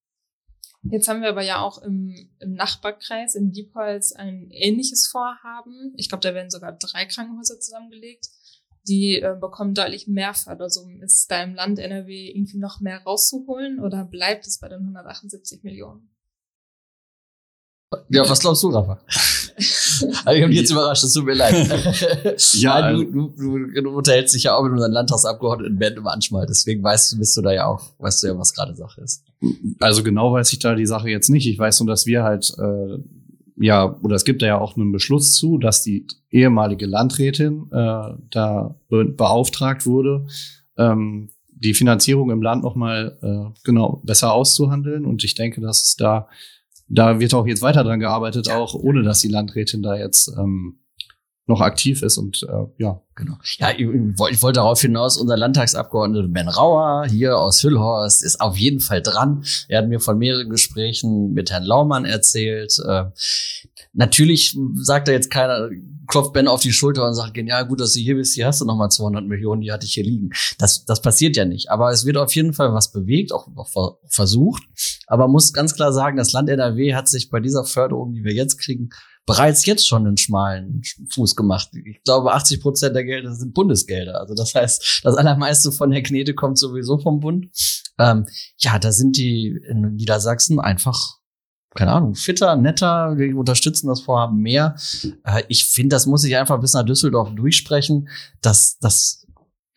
Jetzt 0.82 1.08
haben 1.08 1.20
wir 1.20 1.28
aber 1.28 1.42
ja 1.42 1.60
auch 1.60 1.82
im, 1.82 2.14
im 2.38 2.52
Nachbarkreis 2.54 3.34
in 3.34 3.52
Diepholz 3.52 4.12
ein 4.12 4.48
ähnliches 4.50 5.08
Vorhaben. 5.08 5.92
Ich 5.98 6.08
glaube, 6.08 6.22
da 6.22 6.32
werden 6.32 6.48
sogar 6.50 6.72
drei 6.72 7.04
Krankenhäuser 7.04 7.60
zusammengelegt. 7.60 8.28
Die 8.90 9.20
äh, 9.20 9.36
bekommen 9.40 9.72
deutlich 9.72 10.08
mehr 10.08 10.34
Fördersummen. 10.34 11.00
Ist 11.00 11.30
da 11.30 11.44
im 11.44 11.54
Land 11.54 11.78
NRW 11.78 12.28
irgendwie 12.28 12.58
noch 12.58 12.80
mehr 12.80 13.00
rauszuholen 13.04 13.78
oder 13.78 14.04
bleibt 14.04 14.48
es 14.48 14.58
bei 14.58 14.68
den 14.68 14.80
178 14.80 15.62
Millionen? 15.62 16.10
Ja, 18.08 18.28
was 18.28 18.40
glaubst 18.40 18.62
du, 18.62 18.70
Rafa? 18.70 19.00
Also 20.24 20.36
ich 20.36 20.42
habe 20.42 20.50
dich 20.50 20.60
jetzt 20.60 20.70
überrascht, 20.70 21.04
es 21.04 21.12
tut 21.12 21.26
mir 21.26 21.34
leid. 21.34 21.54
ja, 22.54 22.90
du, 22.90 23.04
du, 23.04 23.28
du, 23.36 23.82
du 23.82 23.90
unterhältst 23.90 24.34
dich 24.34 24.44
ja 24.44 24.56
auch 24.56 24.62
mit 24.62 24.72
unseren 24.72 24.92
Landtagsabgeordneten 24.92 25.78
Ben 25.78 25.98
manchmal, 26.02 26.46
deswegen 26.46 26.82
weißt 26.82 27.12
du, 27.12 27.18
bist 27.18 27.36
du 27.36 27.42
da 27.42 27.52
ja 27.52 27.66
auch, 27.66 27.82
weißt 27.98 28.22
du 28.22 28.28
ja, 28.28 28.38
was 28.38 28.54
gerade 28.54 28.74
Sache 28.74 29.02
ist. 29.02 29.24
Also 29.78 30.02
genau 30.02 30.32
weiß 30.32 30.50
ich 30.54 30.58
da 30.58 30.74
die 30.74 30.86
Sache 30.86 31.10
jetzt 31.10 31.28
nicht. 31.28 31.46
Ich 31.46 31.58
weiß 31.58 31.80
nur, 31.80 31.88
dass 31.88 32.06
wir 32.06 32.22
halt 32.22 32.50
äh, 32.58 32.98
ja, 33.60 33.94
oder 34.02 34.16
es 34.16 34.24
gibt 34.24 34.40
da 34.40 34.46
ja 34.46 34.58
auch 34.58 34.76
einen 34.76 34.90
Beschluss 34.90 35.34
zu, 35.34 35.58
dass 35.58 35.82
die 35.82 36.06
ehemalige 36.30 36.86
Landrätin 36.86 37.66
äh, 37.70 38.14
da 38.30 38.74
be 38.88 39.04
beauftragt 39.04 39.84
wurde, 39.84 40.26
ähm, 40.78 41.28
die 41.50 41.74
Finanzierung 41.74 42.30
im 42.30 42.40
Land 42.40 42.62
nochmal 42.62 43.18
äh, 43.20 43.60
genau 43.62 44.00
besser 44.02 44.32
auszuhandeln. 44.32 45.04
Und 45.04 45.24
ich 45.24 45.34
denke, 45.34 45.60
dass 45.60 45.84
es 45.84 45.96
da, 45.96 46.28
da 46.88 47.20
wird 47.20 47.34
auch 47.34 47.46
jetzt 47.46 47.60
weiter 47.60 47.84
dran 47.84 48.00
gearbeitet, 48.00 48.50
auch 48.50 48.74
ohne 48.74 49.02
dass 49.02 49.20
die 49.20 49.28
Landrätin 49.28 49.82
da 49.82 49.94
jetzt 49.94 50.32
ähm, 50.38 50.79
noch 51.46 51.60
aktiv 51.60 52.02
ist 52.02 52.16
und 52.18 52.42
äh, 52.44 52.66
ja. 52.78 53.02
Genau. 53.16 53.36
Ja, 53.58 53.70
ich, 53.72 53.80
ich 53.80 54.42
wollte 54.42 54.60
darauf 54.60 54.80
hinaus, 54.80 55.18
unser 55.18 55.36
Landtagsabgeordneter 55.36 56.28
Ben 56.28 56.48
Rauer 56.48 57.04
hier 57.06 57.36
aus 57.36 57.62
Hüllhorst 57.62 58.22
ist 58.24 58.40
auf 58.40 58.56
jeden 58.56 58.80
Fall 58.80 59.02
dran. 59.02 59.44
Er 59.68 59.82
hat 59.82 59.88
mir 59.88 60.00
von 60.00 60.16
mehreren 60.16 60.48
Gesprächen 60.48 61.34
mit 61.34 61.50
Herrn 61.50 61.64
Laumann 61.64 62.06
erzählt. 62.06 62.78
Äh, 62.88 63.04
natürlich 63.92 64.56
sagt 64.76 65.08
er 65.08 65.14
jetzt 65.14 65.30
keiner, 65.30 65.68
klopft 66.06 66.32
Ben 66.32 66.48
auf 66.48 66.62
die 66.62 66.72
Schulter 66.72 67.06
und 67.06 67.12
sagt, 67.12 67.34
genial, 67.34 67.66
gut, 67.66 67.80
dass 67.80 67.92
du 67.92 68.00
hier 68.00 68.14
bist, 68.14 68.34
hier 68.34 68.46
hast 68.46 68.62
du 68.62 68.64
nochmal 68.64 68.90
200 68.90 69.26
Millionen, 69.26 69.60
die 69.60 69.70
hatte 69.70 69.84
ich 69.84 69.92
hier 69.92 70.04
liegen. 70.04 70.30
Das, 70.58 70.86
das 70.86 71.02
passiert 71.02 71.36
ja 71.36 71.44
nicht. 71.44 71.70
Aber 71.70 71.90
es 71.90 72.06
wird 72.06 72.16
auf 72.16 72.34
jeden 72.34 72.54
Fall 72.54 72.72
was 72.72 72.90
bewegt, 72.90 73.32
auch, 73.32 73.48
auch 73.54 73.98
versucht. 74.06 74.62
Aber 75.06 75.28
muss 75.28 75.52
ganz 75.52 75.74
klar 75.74 75.92
sagen, 75.92 76.16
das 76.16 76.32
Land 76.32 76.48
NRW 76.48 76.94
hat 76.94 77.08
sich 77.08 77.28
bei 77.28 77.40
dieser 77.40 77.64
Förderung, 77.64 78.14
die 78.14 78.24
wir 78.24 78.32
jetzt 78.32 78.58
kriegen, 78.58 78.88
bereits 79.30 79.64
jetzt 79.64 79.86
schon 79.86 80.08
einen 80.08 80.16
schmalen 80.16 80.82
Fuß 81.10 81.36
gemacht. 81.36 81.68
Ich 81.84 82.02
glaube, 82.02 82.32
80 82.32 82.60
Prozent 82.60 82.96
der 82.96 83.04
Gelder 83.04 83.32
sind 83.32 83.54
Bundesgelder. 83.54 84.18
Also 84.18 84.34
das 84.34 84.56
heißt, 84.56 85.02
das 85.04 85.14
allermeiste 85.14 85.70
von 85.70 85.92
Herr 85.92 86.02
Knete 86.02 86.34
kommt 86.34 86.58
sowieso 86.58 86.98
vom 86.98 87.20
Bund. 87.20 87.48
Ähm, 87.96 88.26
ja, 88.58 88.80
da 88.80 88.90
sind 88.90 89.16
die 89.16 89.56
in 89.68 89.94
Niedersachsen 89.94 90.58
einfach 90.58 91.20
keine 91.76 91.92
Ahnung, 91.92 92.16
fitter, 92.16 92.56
netter, 92.56 93.16
wir 93.16 93.36
unterstützen 93.36 93.86
das 93.86 94.00
Vorhaben 94.00 94.38
mehr. 94.38 94.74
Äh, 95.22 95.44
ich 95.46 95.66
finde, 95.66 95.94
das 95.94 96.06
muss 96.06 96.24
ich 96.24 96.36
einfach 96.36 96.60
bis 96.60 96.72
nach 96.72 96.82
Düsseldorf 96.82 97.32
durchsprechen, 97.36 98.08
dass, 98.40 98.76
dass 98.80 99.24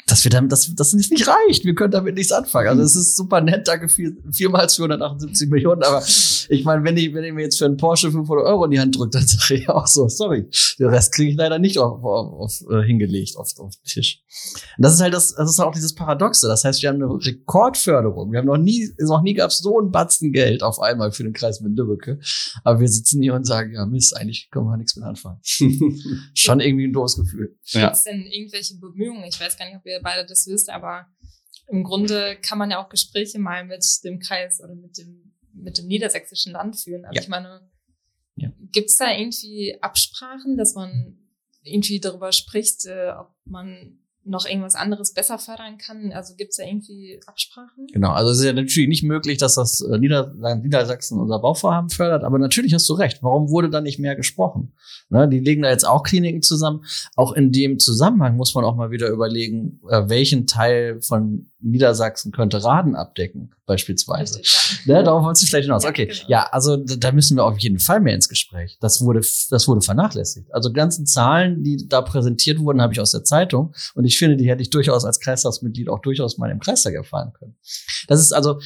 dass 0.08 0.24
wir 0.24 0.32
damit, 0.32 0.52
dass, 0.52 0.74
dass 0.76 0.94
es 0.94 1.10
nicht 1.10 1.28
reicht. 1.28 1.66
Wir 1.66 1.76
können 1.76 1.92
damit 1.92 2.16
nichts 2.16 2.32
anfangen. 2.32 2.68
Also 2.68 2.84
es 2.84 2.96
ist 2.96 3.16
super 3.16 3.42
nett, 3.42 3.68
danke 3.68 3.90
viel, 3.90 4.18
vielmals 4.32 4.76
478 4.76 5.50
Millionen, 5.50 5.84
aber 5.84 6.04
ich 6.50 6.64
meine, 6.66 6.84
wenn 6.84 6.98
ich, 6.98 7.14
wenn 7.14 7.24
ich 7.24 7.34
mir 7.34 7.44
jetzt 7.44 7.58
für 7.58 7.66
einen 7.66 7.78
Porsche 7.78 8.12
500 8.12 8.46
Euro 8.46 8.66
in 8.66 8.72
die 8.72 8.80
Hand 8.80 8.98
drücke, 8.98 9.12
dann 9.12 9.28
sage 9.28 9.56
ich 9.56 9.70
auch 9.70 9.88
so, 9.88 10.08
sorry, 10.08 10.50
den 10.80 10.88
Rest 10.88 11.14
kriege 11.14 11.32
ich 11.32 11.38
leider 11.38 11.60
nicht 11.60 11.78
auf, 11.78 12.04
auf, 12.04 12.34
auf, 12.34 12.72
äh, 12.72 12.84
hingelegt 12.86 13.38
auf, 13.38 13.50
auf 13.58 13.76
den 13.76 13.84
Tisch. 13.86 14.24
Und 14.78 14.84
das 14.84 14.94
ist 14.96 15.02
halt 15.02 15.14
das, 15.14 15.36
das 15.36 15.50
ist 15.50 15.60
auch 15.60 15.74
dieses 15.74 15.96
Paradoxe. 15.96 16.48
Das 16.48 16.64
heißt, 16.64 16.82
wir 16.82 16.90
haben 16.90 17.02
eine 17.02 17.08
Rekordförderung. 17.08 18.32
Wir 18.32 18.40
haben 18.40 18.48
noch 18.48 18.58
nie, 18.58 18.90
noch 19.00 19.22
nie 19.22 19.34
gab 19.34 19.52
es 19.52 19.60
so 19.60 19.80
ein 19.80 19.92
Batzen 19.92 20.32
Geld 20.32 20.64
auf 20.64 20.80
einmal 20.80 21.12
für 21.12 21.24
den 21.24 21.34
Kreis 21.34 21.62
mit 21.62 21.78
Lübbecke. 21.78 22.20
Aber 22.64 22.80
wir 22.80 22.88
sitzen 22.88 23.22
hier 23.22 23.34
und 23.34 23.46
sagen, 23.46 23.74
ja 23.74 23.86
Mist, 23.86 24.16
eigentlich 24.18 24.50
können 24.52 24.66
wir 24.66 24.78
nichts 24.78 24.96
mit 24.96 25.06
anfangen. 25.06 25.40
Schon 26.34 26.60
irgendwie 26.60 26.88
ein 26.88 26.94
doofes 26.94 27.18
Gefühl. 27.18 27.56
Ja. 27.66 27.86
Gibt 27.86 27.96
es 27.96 28.04
denn 28.04 28.26
irgendwelche 28.26 28.76
Bemühungen? 28.78 29.24
Ich 29.26 29.40
weiß 29.40 29.58
gar 29.58 29.66
nicht, 29.66 29.78
ob 29.78 29.86
wir 29.94 30.02
beide 30.02 30.26
das 30.26 30.48
wisst, 30.48 30.70
aber 30.70 31.08
im 31.68 31.84
Grunde 31.84 32.38
kann 32.42 32.58
man 32.58 32.72
ja 32.72 32.84
auch 32.84 32.90
Gespräche 32.90 33.40
mal 33.40 33.66
mit 33.66 33.86
dem 34.04 34.20
Kreis 34.20 34.62
oder 34.62 34.76
mit 34.76 34.98
dem, 34.98 35.34
mit 35.54 35.78
dem 35.78 35.88
niedersächsischen 35.88 36.54
Land 36.54 36.80
führen. 36.80 37.06
Aber 37.06 37.16
ja. 37.16 37.22
ich 37.22 37.28
meine, 37.30 37.70
ja. 38.36 38.52
gibt 38.72 38.90
es 38.90 38.98
da 38.98 39.12
irgendwie 39.12 39.78
Absprachen, 39.82 40.58
dass 40.58 40.76
man 40.76 41.18
irgendwie 41.64 42.00
darüber 42.00 42.32
spricht, 42.32 42.86
äh, 42.86 43.12
ob 43.18 43.34
man 43.46 44.03
noch 44.26 44.46
irgendwas 44.46 44.76
anderes 44.76 45.14
besser 45.14 45.38
fördern 45.38 45.78
kann? 45.78 46.12
Also 46.14 46.36
gibt 46.36 46.52
es 46.52 46.58
da 46.58 46.64
irgendwie 46.64 47.20
Absprachen? 47.26 47.88
Genau, 47.92 48.12
also 48.12 48.32
es 48.32 48.40
ist 48.40 48.46
ja 48.46 48.54
natürlich 48.54 48.88
nicht 48.88 49.04
möglich, 49.04 49.38
dass 49.38 49.56
das 49.56 49.82
äh, 49.82 49.98
Nieder 49.98 50.34
Niedersachsen 50.56 51.20
unser 51.20 51.40
Bauvorhaben 51.40 51.90
fördert, 51.90 52.24
aber 52.24 52.40
natürlich 52.40 52.74
hast 52.74 52.88
du 52.90 52.94
recht. 52.94 53.22
Warum 53.22 53.50
wurde 53.50 53.70
da 53.70 53.82
nicht 53.82 54.00
mehr 54.00 54.16
gesprochen? 54.16 54.74
Ne, 55.10 55.28
die 55.28 55.40
legen 55.40 55.62
da 55.62 55.70
jetzt 55.70 55.88
auch 55.88 56.04
Kliniken 56.04 56.42
zusammen. 56.42 56.86
Auch 57.16 57.34
in 57.34 57.52
dem 57.52 57.80
Zusammenhang 57.80 58.36
muss 58.36 58.56
man 58.56 58.66
auch 58.66 58.76
mal 58.76 58.92
wieder 58.92 59.10
überlegen, 59.10 59.80
äh, 59.90 60.08
welchen 60.08 60.48
Teil 60.48 61.02
von 61.02 61.52
Niedersachsen 61.60 62.32
könnte 62.32 62.64
Raden 62.64 62.96
abdecken, 62.96 63.54
beispielsweise. 63.66 64.40
Richtig, 64.40 64.86
ja. 64.86 64.98
ne, 64.98 65.04
darauf 65.04 65.24
wolltest 65.24 65.44
du 65.44 65.48
vielleicht 65.48 65.66
hinaus. 65.66 65.84
Ja, 65.84 65.90
okay, 65.90 66.08
genau. 66.08 66.20
ja, 66.28 66.44
also 66.52 66.78
da 66.78 67.12
müssen 67.12 67.38
wir 67.38 67.46
auf 67.46 67.60
jeden 67.60 67.80
Fall 67.80 68.00
mehr 68.02 68.16
ins 68.16 68.30
Gespräch. 68.30 68.78
Das 68.82 69.02
wurde, 69.02 69.22
das 69.50 69.68
wurde 69.68 69.82
vernachlässigt. 69.82 70.54
Also 70.54 70.70
die 70.70 70.76
ganzen 70.76 71.06
Zahlen, 71.06 71.64
die 71.64 71.88
da 71.88 72.02
präsentiert 72.02 72.60
wurden, 72.60 72.82
habe 72.82 72.94
ich 72.94 73.00
aus 73.00 73.12
der 73.12 73.24
Zeitung 73.24 73.74
und 73.96 74.06
ich 74.06 74.18
finde, 74.18 74.38
die 74.38 74.50
hätte 74.50 74.62
ich 74.62 74.70
durchaus 74.70 75.06
als 75.06 75.20
Kreistagsmitglied 75.20 75.90
auch 75.90 76.00
durchaus 76.00 76.38
mal 76.38 76.52
im 76.52 76.60
Kreistag 76.60 76.94
erfahren 76.94 77.34
können. 77.34 77.56
Das 78.08 78.20
ist 78.20 78.34
also 78.34 78.60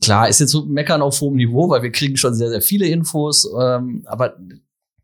klar, 0.00 0.28
ist 0.28 0.40
jetzt 0.40 0.50
so 0.50 0.64
meckern 0.66 1.02
auf 1.02 1.20
hohem 1.20 1.36
Niveau, 1.36 1.68
weil 1.68 1.82
wir 1.82 1.92
kriegen 1.92 2.16
schon 2.16 2.34
sehr, 2.34 2.50
sehr 2.50 2.62
viele 2.62 2.86
Infos, 2.86 3.48
ähm, 3.58 4.02
aber 4.06 4.36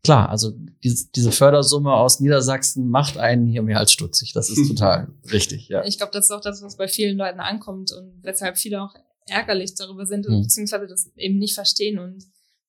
klar, 0.03 0.29
also 0.29 0.51
diese, 0.83 1.09
diese 1.11 1.31
Fördersumme 1.31 1.93
aus 1.93 2.19
Niedersachsen 2.19 2.89
macht 2.89 3.17
einen 3.17 3.47
hier 3.47 3.61
mehr 3.61 3.79
als 3.79 3.91
stutzig. 3.91 4.33
Das 4.33 4.49
ist 4.49 4.67
total 4.67 5.09
richtig, 5.31 5.67
ja. 5.67 5.83
Ich 5.85 5.97
glaube, 5.97 6.11
das 6.11 6.25
ist 6.25 6.31
auch 6.31 6.41
das, 6.41 6.61
was 6.61 6.77
bei 6.77 6.87
vielen 6.87 7.17
Leuten 7.17 7.39
ankommt 7.39 7.91
und 7.91 8.23
weshalb 8.23 8.57
viele 8.57 8.81
auch 8.81 8.95
ärgerlich 9.27 9.75
darüber 9.75 10.05
sind, 10.05 10.27
mhm. 10.27 10.41
beziehungsweise 10.41 10.87
das 10.87 11.11
eben 11.15 11.37
nicht 11.37 11.53
verstehen. 11.53 11.99
Und 11.99 12.25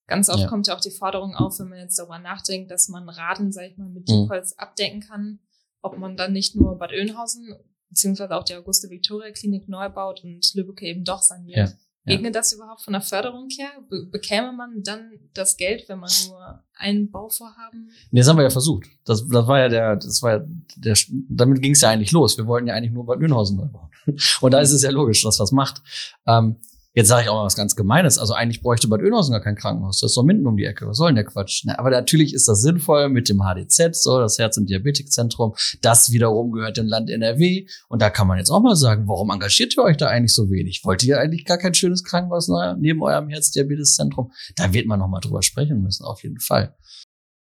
ganz 0.06 0.28
oft 0.28 0.40
ja. 0.40 0.48
kommt 0.48 0.66
ja 0.66 0.76
auch 0.76 0.80
die 0.80 0.90
Forderung 0.90 1.34
auf, 1.34 1.58
wenn 1.58 1.68
man 1.68 1.78
jetzt 1.78 1.98
darüber 1.98 2.18
nachdenkt, 2.18 2.70
dass 2.70 2.88
man 2.88 3.08
Raden, 3.08 3.52
sag 3.52 3.70
ich 3.70 3.76
mal, 3.76 3.88
mit 3.88 4.08
Diebholz 4.08 4.52
mhm. 4.52 4.58
abdecken 4.58 5.00
kann, 5.00 5.38
ob 5.80 5.98
man 5.98 6.16
dann 6.16 6.32
nicht 6.32 6.54
nur 6.54 6.78
Bad 6.78 6.92
Oeynhausen 6.92 7.54
beziehungsweise 7.88 8.34
auch 8.34 8.44
die 8.44 8.54
Auguste-Victoria-Klinik 8.54 9.68
neu 9.68 9.88
baut 9.90 10.24
und 10.24 10.54
Lübeck 10.54 10.82
eben 10.82 11.04
doch 11.04 11.20
saniert. 11.20 11.70
Ja. 11.70 11.74
Ginge 12.04 12.24
ja. 12.24 12.30
das 12.30 12.52
überhaupt 12.52 12.82
von 12.82 12.92
der 12.92 13.02
Förderung 13.02 13.48
her? 13.50 13.70
Be 13.88 14.06
bekäme 14.10 14.52
man 14.52 14.82
dann 14.82 15.12
das 15.34 15.56
Geld, 15.56 15.88
wenn 15.88 16.00
man 16.00 16.10
nur 16.26 16.64
ein 16.74 17.10
Bauvorhaben? 17.10 17.90
Nee, 18.10 18.20
das 18.20 18.28
haben 18.28 18.38
wir 18.38 18.42
ja 18.42 18.50
versucht. 18.50 18.86
Das, 19.04 19.26
das 19.28 19.46
war 19.46 19.60
ja 19.60 19.68
der, 19.68 19.96
das 19.96 20.20
war 20.22 20.32
ja 20.32 20.44
der, 20.76 20.96
damit 21.28 21.62
ging 21.62 21.72
es 21.72 21.80
ja 21.80 21.90
eigentlich 21.90 22.10
los. 22.10 22.36
Wir 22.36 22.46
wollten 22.46 22.66
ja 22.66 22.74
eigentlich 22.74 22.92
nur 22.92 23.06
Bad 23.06 23.20
Nürnhausen 23.20 23.56
neu 23.56 23.66
bauen. 23.66 23.90
Und 24.40 24.50
da 24.52 24.60
ist 24.60 24.72
es 24.72 24.82
ja 24.82 24.90
logisch, 24.90 25.22
dass 25.22 25.38
was 25.38 25.52
macht. 25.52 25.80
Ähm, 26.26 26.56
Jetzt 26.94 27.08
sage 27.08 27.22
ich 27.22 27.28
auch 27.30 27.36
mal 27.36 27.44
was 27.44 27.56
ganz 27.56 27.74
Gemeines. 27.74 28.18
Also 28.18 28.34
eigentlich 28.34 28.60
bräuchte 28.60 28.86
Bad 28.86 29.00
Oeynhausen 29.00 29.32
gar 29.32 29.40
kein 29.40 29.56
Krankenhaus. 29.56 30.00
Das 30.00 30.10
ist 30.10 30.16
doch 30.16 30.24
mitten 30.24 30.46
um 30.46 30.58
die 30.58 30.66
Ecke. 30.66 30.86
Was 30.86 30.98
soll 30.98 31.08
denn 31.08 31.16
der 31.16 31.24
Quatsch? 31.24 31.62
Na, 31.64 31.78
aber 31.78 31.88
natürlich 31.88 32.34
ist 32.34 32.48
das 32.48 32.60
sinnvoll 32.60 33.08
mit 33.08 33.30
dem 33.30 33.42
HDZ, 33.42 33.94
so 33.94 34.18
das 34.18 34.38
Herz- 34.38 34.58
und 34.58 34.68
Diabetikzentrum. 34.68 35.54
Das 35.80 36.12
wiederum 36.12 36.52
gehört 36.52 36.76
dem 36.76 36.86
Land 36.86 37.08
NRW. 37.08 37.66
Und 37.88 38.02
da 38.02 38.10
kann 38.10 38.26
man 38.26 38.36
jetzt 38.36 38.50
auch 38.50 38.60
mal 38.60 38.76
sagen, 38.76 39.08
warum 39.08 39.30
engagiert 39.30 39.74
ihr 39.74 39.84
euch 39.84 39.96
da 39.96 40.08
eigentlich 40.08 40.34
so 40.34 40.50
wenig? 40.50 40.82
Wollt 40.84 41.02
ihr 41.02 41.18
eigentlich 41.18 41.46
gar 41.46 41.56
kein 41.56 41.72
schönes 41.72 42.04
Krankenhaus 42.04 42.50
neben 42.78 43.02
eurem 43.02 43.30
Herz-Diabetes-Zentrum? 43.30 44.30
Da 44.56 44.74
wird 44.74 44.86
man 44.86 44.98
noch 44.98 45.08
mal 45.08 45.20
drüber 45.20 45.42
sprechen 45.42 45.80
müssen, 45.80 46.04
auf 46.04 46.22
jeden 46.22 46.40
Fall. 46.40 46.76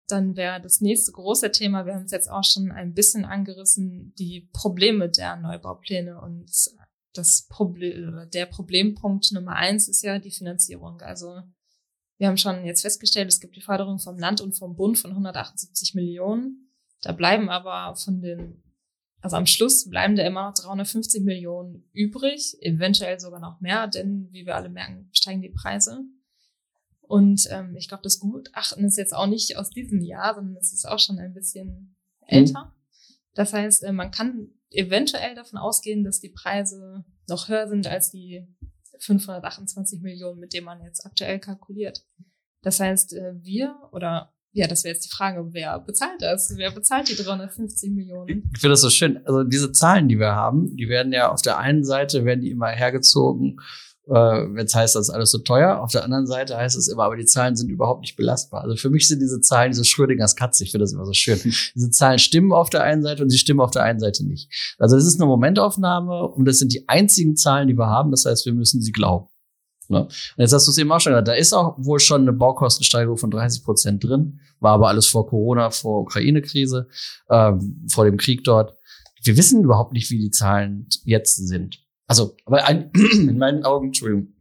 Dann 0.08 0.36
wäre 0.36 0.60
das 0.60 0.80
nächste 0.80 1.12
große 1.12 1.50
Thema, 1.50 1.86
wir 1.86 1.94
haben 1.94 2.04
es 2.04 2.12
jetzt 2.12 2.30
auch 2.30 2.44
schon 2.44 2.70
ein 2.70 2.92
bisschen 2.92 3.24
angerissen, 3.24 4.12
die 4.18 4.50
Probleme 4.52 5.08
der 5.08 5.36
Neubaupläne 5.36 6.20
und 6.20 6.50
das 7.14 7.46
Problem, 7.48 8.28
der 8.32 8.46
Problempunkt 8.46 9.32
Nummer 9.32 9.56
eins 9.56 9.88
ist 9.88 10.02
ja 10.02 10.18
die 10.18 10.30
Finanzierung. 10.30 11.00
Also 11.00 11.42
wir 12.18 12.28
haben 12.28 12.36
schon 12.36 12.64
jetzt 12.64 12.82
festgestellt, 12.82 13.28
es 13.28 13.40
gibt 13.40 13.56
die 13.56 13.60
Förderung 13.60 13.98
vom 13.98 14.18
Land 14.18 14.40
und 14.40 14.56
vom 14.56 14.76
Bund 14.76 14.98
von 14.98 15.10
178 15.10 15.94
Millionen. 15.94 16.70
Da 17.00 17.12
bleiben 17.12 17.50
aber 17.50 17.96
von 17.96 18.20
den, 18.20 18.62
also 19.20 19.36
am 19.36 19.46
Schluss 19.46 19.88
bleiben 19.88 20.16
da 20.16 20.24
immer 20.24 20.48
noch 20.48 20.54
350 20.54 21.22
Millionen 21.22 21.88
übrig, 21.92 22.56
eventuell 22.60 23.18
sogar 23.20 23.40
noch 23.40 23.60
mehr, 23.60 23.88
denn 23.88 24.28
wie 24.30 24.46
wir 24.46 24.56
alle 24.56 24.68
merken, 24.68 25.08
steigen 25.12 25.42
die 25.42 25.50
Preise. 25.50 26.04
Und 27.00 27.46
ähm, 27.50 27.76
ich 27.76 27.88
glaube, 27.88 28.02
das 28.02 28.18
Gutachten 28.18 28.84
ist 28.84 28.96
jetzt 28.96 29.14
auch 29.14 29.26
nicht 29.26 29.56
aus 29.58 29.70
diesem 29.70 30.00
Jahr, 30.02 30.34
sondern 30.34 30.56
es 30.56 30.72
ist 30.72 30.86
auch 30.86 30.98
schon 30.98 31.18
ein 31.18 31.34
bisschen 31.34 31.96
älter. 32.26 32.64
Mhm. 32.64 32.72
Das 33.34 33.52
heißt, 33.52 33.82
äh, 33.82 33.92
man 33.92 34.10
kann 34.10 34.48
eventuell 34.76 35.34
davon 35.34 35.58
ausgehen, 35.58 36.04
dass 36.04 36.20
die 36.20 36.30
Preise 36.30 37.04
noch 37.28 37.48
höher 37.48 37.68
sind 37.68 37.86
als 37.86 38.10
die 38.10 38.46
528 39.00 40.00
Millionen, 40.00 40.40
mit 40.40 40.52
denen 40.52 40.66
man 40.66 40.82
jetzt 40.82 41.04
aktuell 41.04 41.38
kalkuliert. 41.38 42.04
Das 42.62 42.80
heißt, 42.80 43.14
äh, 43.14 43.34
wir 43.42 43.76
oder 43.92 44.34
ja, 44.56 44.68
das 44.68 44.84
wäre 44.84 44.94
jetzt 44.94 45.04
die 45.04 45.14
Frage, 45.14 45.52
wer 45.52 45.80
bezahlt 45.80 46.22
das? 46.22 46.52
Wer 46.56 46.70
bezahlt 46.70 47.08
die 47.08 47.16
350 47.16 47.90
Millionen? 47.90 48.50
Ich 48.54 48.60
finde 48.60 48.74
das 48.74 48.82
so 48.82 48.90
schön. 48.90 49.18
Also 49.26 49.42
diese 49.42 49.72
Zahlen, 49.72 50.08
die 50.08 50.20
wir 50.20 50.36
haben, 50.36 50.76
die 50.76 50.88
werden 50.88 51.12
ja 51.12 51.32
auf 51.32 51.42
der 51.42 51.58
einen 51.58 51.84
Seite 51.84 52.24
werden 52.24 52.40
die 52.40 52.52
immer 52.52 52.68
hergezogen 52.68 53.58
äh, 54.06 54.62
es 54.62 54.74
heißt, 54.74 54.94
das 54.94 55.08
ist 55.08 55.14
alles 55.14 55.30
so 55.30 55.38
teuer. 55.38 55.80
Auf 55.80 55.92
der 55.92 56.04
anderen 56.04 56.26
Seite 56.26 56.56
heißt 56.56 56.76
es 56.76 56.88
immer, 56.88 57.04
aber 57.04 57.16
die 57.16 57.24
Zahlen 57.24 57.56
sind 57.56 57.70
überhaupt 57.70 58.02
nicht 58.02 58.16
belastbar. 58.16 58.62
Also 58.62 58.76
für 58.76 58.90
mich 58.90 59.08
sind 59.08 59.20
diese 59.20 59.40
Zahlen, 59.40 59.70
diese 59.70 59.84
Schrödingers 59.84 60.36
Katze, 60.36 60.64
ich 60.64 60.72
finde 60.72 60.84
das 60.84 60.92
immer 60.92 61.06
so 61.06 61.12
schön. 61.12 61.38
Diese 61.74 61.90
Zahlen 61.90 62.18
stimmen 62.18 62.52
auf 62.52 62.70
der 62.70 62.82
einen 62.82 63.02
Seite 63.02 63.22
und 63.22 63.30
sie 63.30 63.38
stimmen 63.38 63.60
auf 63.60 63.70
der 63.70 63.82
einen 63.82 64.00
Seite 64.00 64.26
nicht. 64.26 64.50
Also 64.78 64.96
das 64.96 65.06
ist 65.06 65.20
eine 65.20 65.26
Momentaufnahme 65.26 66.28
und 66.28 66.44
das 66.44 66.58
sind 66.58 66.72
die 66.72 66.88
einzigen 66.88 67.36
Zahlen, 67.36 67.68
die 67.68 67.78
wir 67.78 67.86
haben. 67.86 68.10
Das 68.10 68.24
heißt, 68.26 68.44
wir 68.46 68.52
müssen 68.52 68.82
sie 68.82 68.92
glauben. 68.92 69.28
Ne? 69.88 70.02
Und 70.02 70.12
jetzt 70.38 70.52
hast 70.52 70.66
du 70.66 70.70
es 70.70 70.78
eben 70.78 70.90
auch 70.92 71.00
schon 71.00 71.12
gesagt, 71.12 71.28
da 71.28 71.34
ist 71.34 71.52
auch 71.52 71.76
wohl 71.78 72.00
schon 72.00 72.22
eine 72.22 72.32
Baukostensteigerung 72.32 73.16
von 73.16 73.30
30 73.30 73.64
Prozent 73.64 74.04
drin, 74.04 74.40
war 74.60 74.72
aber 74.72 74.88
alles 74.88 75.06
vor 75.06 75.26
Corona, 75.26 75.70
vor 75.70 76.00
Ukraine-Krise, 76.02 76.88
ähm, 77.30 77.86
vor 77.90 78.04
dem 78.04 78.16
Krieg 78.16 78.44
dort. 78.44 78.74
Wir 79.22 79.36
wissen 79.36 79.62
überhaupt 79.62 79.92
nicht, 79.92 80.10
wie 80.10 80.18
die 80.18 80.30
Zahlen 80.30 80.88
jetzt 81.04 81.36
sind. 81.36 81.83
Also, 82.06 82.36
aber 82.44 82.64
ein, 82.64 82.90
in 83.12 83.38
meinen 83.38 83.64
Augen, 83.64 83.86
Entschuldigung, 83.86 84.34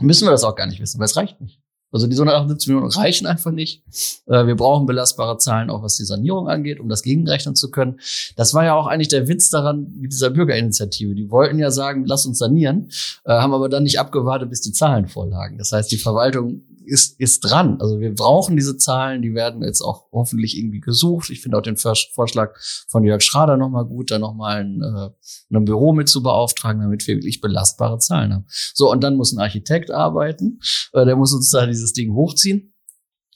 müssen 0.00 0.26
wir 0.26 0.32
das 0.32 0.44
auch 0.44 0.56
gar 0.56 0.66
nicht 0.66 0.80
wissen, 0.80 0.98
weil 0.98 1.06
es 1.06 1.16
reicht 1.16 1.40
nicht. 1.40 1.60
Also 1.94 2.08
die 2.08 2.16
178 2.16 2.68
Millionen 2.68 2.90
reichen 2.90 3.24
einfach 3.28 3.52
nicht. 3.52 3.84
Äh, 4.26 4.48
wir 4.48 4.56
brauchen 4.56 4.84
belastbare 4.84 5.38
Zahlen, 5.38 5.70
auch 5.70 5.84
was 5.84 5.94
die 5.94 6.04
Sanierung 6.04 6.48
angeht, 6.48 6.80
um 6.80 6.88
das 6.88 7.02
gegenrechnen 7.02 7.54
zu 7.54 7.70
können. 7.70 8.00
Das 8.34 8.52
war 8.52 8.64
ja 8.64 8.74
auch 8.74 8.88
eigentlich 8.88 9.08
der 9.08 9.28
Witz 9.28 9.48
daran 9.48 9.94
mit 10.00 10.12
dieser 10.12 10.30
Bürgerinitiative. 10.30 11.14
Die 11.14 11.30
wollten 11.30 11.60
ja 11.60 11.70
sagen, 11.70 12.04
lass 12.04 12.26
uns 12.26 12.38
sanieren, 12.38 12.90
äh, 13.24 13.30
haben 13.30 13.54
aber 13.54 13.68
dann 13.68 13.84
nicht 13.84 14.00
abgewartet, 14.00 14.50
bis 14.50 14.60
die 14.60 14.72
Zahlen 14.72 15.06
vorlagen. 15.06 15.56
Das 15.56 15.70
heißt, 15.70 15.92
die 15.92 15.96
Verwaltung 15.96 16.62
ist, 16.86 17.18
ist 17.20 17.40
dran. 17.40 17.80
Also 17.80 18.00
wir 18.00 18.14
brauchen 18.14 18.56
diese 18.56 18.76
Zahlen, 18.76 19.22
die 19.22 19.34
werden 19.34 19.62
jetzt 19.62 19.80
auch 19.80 20.06
hoffentlich 20.12 20.56
irgendwie 20.56 20.80
gesucht. 20.80 21.30
Ich 21.30 21.40
finde 21.40 21.58
auch 21.58 21.62
den 21.62 21.76
Vorschlag 21.76 22.54
von 22.88 23.04
Jörg 23.04 23.22
Schrader 23.22 23.56
nochmal 23.56 23.84
gut, 23.84 24.10
da 24.10 24.18
nochmal 24.18 24.60
ein, 24.60 24.82
äh, 24.82 25.10
ein 25.56 25.64
Büro 25.64 25.92
mit 25.92 26.08
zu 26.08 26.22
beauftragen, 26.22 26.82
damit 26.82 27.06
wir 27.06 27.16
wirklich 27.16 27.40
belastbare 27.40 27.98
Zahlen 27.98 28.34
haben. 28.34 28.46
So, 28.48 28.90
und 28.90 29.02
dann 29.02 29.16
muss 29.16 29.32
ein 29.32 29.40
Architekt 29.40 29.90
arbeiten, 29.90 30.60
äh, 30.92 31.04
der 31.04 31.16
muss 31.16 31.32
uns 31.32 31.50
da 31.50 31.66
dieses 31.66 31.92
Ding 31.92 32.14
hochziehen. 32.14 32.74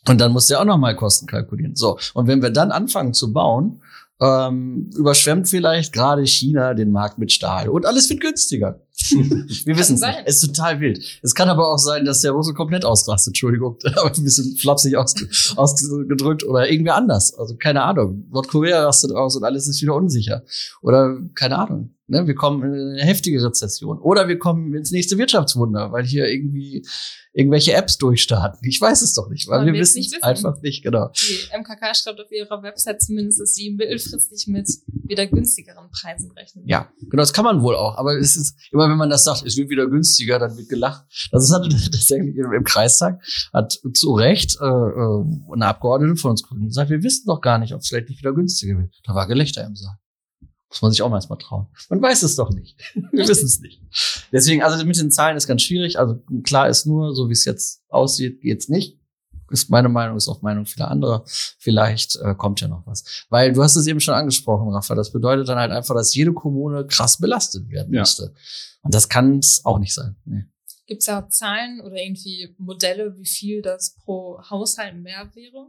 Und 0.09 0.21
dann 0.21 0.33
muss 0.33 0.47
der 0.47 0.61
auch 0.61 0.65
nochmal 0.65 0.97
Kosten 0.97 1.27
kalkulieren. 1.27 1.77
So, 1.77 1.99
und 2.15 2.27
wenn 2.27 2.41
wir 2.41 2.51
dann 2.51 2.71
anfangen 2.71 3.13
zu 3.13 3.33
bauen, 3.33 3.83
ähm, 4.21 4.91
überschwemmt 4.97 5.49
vielleicht 5.49 5.93
gerade 5.93 6.27
China 6.27 6.75
den 6.75 6.91
Markt 6.91 7.19
mit 7.19 7.33
Stahl 7.33 7.69
und 7.69 7.87
alles 7.87 8.11
wird 8.11 8.21
günstiger. 8.21 8.81
Wir 9.65 9.79
wissen 9.79 9.95
es 9.95 10.01
nicht. 10.01 10.23
Es 10.25 10.43
ist 10.43 10.55
total 10.55 10.81
wild. 10.81 11.21
Es 11.23 11.35
kann 11.35 11.49
aber 11.49 11.73
auch 11.73 11.79
sein, 11.79 12.05
dass 12.05 12.21
der 12.21 12.33
Russe 12.33 12.55
komplett 12.55 12.85
ausrastet. 12.85 13.31
Entschuldigung, 13.31 13.77
aber 13.97 14.13
ein 14.15 14.25
bisschen 14.25 14.57
flapsig 14.57 14.97
ausgedrückt 14.97 16.45
oder 16.45 16.71
irgendwie 16.71 16.91
anders. 16.91 17.35
Also 17.35 17.57
keine 17.57 17.83
Ahnung. 17.83 18.27
Nordkorea 18.31 18.85
rastet 18.85 19.13
aus 19.13 19.37
und 19.37 19.45
alles 19.45 19.69
ist 19.69 19.81
wieder 19.81 19.95
unsicher. 19.95 20.43
Oder 20.83 21.19
keine 21.35 21.59
Ahnung. 21.59 21.95
Ne, 22.11 22.27
wir 22.27 22.35
kommen 22.35 22.63
in 22.63 22.93
eine 22.93 23.03
heftige 23.03 23.43
Rezession. 23.45 23.99
Oder 23.99 24.29
wir 24.29 24.39
kommen 24.39 24.75
ins 24.75 24.91
nächste 24.91 25.19
Wirtschaftswunder, 25.19 25.93
weil 25.93 26.05
hier 26.05 26.27
irgendwie 26.27 26.83
irgendwelche 27.35 27.75
Apps 27.75 27.99
durchstarten. 27.99 28.67
Ich 28.67 28.81
weiß 28.81 29.03
es 29.03 29.13
doch 29.13 29.29
nicht, 29.29 29.47
weil 29.47 29.59
Man 29.59 29.75
wir 29.75 29.81
wissen 29.81 30.01
es 30.01 30.23
einfach 30.23 30.61
nicht, 30.63 30.83
genau. 30.83 31.11
Die 31.21 31.57
MKK 31.57 31.95
schreibt 31.95 32.19
auf 32.19 32.33
ihrer 32.33 32.63
Website 32.63 33.03
zumindest, 33.03 33.41
dass 33.41 33.55
sie 33.55 33.71
mittelfristig 33.71 34.47
mit 34.49 34.69
wieder 35.05 35.27
günstigeren 35.27 35.91
Preisen 35.91 36.33
rechnen. 36.33 36.67
Ja, 36.67 36.91
genau, 36.99 37.21
das 37.21 37.35
kann 37.35 37.45
man 37.45 37.63
wohl 37.63 37.77
auch. 37.77 37.99
Aber 37.99 38.17
es 38.19 38.37
ist 38.37 38.57
immer, 38.73 38.88
wenn 38.89 38.99
man 38.99 39.11
das 39.11 39.25
sagt, 39.25 39.45
es 39.45 39.57
wird 39.57 39.71
wieder 39.71 39.87
günstiger, 39.89 40.39
dann 40.39 40.57
wird 40.57 40.69
gelacht. 40.69 41.05
Das 41.31 41.53
hat 41.53 41.63
tatsächlich 41.71 42.37
im 42.37 42.65
Kreistag, 42.65 43.23
hat 43.53 43.79
zu 43.95 44.15
Recht 44.15 44.57
äh, 44.61 44.65
äh 44.65 45.25
eine 45.53 45.67
Abgeordnete 45.67 46.17
von 46.17 46.33
uns 46.33 46.43
gesagt, 46.43 46.91
wir 46.91 47.03
wissen 47.03 47.27
doch 47.27 47.41
gar 47.41 47.59
nicht, 47.59 47.75
ob 47.75 47.81
es 47.81 47.89
vielleicht 47.89 48.09
nicht 48.09 48.21
wieder 48.21 48.33
günstiger 48.33 48.79
wird. 48.79 48.95
Da 49.05 49.15
war 49.15 49.27
Gelächter 49.27 49.65
im 49.65 49.77
Saal. 49.77 49.97
Muss 50.71 50.83
man 50.83 50.91
sich 50.91 51.01
auch 51.01 51.09
mal 51.09 51.17
erstmal 51.17 51.39
trauen. 51.39 51.67
Man 51.89 52.03
weiß 52.03 52.23
es 52.23 52.37
doch 52.37 52.51
nicht. 52.51 52.79
Wir 53.13 53.27
wissen 53.27 53.47
es 53.47 53.61
nicht. 53.61 53.81
Deswegen, 54.33 54.63
also 54.63 54.85
mit 54.85 54.99
den 54.99 55.11
Zahlen 55.11 55.37
ist 55.37 55.47
ganz 55.47 55.63
schwierig. 55.63 55.99
Also 55.99 56.23
klar 56.43 56.69
ist 56.69 56.85
nur, 56.85 57.15
so 57.15 57.29
wie 57.29 57.33
es 57.33 57.47
jetzt 57.47 57.83
aussieht, 57.89 58.43
geht's 58.43 58.69
nicht. 58.69 58.98
Ist 59.51 59.71
meine 59.71 59.89
Meinung, 59.89 60.17
ist 60.17 60.29
auch 60.29 60.43
Meinung 60.43 60.67
vieler 60.67 60.91
anderer. 60.91 61.25
Vielleicht 61.59 62.17
äh, 62.17 62.35
kommt 62.35 62.61
ja 62.61 62.69
noch 62.69 62.87
was. 62.87 63.27
Weil 63.31 63.53
du 63.53 63.63
hast 63.63 63.77
es 63.77 63.87
eben 63.87 64.01
schon 64.01 64.15
angesprochen, 64.15 64.69
Rafa. 64.69 64.95
Das 64.95 65.13
bedeutet 65.13 65.49
dann 65.49 65.59
halt 65.59 65.73
einfach, 65.73 65.95
dass 65.95 66.15
jede 66.15 66.33
Kommune 66.33 66.87
krass 66.87 67.19
belastet 67.19 67.69
werden 67.71 67.93
ja. 67.93 68.01
müsste. 68.01 68.35
Und 68.83 68.95
das 68.95 69.09
kann 69.09 69.39
es 69.39 69.65
auch 69.65 69.79
nicht 69.79 69.95
sein. 69.95 70.17
Nee. 70.25 70.45
Gibt 70.87 71.03
es 71.03 71.07
da 71.07 71.29
Zahlen 71.29 71.81
oder 71.83 71.97
irgendwie 71.97 72.55
Modelle, 72.59 73.15
wie 73.17 73.27
viel 73.27 73.61
das 73.61 73.95
pro 73.97 74.41
Haushalt 74.49 74.97
mehr 74.97 75.31
wäre? 75.35 75.67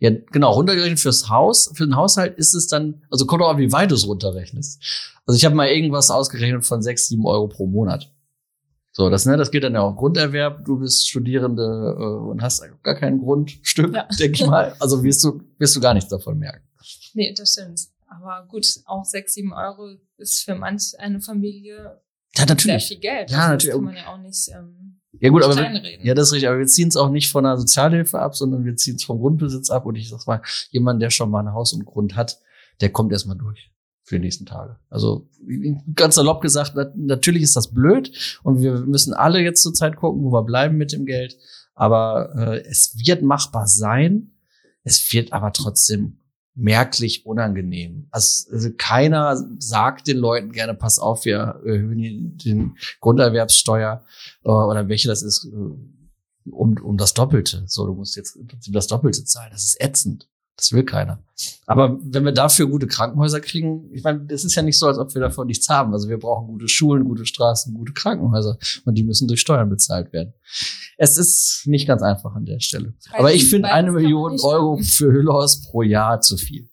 Ja, 0.00 0.10
genau, 0.32 0.52
runtergerechnet 0.52 0.98
fürs 0.98 1.28
Haus. 1.28 1.70
Für 1.74 1.86
den 1.86 1.94
Haushalt 1.94 2.36
ist 2.36 2.54
es 2.54 2.66
dann, 2.66 3.02
also 3.10 3.26
kommt 3.26 3.42
auch 3.42 3.50
an, 3.50 3.58
wie 3.58 3.70
weit 3.70 3.90
du 3.90 3.94
es 3.94 4.06
runterrechnest. 4.06 4.82
Also 5.26 5.36
ich 5.36 5.44
habe 5.44 5.54
mal 5.54 5.68
irgendwas 5.68 6.10
ausgerechnet 6.10 6.64
von 6.64 6.82
sechs, 6.82 7.06
sieben 7.06 7.26
Euro 7.26 7.46
pro 7.46 7.66
Monat. 7.66 8.12
So, 8.92 9.08
das, 9.08 9.24
ne, 9.24 9.36
das 9.36 9.50
geht 9.50 9.62
dann 9.62 9.74
ja 9.74 9.82
auch 9.82 9.94
Grunderwerb. 9.96 10.64
Du 10.64 10.78
bist 10.80 11.08
Studierende 11.08 11.62
äh, 11.98 12.02
und 12.02 12.42
hast 12.42 12.62
gar 12.82 12.96
kein 12.96 13.18
Grundstück, 13.18 13.94
ja. 13.94 14.08
denke 14.18 14.42
ich 14.42 14.46
mal. 14.46 14.74
Also 14.80 15.02
wirst 15.04 15.22
du, 15.22 15.40
wirst 15.58 15.76
du 15.76 15.80
gar 15.80 15.94
nichts 15.94 16.10
davon 16.10 16.38
merken. 16.38 16.66
Nee, 17.14 17.32
das 17.36 17.52
stimmt. 17.52 17.80
Aber 18.08 18.46
gut, 18.48 18.66
auch 18.86 19.04
sechs, 19.04 19.34
sieben 19.34 19.52
Euro 19.52 19.96
ist 20.16 20.42
für 20.42 20.56
manch 20.56 20.98
eine 20.98 21.20
Familie 21.20 22.00
ja, 22.36 22.46
natürlich. 22.46 22.64
sehr 22.64 22.80
viel 22.80 23.00
Geld. 23.00 23.30
Ja, 23.30 23.36
das 23.36 23.48
natürlich. 23.48 23.74
kann 23.74 23.84
man 23.84 23.96
ja 23.96 24.12
auch 24.12 24.18
nicht 24.18 24.48
ähm, 24.48 25.00
ja 25.18 25.28
gut, 25.30 25.42
aber 25.42 25.56
wir, 25.56 26.04
ja, 26.04 26.14
das 26.14 26.28
ist 26.28 26.34
richtig. 26.34 26.48
Aber 26.48 26.58
wir 26.58 26.66
ziehen 26.66 26.88
es 26.88 26.96
auch 26.96 27.10
nicht 27.10 27.30
von 27.30 27.44
der 27.44 27.58
Sozialhilfe 27.58 28.18
ab, 28.18 28.36
sondern 28.36 28.64
wir 28.64 28.76
ziehen 28.76 28.96
es 28.96 29.04
vom 29.04 29.18
Grundbesitz 29.18 29.70
ab. 29.70 29.86
Und 29.86 29.96
ich 29.96 30.08
sag 30.08 30.26
mal, 30.26 30.40
jemand, 30.70 31.02
der 31.02 31.10
schon 31.10 31.30
mal 31.30 31.40
ein 31.40 31.52
Haus 31.52 31.72
und 31.72 31.84
Grund 31.84 32.16
hat, 32.16 32.38
der 32.80 32.90
kommt 32.90 33.12
erstmal 33.12 33.36
durch 33.36 33.70
für 34.10 34.16
die 34.16 34.24
nächsten 34.24 34.44
Tage. 34.44 34.76
Also 34.90 35.28
ganz 35.94 36.16
salopp 36.16 36.42
gesagt, 36.42 36.74
natürlich 36.96 37.44
ist 37.44 37.54
das 37.54 37.72
blöd 37.72 38.10
und 38.42 38.60
wir 38.60 38.80
müssen 38.80 39.14
alle 39.14 39.40
jetzt 39.40 39.62
zur 39.62 39.72
Zeit 39.72 39.96
gucken, 39.96 40.24
wo 40.24 40.32
wir 40.32 40.42
bleiben 40.42 40.76
mit 40.76 40.92
dem 40.92 41.06
Geld. 41.06 41.38
Aber 41.74 42.34
äh, 42.36 42.60
es 42.68 42.96
wird 43.06 43.22
machbar 43.22 43.68
sein. 43.68 44.32
Es 44.82 45.12
wird 45.12 45.32
aber 45.32 45.52
trotzdem 45.52 46.18
merklich 46.56 47.24
unangenehm. 47.24 48.08
Also, 48.10 48.50
also 48.52 48.70
keiner 48.76 49.40
sagt 49.58 50.08
den 50.08 50.16
Leuten 50.16 50.50
gerne, 50.50 50.74
pass 50.74 50.98
auf, 50.98 51.24
wir 51.24 51.60
erhöhen 51.64 52.36
den 52.36 52.76
Grunderwerbssteuer 53.00 54.04
äh, 54.44 54.48
oder 54.48 54.88
welche 54.88 55.06
das 55.06 55.22
ist, 55.22 55.44
äh, 55.44 56.50
um, 56.50 56.76
um 56.82 56.96
das 56.96 57.14
Doppelte. 57.14 57.62
So, 57.66 57.86
du 57.86 57.94
musst 57.94 58.16
jetzt 58.16 58.34
im 58.34 58.48
Prinzip 58.48 58.74
das 58.74 58.88
Doppelte 58.88 59.24
zahlen. 59.24 59.52
Das 59.52 59.64
ist 59.64 59.80
ätzend. 59.80 60.28
Das 60.60 60.72
will 60.72 60.84
keiner. 60.84 61.24
Aber 61.64 61.98
wenn 62.02 62.26
wir 62.26 62.32
dafür 62.32 62.66
gute 62.66 62.86
Krankenhäuser 62.86 63.40
kriegen, 63.40 63.88
ich 63.94 64.04
meine, 64.04 64.20
das 64.26 64.44
ist 64.44 64.54
ja 64.54 64.62
nicht 64.62 64.78
so, 64.78 64.86
als 64.86 64.98
ob 64.98 65.14
wir 65.14 65.22
davon 65.22 65.46
nichts 65.46 65.70
haben. 65.70 65.94
Also 65.94 66.10
wir 66.10 66.18
brauchen 66.18 66.48
gute 66.48 66.68
Schulen, 66.68 67.04
gute 67.04 67.24
Straßen, 67.24 67.72
gute 67.72 67.94
Krankenhäuser 67.94 68.58
und 68.84 68.94
die 68.96 69.02
müssen 69.02 69.26
durch 69.26 69.40
Steuern 69.40 69.70
bezahlt 69.70 70.12
werden. 70.12 70.34
Es 70.98 71.16
ist 71.16 71.62
nicht 71.64 71.86
ganz 71.86 72.02
einfach 72.02 72.34
an 72.34 72.44
der 72.44 72.60
Stelle. 72.60 72.92
Aber 73.12 73.32
ich 73.32 73.48
finde 73.48 73.72
eine 73.72 73.90
Million 73.90 74.38
Euro 74.42 74.76
für 74.76 75.10
Hüllhaus 75.10 75.62
pro 75.62 75.80
Jahr 75.80 76.20
zu 76.20 76.36
viel. 76.36 76.68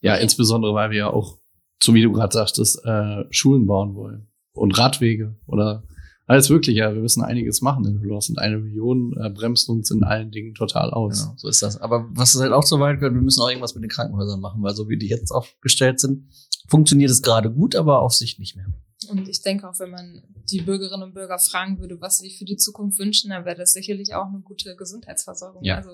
Ja, 0.00 0.14
insbesondere, 0.14 0.72
weil 0.72 0.90
wir 0.90 0.98
ja 0.98 1.10
auch, 1.10 1.36
so 1.82 1.92
wie 1.92 2.02
du 2.02 2.10
gerade 2.10 2.32
sagtest, 2.32 2.82
äh, 2.86 3.24
Schulen 3.28 3.66
bauen 3.66 3.94
wollen 3.94 4.28
und 4.54 4.78
Radwege 4.78 5.36
oder 5.46 5.82
alles 6.30 6.48
wirklich, 6.48 6.76
ja, 6.76 6.94
wir 6.94 7.02
müssen 7.02 7.24
einiges 7.24 7.60
machen 7.60 7.84
in 7.84 8.00
Hüllhaus 8.00 8.30
und 8.30 8.38
eine 8.38 8.58
Million 8.58 9.16
äh, 9.20 9.30
bremst 9.30 9.68
uns 9.68 9.90
in 9.90 10.04
allen 10.04 10.30
Dingen 10.30 10.54
total 10.54 10.90
aus. 10.90 11.24
Genau, 11.24 11.34
so 11.36 11.48
ist 11.48 11.60
das. 11.60 11.80
Aber 11.80 12.06
was 12.10 12.34
es 12.34 12.40
halt 12.40 12.52
auch 12.52 12.62
so 12.62 12.78
weit 12.78 13.00
gehört, 13.00 13.14
wir 13.14 13.20
müssen 13.20 13.42
auch 13.42 13.48
irgendwas 13.48 13.74
mit 13.74 13.82
den 13.82 13.90
Krankenhäusern 13.90 14.40
machen, 14.40 14.62
weil 14.62 14.72
so 14.72 14.88
wie 14.88 14.96
die 14.96 15.08
jetzt 15.08 15.32
aufgestellt 15.32 15.98
sind, 15.98 16.30
funktioniert 16.68 17.10
es 17.10 17.20
gerade 17.20 17.50
gut, 17.50 17.74
aber 17.74 18.00
auf 18.00 18.14
sich 18.14 18.38
nicht 18.38 18.54
mehr. 18.54 18.66
Und 19.08 19.28
ich 19.28 19.42
denke 19.42 19.68
auch, 19.68 19.76
wenn 19.80 19.90
man 19.90 20.22
die 20.48 20.60
Bürgerinnen 20.60 21.02
und 21.02 21.14
Bürger 21.14 21.40
fragen 21.40 21.80
würde, 21.80 22.00
was 22.00 22.18
sie 22.18 22.30
für 22.30 22.44
die 22.44 22.56
Zukunft 22.56 23.00
wünschen, 23.00 23.30
dann 23.30 23.44
wäre 23.44 23.56
das 23.56 23.72
sicherlich 23.72 24.14
auch 24.14 24.26
eine 24.26 24.38
gute 24.38 24.76
Gesundheitsversorgung. 24.76 25.64
Ja. 25.64 25.78
Also 25.78 25.90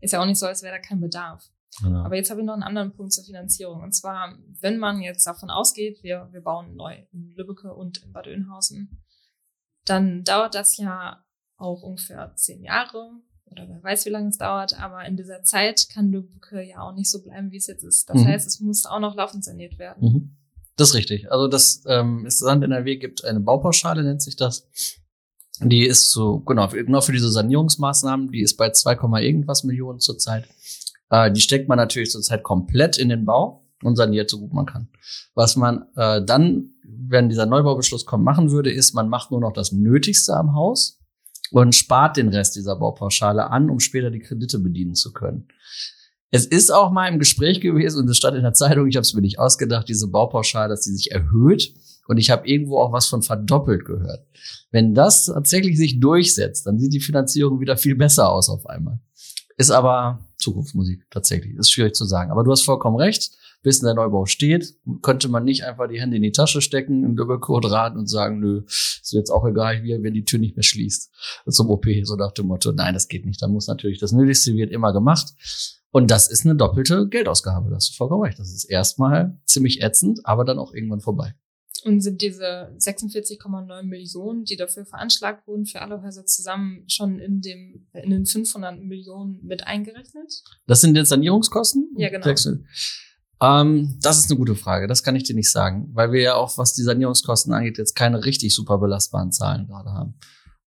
ist 0.00 0.12
ja 0.12 0.22
auch 0.22 0.26
nicht 0.26 0.38
so, 0.38 0.46
als 0.46 0.62
wäre 0.62 0.76
da 0.76 0.80
kein 0.80 1.00
Bedarf. 1.00 1.50
Genau. 1.82 2.04
Aber 2.04 2.14
jetzt 2.14 2.30
habe 2.30 2.40
ich 2.40 2.46
noch 2.46 2.54
einen 2.54 2.62
anderen 2.62 2.92
Punkt 2.92 3.12
zur 3.12 3.24
Finanzierung. 3.24 3.82
Und 3.82 3.96
zwar, 3.96 4.38
wenn 4.60 4.78
man 4.78 5.00
jetzt 5.00 5.26
davon 5.26 5.50
ausgeht, 5.50 6.04
wir, 6.04 6.28
wir 6.30 6.40
bauen 6.40 6.76
neu 6.76 6.94
in 7.12 7.34
Lübbecke 7.34 7.74
und 7.74 7.98
in 8.04 8.12
Bad 8.12 8.28
Oeynhausen, 8.28 9.02
dann 9.86 10.24
dauert 10.24 10.54
das 10.54 10.76
ja 10.76 11.24
auch 11.56 11.82
ungefähr 11.82 12.32
zehn 12.36 12.62
Jahre 12.62 13.10
oder 13.46 13.68
wer 13.68 13.82
weiß, 13.82 14.06
wie 14.06 14.10
lange 14.10 14.28
es 14.28 14.38
dauert, 14.38 14.78
aber 14.78 15.04
in 15.06 15.16
dieser 15.16 15.42
Zeit 15.42 15.88
kann 15.88 16.10
Lübbecke 16.10 16.62
ja 16.62 16.80
auch 16.80 16.94
nicht 16.94 17.10
so 17.10 17.22
bleiben, 17.22 17.50
wie 17.50 17.56
es 17.56 17.66
jetzt 17.66 17.84
ist. 17.84 18.10
Das 18.10 18.18
mhm. 18.18 18.26
heißt, 18.26 18.46
es 18.46 18.60
muss 18.60 18.86
auch 18.86 19.00
noch 19.00 19.14
laufend 19.14 19.44
saniert 19.44 19.78
werden. 19.78 20.02
Mhm. 20.02 20.36
Das 20.76 20.90
ist 20.90 20.94
richtig. 20.94 21.32
Also 21.32 21.48
das 21.48 21.82
ähm, 21.86 22.26
ist 22.26 22.40
Land 22.42 22.62
NRW 22.62 22.96
gibt 22.96 23.24
eine 23.24 23.40
Baupauschale, 23.40 24.02
nennt 24.02 24.20
sich 24.20 24.36
das. 24.36 24.68
Die 25.60 25.86
ist 25.86 26.10
so, 26.10 26.40
genau, 26.40 26.68
genau 26.68 27.00
für 27.00 27.12
diese 27.12 27.30
Sanierungsmaßnahmen, 27.30 28.30
die 28.30 28.42
ist 28.42 28.56
bei 28.56 28.70
2, 28.70 29.22
irgendwas 29.22 29.64
Millionen 29.64 30.00
zurzeit. 30.00 30.46
Äh, 31.08 31.32
die 31.32 31.40
steckt 31.40 31.68
man 31.68 31.78
natürlich 31.78 32.10
zurzeit 32.10 32.42
komplett 32.42 32.98
in 32.98 33.08
den 33.08 33.24
Bau 33.24 33.66
und 33.82 33.96
saniert 33.96 34.28
so 34.28 34.38
gut 34.38 34.52
man 34.52 34.66
kann. 34.66 34.88
Was 35.34 35.56
man 35.56 35.86
äh, 35.96 36.22
dann 36.22 36.74
wenn 37.08 37.28
dieser 37.28 37.46
Neubaubeschluss 37.46 38.06
kommt, 38.06 38.24
machen 38.24 38.50
würde, 38.50 38.70
ist, 38.70 38.94
man 38.94 39.08
macht 39.08 39.30
nur 39.30 39.40
noch 39.40 39.52
das 39.52 39.72
Nötigste 39.72 40.34
am 40.34 40.54
Haus 40.54 40.98
und 41.50 41.74
spart 41.74 42.16
den 42.16 42.28
Rest 42.28 42.56
dieser 42.56 42.76
Baupauschale 42.76 43.50
an, 43.50 43.70
um 43.70 43.80
später 43.80 44.10
die 44.10 44.20
Kredite 44.20 44.58
bedienen 44.58 44.94
zu 44.94 45.12
können. 45.12 45.48
Es 46.30 46.44
ist 46.44 46.70
auch 46.70 46.90
mal 46.90 47.08
im 47.08 47.18
Gespräch 47.18 47.60
gewesen 47.60 48.00
und 48.00 48.10
es 48.10 48.16
stand 48.16 48.36
in 48.36 48.42
der 48.42 48.52
Zeitung, 48.52 48.88
ich 48.88 48.96
habe 48.96 49.02
es 49.02 49.14
mir 49.14 49.20
nicht 49.20 49.38
ausgedacht, 49.38 49.88
diese 49.88 50.08
Baupauschale, 50.08 50.68
dass 50.68 50.84
sie 50.84 50.94
sich 50.94 51.12
erhöht. 51.12 51.72
Und 52.08 52.18
ich 52.18 52.30
habe 52.30 52.46
irgendwo 52.46 52.78
auch 52.78 52.92
was 52.92 53.06
von 53.06 53.22
verdoppelt 53.22 53.84
gehört. 53.84 54.26
Wenn 54.70 54.94
das 54.94 55.26
tatsächlich 55.26 55.76
sich 55.76 55.98
durchsetzt, 55.98 56.66
dann 56.66 56.78
sieht 56.78 56.92
die 56.92 57.00
Finanzierung 57.00 57.58
wieder 57.58 57.76
viel 57.76 57.96
besser 57.96 58.30
aus 58.30 58.48
auf 58.48 58.66
einmal. 58.66 59.00
Ist 59.56 59.70
aber 59.70 60.20
Zukunftsmusik 60.38 61.04
tatsächlich. 61.10 61.56
Ist 61.56 61.72
schwierig 61.72 61.94
zu 61.94 62.04
sagen. 62.04 62.30
Aber 62.30 62.44
du 62.44 62.52
hast 62.52 62.62
vollkommen 62.62 62.96
recht 62.96 63.32
bis 63.66 63.80
der 63.80 63.94
Neubau 63.94 64.26
steht, 64.26 64.76
könnte 65.02 65.26
man 65.26 65.42
nicht 65.42 65.64
einfach 65.64 65.88
die 65.88 66.00
Hände 66.00 66.18
in 66.18 66.22
die 66.22 66.30
Tasche 66.30 66.60
stecken, 66.60 67.02
im 67.02 67.16
Lübeck-Quadrat 67.16 67.96
und 67.96 68.06
sagen, 68.06 68.38
nö, 68.38 68.62
ist 68.64 69.10
jetzt 69.10 69.28
auch 69.28 69.44
egal, 69.44 69.82
wie, 69.82 70.00
wenn 70.04 70.14
die 70.14 70.24
Tür 70.24 70.38
nicht 70.38 70.54
mehr 70.54 70.62
schließt. 70.62 71.10
Zum 71.48 71.68
OP, 71.70 71.84
so 72.04 72.14
nach 72.14 72.30
dem 72.30 72.46
Motto, 72.46 72.70
nein, 72.70 72.94
das 72.94 73.08
geht 73.08 73.26
nicht. 73.26 73.42
Da 73.42 73.48
muss 73.48 73.66
natürlich 73.66 73.98
das 73.98 74.12
Nötigste 74.12 74.54
wird 74.54 74.70
immer 74.70 74.92
gemacht. 74.92 75.34
Und 75.90 76.12
das 76.12 76.28
ist 76.30 76.44
eine 76.44 76.54
doppelte 76.54 77.08
Geldausgabe, 77.08 77.68
das 77.70 77.88
ist 77.88 77.96
vollkommen 77.96 78.22
recht. 78.22 78.38
Das 78.38 78.52
ist 78.52 78.66
erstmal 78.66 79.36
ziemlich 79.46 79.82
ätzend, 79.82 80.20
aber 80.22 80.44
dann 80.44 80.60
auch 80.60 80.72
irgendwann 80.72 81.00
vorbei. 81.00 81.34
Und 81.84 82.02
sind 82.02 82.22
diese 82.22 82.72
46,9 82.78 83.82
Millionen, 83.82 84.44
die 84.44 84.54
dafür 84.54 84.86
veranschlagt 84.86 85.48
wurden, 85.48 85.66
für 85.66 85.82
alle 85.82 86.02
Häuser 86.02 86.24
zusammen 86.24 86.84
schon 86.86 87.18
in 87.18 87.40
dem, 87.40 87.88
in 87.94 88.10
den 88.10 88.26
500 88.26 88.80
Millionen 88.80 89.44
mit 89.44 89.66
eingerechnet? 89.66 90.44
Das 90.68 90.80
sind 90.80 90.96
jetzt 90.96 91.08
Sanierungskosten? 91.08 91.96
Ja, 91.96 92.10
genau. 92.10 92.22
Ähm, 93.40 93.98
das 94.00 94.18
ist 94.18 94.30
eine 94.30 94.38
gute 94.38 94.54
Frage. 94.54 94.86
Das 94.86 95.02
kann 95.02 95.16
ich 95.16 95.24
dir 95.24 95.34
nicht 95.34 95.50
sagen, 95.50 95.90
weil 95.92 96.12
wir 96.12 96.22
ja 96.22 96.34
auch, 96.34 96.56
was 96.58 96.74
die 96.74 96.82
Sanierungskosten 96.82 97.52
angeht, 97.52 97.78
jetzt 97.78 97.94
keine 97.94 98.24
richtig 98.24 98.54
super 98.54 98.78
belastbaren 98.78 99.32
Zahlen 99.32 99.66
gerade 99.66 99.90
haben. 99.92 100.14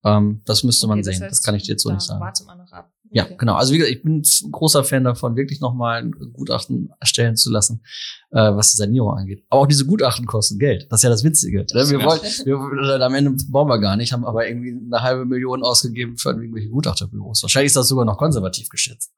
Ähm, 0.03 0.41
das 0.45 0.63
müsste 0.63 0.85
okay, 0.85 0.95
man 0.95 1.03
sehen. 1.03 1.13
Das, 1.13 1.21
heißt, 1.21 1.31
das, 1.31 1.43
kann 1.43 1.55
ich 1.55 1.63
dir 1.63 1.73
jetzt 1.73 1.83
so 1.83 1.91
nicht 1.91 2.01
sagen. 2.01 2.21
Warte 2.21 2.43
mal 2.45 2.55
noch 2.55 2.71
ab. 2.71 2.91
Okay. 3.05 3.17
Ja, 3.17 3.27
genau. 3.37 3.55
Also 3.55 3.73
wie 3.73 3.79
gesagt, 3.79 3.95
ich 3.95 4.03
bin 4.03 4.21
ein 4.21 4.51
großer 4.51 4.83
Fan 4.83 5.03
davon, 5.03 5.35
wirklich 5.35 5.59
nochmal 5.59 6.03
ein 6.03 6.11
Gutachten 6.11 6.91
erstellen 6.99 7.35
zu 7.35 7.49
lassen, 7.49 7.81
äh, 8.29 8.37
was 8.37 8.71
die 8.71 8.77
Sanierung 8.77 9.17
angeht. 9.17 9.43
Aber 9.49 9.61
auch 9.61 9.67
diese 9.67 9.85
Gutachten 9.85 10.27
kosten 10.27 10.59
Geld. 10.59 10.87
Das 10.89 10.99
ist 10.99 11.03
ja 11.03 11.09
das 11.09 11.23
Witzige. 11.23 11.65
Das 11.65 11.89
wir 11.89 12.03
wollen, 12.03 12.21
wir, 12.21 13.01
am 13.01 13.15
Ende 13.15 13.43
bauen 13.49 13.67
wir 13.67 13.79
gar 13.79 13.97
nicht, 13.97 14.13
haben 14.13 14.25
aber 14.25 14.47
irgendwie 14.47 14.69
eine 14.69 15.01
halbe 15.01 15.25
Million 15.25 15.63
ausgegeben 15.63 16.17
für 16.17 16.29
irgendwelche 16.29 16.69
Gutachterbüros. 16.69 17.41
Wahrscheinlich 17.41 17.71
ist 17.71 17.75
das 17.75 17.87
sogar 17.87 18.05
noch 18.05 18.17
konservativ 18.17 18.69
geschätzt. 18.69 19.11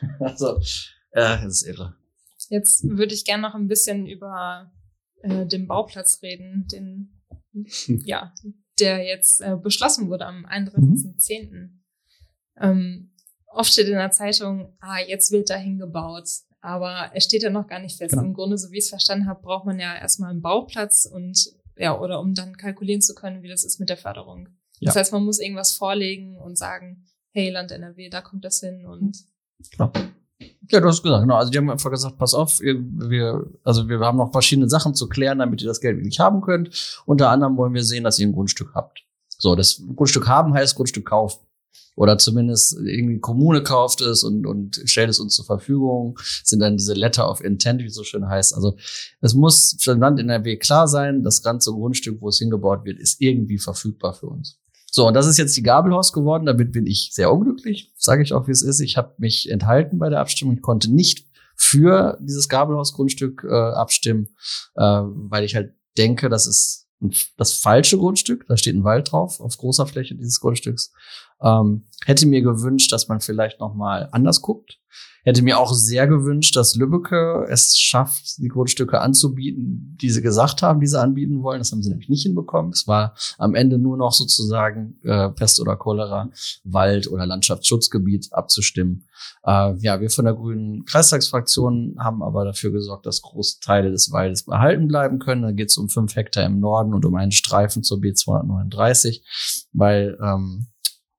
also, 0.20 0.58
äh, 1.10 1.42
das 1.42 1.62
ist 1.62 1.66
irre. 1.66 1.96
Jetzt 2.48 2.84
würde 2.84 3.14
ich 3.14 3.24
gerne 3.24 3.42
noch 3.42 3.54
ein 3.54 3.68
bisschen 3.68 4.06
über 4.06 4.72
äh, 5.22 5.46
den 5.46 5.66
Bauplatz 5.66 6.20
reden, 6.22 6.66
den, 6.72 7.22
ja, 8.04 8.34
der 8.78 9.04
jetzt 9.04 9.40
äh, 9.40 9.56
beschlossen 9.56 10.08
wurde 10.08 10.26
am 10.26 10.46
31.10. 10.46 11.50
Mhm. 11.50 11.84
Ähm, 12.60 13.14
oft 13.46 13.72
steht 13.72 13.88
in 13.88 13.94
der 13.94 14.10
Zeitung, 14.10 14.76
ah, 14.80 14.98
jetzt 15.00 15.30
wird 15.30 15.50
da 15.50 15.56
hingebaut. 15.56 16.28
Aber 16.60 17.12
es 17.14 17.24
steht 17.24 17.42
ja 17.42 17.50
noch 17.50 17.68
gar 17.68 17.78
nicht 17.78 17.98
fest. 17.98 18.14
Genau. 18.14 18.24
Im 18.24 18.34
Grunde, 18.34 18.58
so 18.58 18.70
wie 18.72 18.78
ich 18.78 18.84
es 18.84 18.90
verstanden 18.90 19.26
habe, 19.26 19.42
braucht 19.42 19.64
man 19.64 19.78
ja 19.78 19.96
erstmal 19.96 20.30
einen 20.30 20.42
Bauplatz 20.42 21.04
und 21.10 21.52
ja, 21.76 21.98
oder 21.98 22.20
um 22.20 22.34
dann 22.34 22.56
kalkulieren 22.56 23.00
zu 23.00 23.14
können, 23.14 23.42
wie 23.42 23.48
das 23.48 23.64
ist 23.64 23.78
mit 23.78 23.88
der 23.88 23.96
Förderung. 23.96 24.48
Ja. 24.80 24.86
Das 24.86 24.96
heißt, 24.96 25.12
man 25.12 25.24
muss 25.24 25.38
irgendwas 25.38 25.72
vorlegen 25.72 26.36
und 26.36 26.58
sagen, 26.58 27.06
hey, 27.30 27.50
Land 27.50 27.70
NRW, 27.70 28.08
da 28.10 28.20
kommt 28.20 28.44
das 28.44 28.60
hin 28.60 28.86
und. 28.86 29.16
Genau. 29.70 29.92
Ja, 30.70 30.80
du 30.80 30.88
hast 30.88 31.02
gesagt, 31.02 31.22
genau. 31.22 31.36
Also 31.36 31.50
die 31.50 31.58
haben 31.58 31.70
einfach 31.70 31.90
gesagt, 31.90 32.18
pass 32.18 32.34
auf, 32.34 32.60
wir, 32.60 33.46
also 33.64 33.88
wir 33.88 33.98
haben 34.00 34.18
noch 34.18 34.32
verschiedene 34.32 34.68
Sachen 34.68 34.94
zu 34.94 35.08
klären, 35.08 35.38
damit 35.38 35.62
ihr 35.62 35.68
das 35.68 35.80
Geld 35.80 35.96
wirklich 35.96 36.20
haben 36.20 36.40
könnt. 36.42 37.02
Unter 37.06 37.30
anderem 37.30 37.56
wollen 37.56 37.74
wir 37.74 37.84
sehen, 37.84 38.04
dass 38.04 38.18
ihr 38.18 38.26
ein 38.26 38.32
Grundstück 38.32 38.72
habt. 38.74 39.04
So, 39.38 39.56
das 39.56 39.82
Grundstück 39.96 40.28
haben 40.28 40.54
heißt 40.54 40.76
Grundstück 40.76 41.06
kaufen. 41.06 41.40
Oder 41.96 42.16
zumindest 42.16 42.78
irgendwie 42.78 43.18
Kommune 43.18 43.64
kauft 43.64 44.00
es 44.02 44.22
und, 44.22 44.46
und 44.46 44.80
stellt 44.84 45.10
es 45.10 45.18
uns 45.18 45.34
zur 45.34 45.44
Verfügung, 45.44 46.16
sind 46.44 46.60
dann 46.60 46.76
diese 46.76 46.94
Letter 46.94 47.28
of 47.28 47.42
Intent, 47.42 47.80
wie 47.80 47.86
es 47.86 47.94
so 47.94 48.04
schön 48.04 48.28
heißt. 48.28 48.54
Also 48.54 48.76
es 49.20 49.34
muss 49.34 49.76
für 49.80 49.94
Land 49.94 50.20
NRW 50.20 50.58
klar 50.58 50.86
sein, 50.86 51.24
das 51.24 51.42
ganze 51.42 51.72
Grundstück, 51.72 52.20
wo 52.20 52.28
es 52.28 52.38
hingebaut 52.38 52.84
wird, 52.84 53.00
ist 53.00 53.20
irgendwie 53.20 53.58
verfügbar 53.58 54.14
für 54.14 54.26
uns. 54.26 54.57
So, 54.90 55.06
und 55.06 55.14
das 55.14 55.26
ist 55.26 55.36
jetzt 55.36 55.56
die 55.56 55.62
Gabelhaus 55.62 56.12
geworden. 56.12 56.46
Damit 56.46 56.72
bin 56.72 56.86
ich 56.86 57.10
sehr 57.12 57.32
unglücklich, 57.32 57.92
sage 57.96 58.22
ich 58.22 58.32
auch, 58.32 58.46
wie 58.46 58.52
es 58.52 58.62
ist. 58.62 58.80
Ich 58.80 58.96
habe 58.96 59.14
mich 59.18 59.50
enthalten 59.50 59.98
bei 59.98 60.08
der 60.08 60.20
Abstimmung. 60.20 60.54
Ich 60.54 60.62
konnte 60.62 60.92
nicht 60.92 61.26
für 61.56 62.16
dieses 62.20 62.48
Gabelhaus-Grundstück 62.48 63.44
äh, 63.44 63.52
abstimmen, 63.52 64.28
äh, 64.76 64.82
weil 64.82 65.44
ich 65.44 65.56
halt 65.56 65.74
denke, 65.98 66.28
das 66.28 66.46
ist 66.46 66.86
das 67.36 67.52
falsche 67.52 67.98
Grundstück. 67.98 68.46
Da 68.48 68.56
steht 68.56 68.74
ein 68.74 68.84
Wald 68.84 69.12
drauf 69.12 69.40
auf 69.40 69.56
großer 69.56 69.86
Fläche 69.86 70.14
dieses 70.14 70.40
Grundstücks. 70.40 70.92
Ähm, 71.42 71.84
hätte 72.04 72.26
mir 72.26 72.42
gewünscht, 72.42 72.92
dass 72.92 73.08
man 73.08 73.20
vielleicht 73.20 73.60
noch 73.60 73.74
mal 73.74 74.08
anders 74.12 74.42
guckt. 74.42 74.78
Hätte 75.24 75.42
mir 75.42 75.58
auch 75.58 75.74
sehr 75.74 76.06
gewünscht, 76.06 76.56
dass 76.56 76.74
Lübbecke 76.74 77.44
es 77.50 77.76
schafft, 77.78 78.38
die 78.38 78.48
Grundstücke 78.48 79.00
anzubieten, 79.00 79.96
die 80.00 80.08
sie 80.08 80.22
gesagt 80.22 80.62
haben, 80.62 80.80
die 80.80 80.86
sie 80.86 80.98
anbieten 80.98 81.42
wollen. 81.42 81.58
Das 81.58 81.70
haben 81.70 81.82
sie 81.82 81.90
nämlich 81.90 82.08
nicht 82.08 82.22
hinbekommen. 82.22 82.72
Es 82.72 82.86
war 82.86 83.14
am 83.36 83.54
Ende 83.54 83.78
nur 83.78 83.98
noch 83.98 84.12
sozusagen 84.12 84.98
äh, 85.02 85.28
Pest 85.28 85.60
oder 85.60 85.76
Cholera, 85.76 86.30
Wald 86.64 87.10
oder 87.10 87.26
Landschaftsschutzgebiet 87.26 88.28
abzustimmen. 88.32 89.04
Äh, 89.44 89.74
ja, 89.80 90.00
wir 90.00 90.08
von 90.08 90.24
der 90.24 90.34
Grünen 90.34 90.86
Kreistagsfraktion 90.86 91.96
haben 91.98 92.22
aber 92.22 92.46
dafür 92.46 92.70
gesorgt, 92.70 93.04
dass 93.04 93.20
große 93.20 93.60
Teile 93.60 93.90
des 93.90 94.10
Waldes 94.10 94.44
behalten 94.44 94.88
bleiben 94.88 95.18
können. 95.18 95.42
Da 95.42 95.52
geht 95.52 95.68
es 95.68 95.76
um 95.76 95.90
fünf 95.90 96.16
Hektar 96.16 96.46
im 96.46 96.58
Norden 96.58 96.94
und 96.94 97.04
um 97.04 97.14
einen 97.16 97.32
Streifen 97.32 97.82
zur 97.82 97.98
B239, 97.98 99.20
weil 99.72 100.16
ähm, 100.22 100.68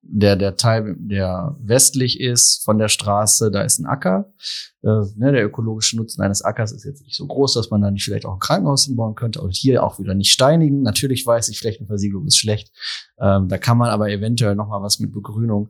der, 0.01 0.35
der 0.35 0.55
Teil, 0.55 0.95
der 0.97 1.55
westlich 1.59 2.19
ist 2.19 2.63
von 2.63 2.77
der 2.77 2.87
Straße, 2.87 3.51
da 3.51 3.61
ist 3.61 3.79
ein 3.79 3.85
Acker. 3.85 4.33
Äh, 4.81 5.05
ne, 5.15 5.31
der 5.31 5.45
ökologische 5.45 5.97
Nutzen 5.97 6.21
eines 6.21 6.41
Ackers 6.41 6.71
ist 6.71 6.85
jetzt 6.85 7.03
nicht 7.03 7.15
so 7.15 7.27
groß, 7.27 7.53
dass 7.53 7.69
man 7.69 7.81
da 7.81 7.91
nicht 7.91 8.03
vielleicht 8.03 8.25
auch 8.25 8.33
ein 8.33 8.39
Krankenhaus 8.39 8.85
hinbauen 8.85 9.15
könnte. 9.15 9.41
Und 9.41 9.55
hier 9.55 9.83
auch 9.83 9.99
wieder 9.99 10.15
nicht 10.15 10.31
steinigen. 10.31 10.81
Natürlich 10.81 11.25
weiß 11.25 11.49
ich, 11.49 11.59
Flächenversiegelung 11.59 12.25
ist 12.25 12.37
schlecht. 12.37 12.71
Ähm, 13.19 13.49
da 13.49 13.57
kann 13.57 13.77
man 13.77 13.89
aber 13.89 14.09
eventuell 14.09 14.55
noch 14.55 14.67
mal 14.67 14.81
was 14.81 14.99
mit 14.99 15.11
Begrünung 15.11 15.69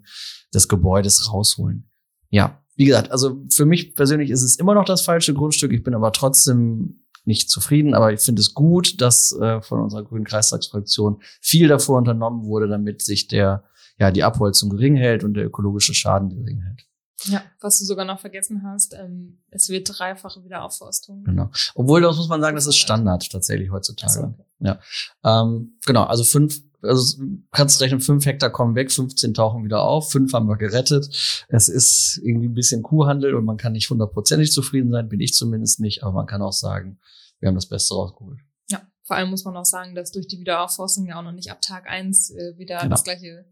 des 0.54 0.68
Gebäudes 0.68 1.32
rausholen. 1.32 1.90
Ja, 2.30 2.64
wie 2.76 2.86
gesagt, 2.86 3.12
also 3.12 3.44
für 3.52 3.66
mich 3.66 3.96
persönlich 3.96 4.30
ist 4.30 4.44
es 4.44 4.58
immer 4.58 4.74
noch 4.74 4.86
das 4.86 5.02
falsche 5.02 5.34
Grundstück. 5.34 5.74
Ich 5.74 5.84
bin 5.84 5.96
aber 5.96 6.12
trotzdem 6.12 7.02
nicht 7.26 7.50
zufrieden, 7.50 7.94
aber 7.94 8.14
ich 8.14 8.22
finde 8.22 8.40
es 8.40 8.54
gut, 8.54 9.02
dass 9.02 9.32
äh, 9.34 9.62
von 9.62 9.82
unserer 9.82 10.04
grünen 10.04 10.24
Kreistagsfraktion 10.24 11.22
viel 11.42 11.68
davor 11.68 11.98
unternommen 11.98 12.46
wurde, 12.46 12.68
damit 12.68 13.02
sich 13.02 13.28
der 13.28 13.64
ja, 14.00 14.12
die 14.12 14.24
Abholzung 14.24 14.70
gering 14.70 14.96
hält 14.96 15.24
und 15.24 15.34
der 15.34 15.46
ökologische 15.46 15.94
Schaden 15.94 16.30
gering 16.30 16.62
hält. 16.62 16.86
Ja, 17.26 17.44
was 17.60 17.80
du 17.80 17.86
sogar 17.86 18.06
noch 18.06 18.20
vergessen 18.20 18.64
hast, 18.64 18.94
ähm, 18.94 19.40
es 19.50 19.70
wird 19.70 19.90
dreifache 19.92 20.44
Wiederaufforstung. 20.44 21.24
Genau. 21.26 21.50
Obwohl, 21.76 22.02
das 22.02 22.16
muss 22.16 22.30
man 22.30 22.42
sagen, 22.42 22.56
das 22.56 22.66
ist 22.66 22.78
Standard 22.78 23.30
tatsächlich 23.30 23.72
heutzutage. 23.72 24.34
Okay. 24.34 24.46
Ja. 24.60 24.80
Ähm, 25.24 25.78
genau, 25.86 26.04
also 26.04 26.24
fünf, 26.24 26.62
also 26.82 27.22
kannst 27.52 27.82
rechnen, 27.82 28.00
fünf 28.00 28.26
Hektar 28.26 28.50
kommen 28.50 28.76
weg, 28.76 28.92
15 28.92 29.34
tauchen 29.34 29.66
wieder 29.66 29.82
auf, 29.82 30.12
fünf 30.12 30.32
haben 30.34 30.48
wir 30.48 30.56
gerettet. 30.56 31.46
Es 31.50 31.68
ist 31.68 32.22
irgendwie 32.24 32.48
ein 32.48 32.54
bisschen 32.54 32.84
Kuhhandel 32.84 33.36
und 33.36 33.44
man 33.44 33.58
kann 33.58 33.74
nicht 33.74 33.90
hundertprozentig 33.90 34.52
zufrieden 34.52 34.92
sein, 34.92 35.10
bin 35.10 35.20
ich 35.20 35.34
zumindest 35.34 35.82
nicht, 35.82 36.04
aber 36.04 36.14
man 36.14 36.26
kann 36.26 36.42
auch 36.42 36.54
sagen, 36.54 37.00
wir 37.40 37.48
haben 37.48 37.56
das 37.56 37.68
Beste 37.68 37.96
rausgeholt. 37.96 38.40
Ja, 38.70 38.82
vor 39.04 39.18
allem 39.18 39.30
muss 39.30 39.44
man 39.44 39.58
auch 39.58 39.66
sagen, 39.66 39.94
dass 39.94 40.12
durch 40.12 40.28
die 40.28 40.40
Wiederaufforstung 40.40 41.06
ja 41.06 41.20
auch 41.20 41.24
noch 41.24 41.34
nicht 41.34 41.52
ab 41.52 41.62
Tag 41.62 41.90
eins 41.90 42.30
äh, 42.30 42.58
wieder 42.58 42.78
genau. 42.78 42.92
das 42.92 43.04
gleiche 43.04 43.46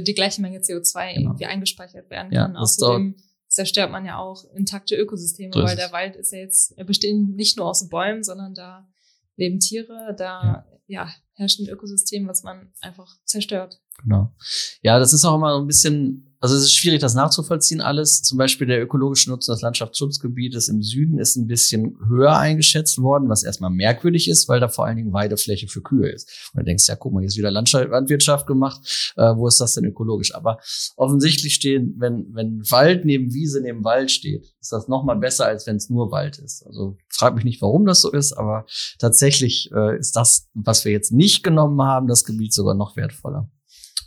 die 0.00 0.14
gleiche 0.14 0.40
Menge 0.40 0.58
CO2 0.58 1.14
genau. 1.14 1.30
irgendwie 1.30 1.46
eingespeichert 1.46 2.10
werden 2.10 2.32
kann. 2.32 2.54
Ja, 2.54 2.60
Außerdem 2.60 3.16
zerstört 3.48 3.90
man 3.90 4.06
ja 4.06 4.18
auch 4.18 4.44
intakte 4.54 4.96
Ökosysteme, 4.96 5.52
so 5.52 5.62
weil 5.62 5.76
der 5.76 5.92
Wald 5.92 6.16
ist 6.16 6.32
ja 6.32 6.38
jetzt, 6.38 6.76
er 6.78 6.84
besteht 6.84 7.14
nicht 7.14 7.56
nur 7.56 7.66
aus 7.66 7.88
Bäumen, 7.88 8.22
sondern 8.24 8.54
da 8.54 8.88
leben 9.36 9.60
Tiere, 9.60 10.14
da 10.16 10.66
ja. 10.86 11.04
ja 11.06 11.14
herrscht 11.34 11.60
ein 11.60 11.68
Ökosystem, 11.68 12.26
was 12.26 12.42
man 12.42 12.72
einfach 12.80 13.16
zerstört. 13.24 13.80
Genau. 14.02 14.34
Ja, 14.80 14.98
das 14.98 15.12
ist 15.12 15.24
auch 15.24 15.36
immer 15.36 15.54
so 15.54 15.60
ein 15.60 15.66
bisschen 15.66 16.31
also 16.42 16.56
es 16.56 16.64
ist 16.64 16.74
schwierig, 16.74 16.98
das 16.98 17.14
nachzuvollziehen 17.14 17.80
alles. 17.80 18.20
Zum 18.22 18.36
Beispiel 18.36 18.66
der 18.66 18.82
ökologische 18.82 19.30
Nutzen 19.30 19.52
des 19.52 19.62
Landschaftsschutzgebietes 19.62 20.66
im 20.68 20.82
Süden 20.82 21.20
ist 21.20 21.36
ein 21.36 21.46
bisschen 21.46 21.96
höher 22.08 22.36
eingeschätzt 22.36 23.00
worden, 23.00 23.28
was 23.28 23.44
erstmal 23.44 23.70
merkwürdig 23.70 24.28
ist, 24.28 24.48
weil 24.48 24.58
da 24.58 24.66
vor 24.66 24.84
allen 24.84 24.96
Dingen 24.96 25.12
Weidefläche 25.12 25.68
für 25.68 25.82
Kühe 25.82 26.10
ist. 26.10 26.50
Und 26.52 26.58
du 26.58 26.64
denkst, 26.64 26.88
ja, 26.88 26.96
guck 26.96 27.12
mal, 27.12 27.20
hier 27.20 27.28
ist 27.28 27.36
wieder 27.36 27.52
Landwirtschaft 27.52 28.48
gemacht. 28.48 29.14
Äh, 29.16 29.36
wo 29.36 29.46
ist 29.46 29.60
das 29.60 29.74
denn 29.74 29.84
ökologisch? 29.84 30.34
Aber 30.34 30.58
offensichtlich 30.96 31.54
stehen, 31.54 31.94
wenn, 31.98 32.34
wenn 32.34 32.68
Wald 32.68 33.04
neben 33.04 33.32
Wiese 33.32 33.60
neben 33.60 33.84
Wald 33.84 34.10
steht, 34.10 34.52
ist 34.60 34.72
das 34.72 34.88
nochmal 34.88 35.18
besser, 35.18 35.46
als 35.46 35.68
wenn 35.68 35.76
es 35.76 35.90
nur 35.90 36.10
Wald 36.10 36.40
ist. 36.40 36.66
Also 36.66 36.96
frag 37.08 37.36
mich 37.36 37.44
nicht, 37.44 37.62
warum 37.62 37.86
das 37.86 38.00
so 38.00 38.10
ist, 38.10 38.32
aber 38.32 38.66
tatsächlich 38.98 39.70
äh, 39.72 39.96
ist 39.96 40.16
das, 40.16 40.48
was 40.54 40.84
wir 40.84 40.90
jetzt 40.90 41.12
nicht 41.12 41.44
genommen 41.44 41.80
haben, 41.82 42.08
das 42.08 42.24
Gebiet 42.24 42.52
sogar 42.52 42.74
noch 42.74 42.96
wertvoller. 42.96 43.48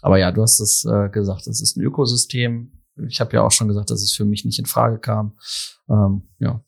Aber 0.01 0.17
ja, 0.17 0.31
du 0.31 0.41
hast 0.41 0.59
es 0.59 0.85
äh, 0.85 1.09
gesagt, 1.09 1.47
es 1.47 1.61
ist 1.61 1.77
ein 1.77 1.81
Ökosystem. 1.81 2.83
Ich 3.07 3.19
habe 3.19 3.33
ja 3.35 3.43
auch 3.43 3.51
schon 3.51 3.67
gesagt, 3.67 3.89
dass 3.89 4.01
es 4.01 4.13
für 4.13 4.25
mich 4.25 4.45
nicht 4.45 4.59
in 4.59 4.65
Frage 4.65 4.99
kam. 4.99 5.37
Ähm, 5.89 6.29
ja. 6.39 6.63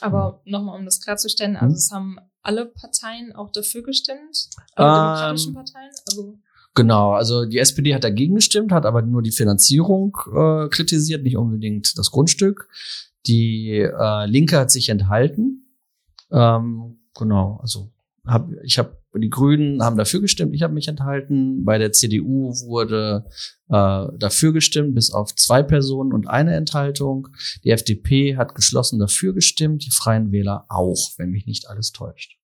Aber 0.00 0.42
ja. 0.44 0.52
nochmal, 0.52 0.78
um 0.78 0.84
das 0.84 1.00
klarzustellen, 1.00 1.56
also 1.56 1.72
hm? 1.72 1.74
es 1.74 1.90
haben 1.92 2.16
alle 2.42 2.66
Parteien 2.66 3.34
auch 3.34 3.52
dafür 3.52 3.82
gestimmt, 3.82 4.48
alle 4.74 4.88
ähm, 4.88 4.94
demokratischen 4.94 5.54
Parteien. 5.54 5.90
Also 6.08 6.38
Genau, 6.74 7.12
also 7.12 7.44
die 7.44 7.58
SPD 7.58 7.94
hat 7.94 8.04
dagegen 8.04 8.36
gestimmt, 8.36 8.72
hat 8.72 8.86
aber 8.86 9.02
nur 9.02 9.20
die 9.20 9.30
Finanzierung 9.30 10.16
äh, 10.34 10.68
kritisiert, 10.68 11.22
nicht 11.22 11.36
unbedingt 11.36 11.98
das 11.98 12.10
Grundstück. 12.10 12.68
Die 13.26 13.72
äh, 13.78 14.26
Linke 14.26 14.58
hat 14.58 14.70
sich 14.70 14.88
enthalten. 14.88 15.76
Ähm, 16.30 16.98
genau, 17.14 17.58
also 17.60 17.92
hab, 18.24 18.50
ich 18.62 18.78
habe 18.78 19.02
die 19.14 19.30
Grünen 19.30 19.82
haben 19.82 19.96
dafür 19.96 20.20
gestimmt, 20.20 20.54
ich 20.54 20.62
habe 20.62 20.72
mich 20.72 20.88
enthalten. 20.88 21.64
Bei 21.64 21.78
der 21.78 21.92
CDU 21.92 22.54
wurde 22.66 23.26
äh, 23.68 24.06
dafür 24.18 24.52
gestimmt, 24.52 24.94
bis 24.94 25.12
auf 25.12 25.34
zwei 25.34 25.62
Personen 25.62 26.12
und 26.12 26.28
eine 26.28 26.54
Enthaltung. 26.54 27.28
Die 27.64 27.70
FDP 27.70 28.36
hat 28.36 28.54
geschlossen 28.54 28.98
dafür 28.98 29.34
gestimmt, 29.34 29.84
die 29.84 29.90
Freien 29.90 30.32
Wähler 30.32 30.64
auch, 30.68 31.10
wenn 31.18 31.30
mich 31.30 31.46
nicht 31.46 31.68
alles 31.68 31.92
täuscht. 31.92 32.38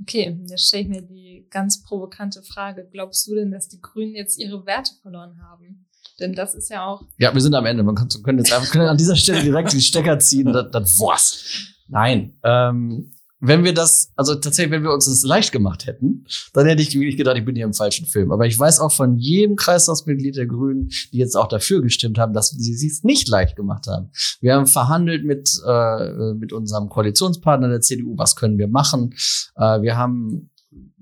Okay, 0.00 0.40
jetzt 0.48 0.68
stelle 0.68 0.82
ich 0.82 0.88
mir 0.88 1.02
die 1.02 1.46
ganz 1.50 1.82
provokante 1.82 2.42
Frage. 2.42 2.88
Glaubst 2.90 3.26
du 3.28 3.34
denn, 3.34 3.50
dass 3.50 3.68
die 3.68 3.80
Grünen 3.80 4.14
jetzt 4.14 4.38
ihre 4.38 4.66
Werte 4.66 4.92
verloren 5.02 5.38
haben? 5.40 5.86
Denn 6.18 6.32
das 6.32 6.54
ist 6.54 6.68
ja 6.70 6.86
auch. 6.86 7.02
Ja, 7.18 7.32
wir 7.32 7.40
sind 7.40 7.54
am 7.54 7.66
Ende. 7.66 7.82
Man 7.82 7.94
kann, 7.94 8.08
können 8.22 8.38
jetzt 8.38 8.52
einfach 8.52 8.70
können 8.70 8.88
an 8.88 8.96
dieser 8.96 9.16
Stelle 9.16 9.42
direkt 9.42 9.72
die 9.72 9.80
Stecker 9.80 10.18
ziehen. 10.18 10.52
Das, 10.52 10.70
das 10.70 10.98
was. 10.98 11.74
Nein. 11.88 12.38
Ähm, 12.42 13.13
wenn 13.46 13.62
wir 13.62 13.74
das, 13.74 14.10
also 14.16 14.34
tatsächlich, 14.34 14.72
wenn 14.72 14.82
wir 14.82 14.92
uns 14.92 15.04
das 15.04 15.22
leicht 15.22 15.52
gemacht 15.52 15.86
hätten, 15.86 16.24
dann 16.52 16.66
hätte 16.66 16.82
ich 16.82 16.94
wirklich 16.94 17.16
gedacht, 17.16 17.36
ich 17.36 17.44
bin 17.44 17.54
hier 17.54 17.66
im 17.66 17.74
falschen 17.74 18.06
Film. 18.06 18.32
Aber 18.32 18.46
ich 18.46 18.58
weiß 18.58 18.80
auch 18.80 18.92
von 18.92 19.18
jedem 19.18 19.56
Kreistagsmitglied 19.56 20.36
der 20.36 20.46
Grünen, 20.46 20.88
die 21.12 21.18
jetzt 21.18 21.36
auch 21.36 21.48
dafür 21.48 21.82
gestimmt 21.82 22.18
haben, 22.18 22.32
dass 22.32 22.50
sie 22.50 22.86
es 22.86 23.04
nicht 23.04 23.28
leicht 23.28 23.56
gemacht 23.56 23.86
haben. 23.86 24.10
Wir 24.40 24.54
haben 24.54 24.66
verhandelt 24.66 25.24
mit, 25.24 25.50
äh, 25.66 26.34
mit 26.34 26.52
unserem 26.52 26.88
Koalitionspartner 26.88 27.68
der 27.68 27.80
CDU, 27.80 28.16
was 28.16 28.34
können 28.34 28.58
wir 28.58 28.68
machen. 28.68 29.14
Äh, 29.56 29.82
wir 29.82 29.96
haben 29.96 30.50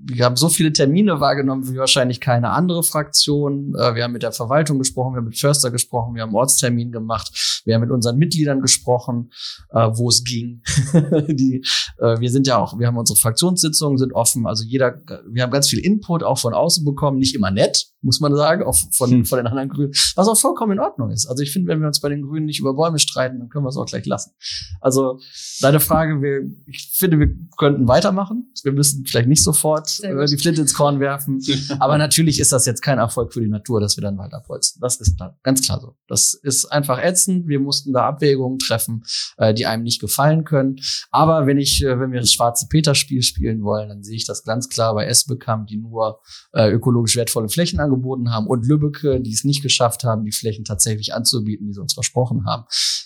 wir 0.04 0.24
haben 0.24 0.36
so 0.36 0.48
viele 0.48 0.72
Termine 0.72 1.20
wahrgenommen 1.20 1.68
wie 1.68 1.76
wahrscheinlich 1.76 2.20
keine 2.20 2.50
andere 2.50 2.82
Fraktion. 2.82 3.74
Äh, 3.76 3.94
wir 3.94 4.04
haben 4.04 4.12
mit 4.12 4.22
der 4.22 4.32
Verwaltung 4.32 4.78
gesprochen, 4.78 5.14
wir 5.14 5.18
haben 5.18 5.26
mit 5.26 5.38
Förster 5.38 5.70
gesprochen, 5.70 6.14
wir 6.14 6.22
haben 6.22 6.34
Ortstermin 6.34 6.90
gemacht, 6.90 7.62
wir 7.64 7.74
haben 7.74 7.82
mit 7.82 7.90
unseren 7.90 8.16
Mitgliedern 8.16 8.60
gesprochen, 8.60 9.30
äh, 9.70 9.88
wo 9.92 10.08
es 10.08 10.24
ging. 10.24 10.62
Die, 11.28 11.64
äh, 11.98 12.18
wir 12.18 12.30
sind 12.30 12.46
ja 12.46 12.58
auch, 12.58 12.78
wir 12.78 12.86
haben 12.86 12.96
unsere 12.96 13.18
Fraktionssitzungen 13.18 13.98
sind 13.98 14.12
offen, 14.12 14.46
also 14.46 14.64
jeder, 14.64 15.00
wir 15.30 15.42
haben 15.42 15.50
ganz 15.50 15.68
viel 15.68 15.78
Input 15.78 16.22
auch 16.22 16.38
von 16.38 16.54
außen 16.54 16.84
bekommen, 16.84 17.18
nicht 17.18 17.34
immer 17.34 17.50
nett, 17.50 17.86
muss 18.00 18.20
man 18.20 18.34
sagen, 18.34 18.64
auch 18.64 18.74
von, 18.92 19.10
hm. 19.10 19.24
von 19.24 19.38
den 19.38 19.46
anderen 19.46 19.68
Grünen, 19.68 19.92
was 20.16 20.28
auch 20.28 20.36
vollkommen 20.36 20.72
in 20.72 20.80
Ordnung 20.80 21.10
ist. 21.10 21.26
Also 21.26 21.42
ich 21.42 21.52
finde, 21.52 21.68
wenn 21.68 21.80
wir 21.80 21.86
uns 21.86 22.00
bei 22.00 22.08
den 22.08 22.22
Grünen 22.22 22.46
nicht 22.46 22.58
über 22.58 22.74
Bäume 22.74 22.98
streiten, 22.98 23.38
dann 23.38 23.48
können 23.48 23.64
wir 23.64 23.68
es 23.68 23.76
auch 23.76 23.86
gleich 23.86 24.06
lassen. 24.06 24.32
Also 24.80 25.20
deine 25.60 25.78
Frage, 25.78 26.20
wir, 26.20 26.50
ich 26.66 26.92
finde, 26.94 27.18
wir 27.20 27.28
könnten 27.56 27.86
weitermachen. 27.86 28.52
Wir 28.64 28.72
müssen 28.72 29.04
vielleicht 29.06 29.28
nicht 29.28 29.44
sofort 29.44 29.91
äh, 30.00 30.26
die 30.26 30.36
Flinte 30.36 30.60
ins 30.60 30.74
Korn 30.74 31.00
werfen. 31.00 31.42
Aber 31.78 31.98
natürlich 31.98 32.40
ist 32.40 32.52
das 32.52 32.66
jetzt 32.66 32.82
kein 32.82 32.98
Erfolg 32.98 33.32
für 33.32 33.40
die 33.40 33.48
Natur, 33.48 33.80
dass 33.80 33.96
wir 33.96 34.02
dann 34.02 34.18
Wald 34.18 34.34
abholzen. 34.34 34.80
Das 34.80 34.96
ist 34.96 35.16
klar, 35.16 35.38
ganz 35.42 35.62
klar 35.62 35.80
so. 35.80 35.96
Das 36.08 36.34
ist 36.34 36.66
einfach 36.66 37.02
ätzend. 37.02 37.48
Wir 37.48 37.60
mussten 37.60 37.92
da 37.92 38.06
Abwägungen 38.06 38.58
treffen, 38.58 39.04
äh, 39.36 39.54
die 39.54 39.66
einem 39.66 39.82
nicht 39.82 40.00
gefallen 40.00 40.44
können. 40.44 40.76
Aber 41.10 41.46
wenn 41.46 41.58
ich, 41.58 41.82
äh, 41.82 41.98
wenn 41.98 42.12
wir 42.12 42.20
das 42.20 42.32
schwarze 42.32 42.66
Peter-Spiel 42.68 43.22
spielen 43.22 43.62
wollen, 43.62 43.88
dann 43.88 44.02
sehe 44.02 44.16
ich 44.16 44.26
das 44.26 44.44
ganz 44.44 44.68
klar 44.68 44.94
bei 44.94 45.06
Esbekamp, 45.06 45.66
die 45.66 45.76
nur 45.76 46.20
äh, 46.52 46.70
ökologisch 46.70 47.16
wertvolle 47.16 47.48
Flächen 47.48 47.80
angeboten 47.80 48.30
haben 48.30 48.46
und 48.46 48.66
Lübbecke, 48.66 49.20
die 49.20 49.32
es 49.32 49.44
nicht 49.44 49.62
geschafft 49.62 50.04
haben, 50.04 50.24
die 50.24 50.32
Flächen 50.32 50.64
tatsächlich 50.64 51.14
anzubieten, 51.14 51.66
die 51.66 51.72
sie 51.72 51.80
uns 51.80 51.94
versprochen 51.94 52.44
haben, 52.46 52.64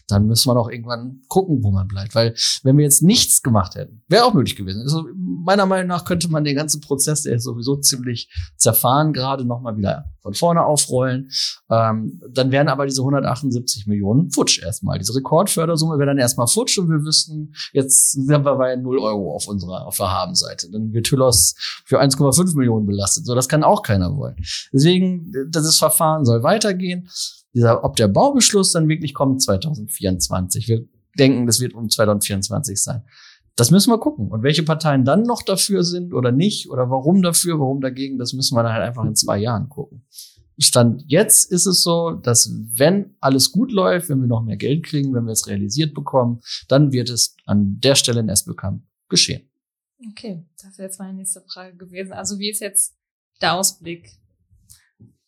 dann 0.09 0.27
müssen 0.27 0.49
wir 0.49 0.55
noch 0.55 0.69
irgendwann 0.69 1.23
gucken, 1.29 1.63
wo 1.63 1.71
man 1.71 1.89
bleibt. 1.89 2.15
Weil 2.15 2.35
wenn 2.63 2.77
wir 2.77 2.85
jetzt 2.85 3.03
nichts 3.03 3.43
gemacht 3.43 3.75
hätten, 3.75 4.03
wäre 4.09 4.25
auch 4.25 4.35
möglich 4.35 4.57
gewesen. 4.57 4.83
Also 4.83 5.07
meiner 5.15 5.67
Meinung 5.67 5.89
nach 5.89 6.05
könnte 6.05 6.29
man 6.29 6.45
den 6.45 6.57
ganzen 6.57 6.76
Prozess, 6.81 7.23
der 7.23 7.37
ist 7.37 7.45
sowieso 7.45 7.77
ziemlich 7.77 8.29
zerfahren, 8.57 9.13
gerade 9.13 9.45
nochmal 9.45 9.77
wieder 9.77 10.07
von 10.21 10.35
vorne 10.35 10.65
aufrollen. 10.65 11.31
Ähm, 11.71 12.21
dann 12.31 12.51
wären 12.51 12.69
aber 12.69 12.87
diese 12.87 13.03
178 13.03 13.87
Millionen 13.87 14.31
futsch 14.31 14.63
erstmal. 14.63 14.99
Diese 14.99 15.15
Rekordfördersumme 15.15 15.99
wäre 15.99 16.07
dann 16.07 16.19
erstmal 16.19 16.47
futsch 16.47 16.79
und 16.79 16.89
wir 16.89 17.05
wüssten, 17.05 17.55
jetzt 17.73 18.13
sind 18.13 18.45
wir 18.45 18.57
bei 18.57 18.77
0 18.77 18.99
Euro 18.99 19.35
auf 19.35 19.47
unserer, 19.47 19.87
auf 19.87 19.97
der 19.97 20.11
Habenseite. 20.11 20.71
Dann 20.71 20.93
wird 20.93 21.11
Hüllos 21.11 21.55
für 21.85 22.01
1,5 22.01 22.57
Millionen 22.57 22.87
belastet. 22.87 23.27
So, 23.27 23.35
das 23.35 23.49
kann 23.49 23.65
auch 23.65 23.83
keiner 23.83 24.17
wollen. 24.17 24.37
Deswegen, 24.73 25.33
das 25.51 25.77
Verfahren 25.77 26.25
soll 26.25 26.43
weitergehen. 26.43 27.09
Dieser, 27.55 27.85
ob 27.85 27.97
der 27.97 28.09
Baubeschluss 28.09 28.73
dann 28.73 28.89
wirklich 28.89 29.15
kommt 29.15 29.43
2024. 29.43 30.69
Wir 30.69 30.85
denken, 31.19 31.47
das 31.47 31.61
wird 31.61 31.75
um 31.75 31.89
2024 31.89 32.83
sein. 32.83 33.03
Das 33.57 33.71
müssen 33.71 33.91
wir 33.91 33.99
gucken. 33.99 34.31
Und 34.31 34.43
welche 34.43 34.63
Parteien 34.63 35.05
dann 35.05 35.23
noch 35.23 35.43
dafür 35.43 35.83
sind 35.83 36.13
oder 36.13 36.31
nicht 36.31 36.71
oder 36.71 36.91
warum 36.91 37.23
dafür, 37.23 37.59
warum 37.59 37.81
dagegen, 37.81 38.19
das 38.19 38.35
müssen 38.35 38.55
wir 38.55 38.63
dann 38.63 38.73
halt 38.73 38.85
einfach 38.85 39.05
in 39.05 39.17
zwei 39.17 39.39
Jahren 39.39 39.69
gucken. 39.69 40.07
Stand 40.59 41.05
jetzt 41.07 41.51
ist 41.51 41.67
es 41.67 41.83
so, 41.83 42.13
dass 42.13 42.51
wenn 42.51 43.15
alles 43.21 43.53
gut 43.53 43.73
läuft, 43.73 44.09
wenn 44.09 44.21
wir 44.21 44.27
noch 44.27 44.43
mehr 44.43 44.57
Geld 44.57 44.85
kriegen, 44.85 45.13
wenn 45.15 45.27
wir 45.27 45.33
es 45.33 45.47
realisiert 45.47 45.95
bekommen, 45.95 46.41
dann 46.69 46.93
wird 46.93 47.11
es 47.11 47.37
an 47.45 47.79
der 47.81 47.95
Stelle 47.95 48.21
in 48.21 48.29
Esbekamp 48.29 48.83
geschehen. 49.09 49.51
Okay, 50.11 50.45
das 50.63 50.79
wäre 50.79 50.89
jetzt 50.89 50.99
meine 50.99 51.15
nächste 51.15 51.43
Frage 51.43 51.77
gewesen. 51.77 52.13
Also 52.13 52.39
wie 52.39 52.51
ist 52.51 52.61
jetzt 52.61 52.95
der 53.41 53.55
Ausblick? 53.55 54.13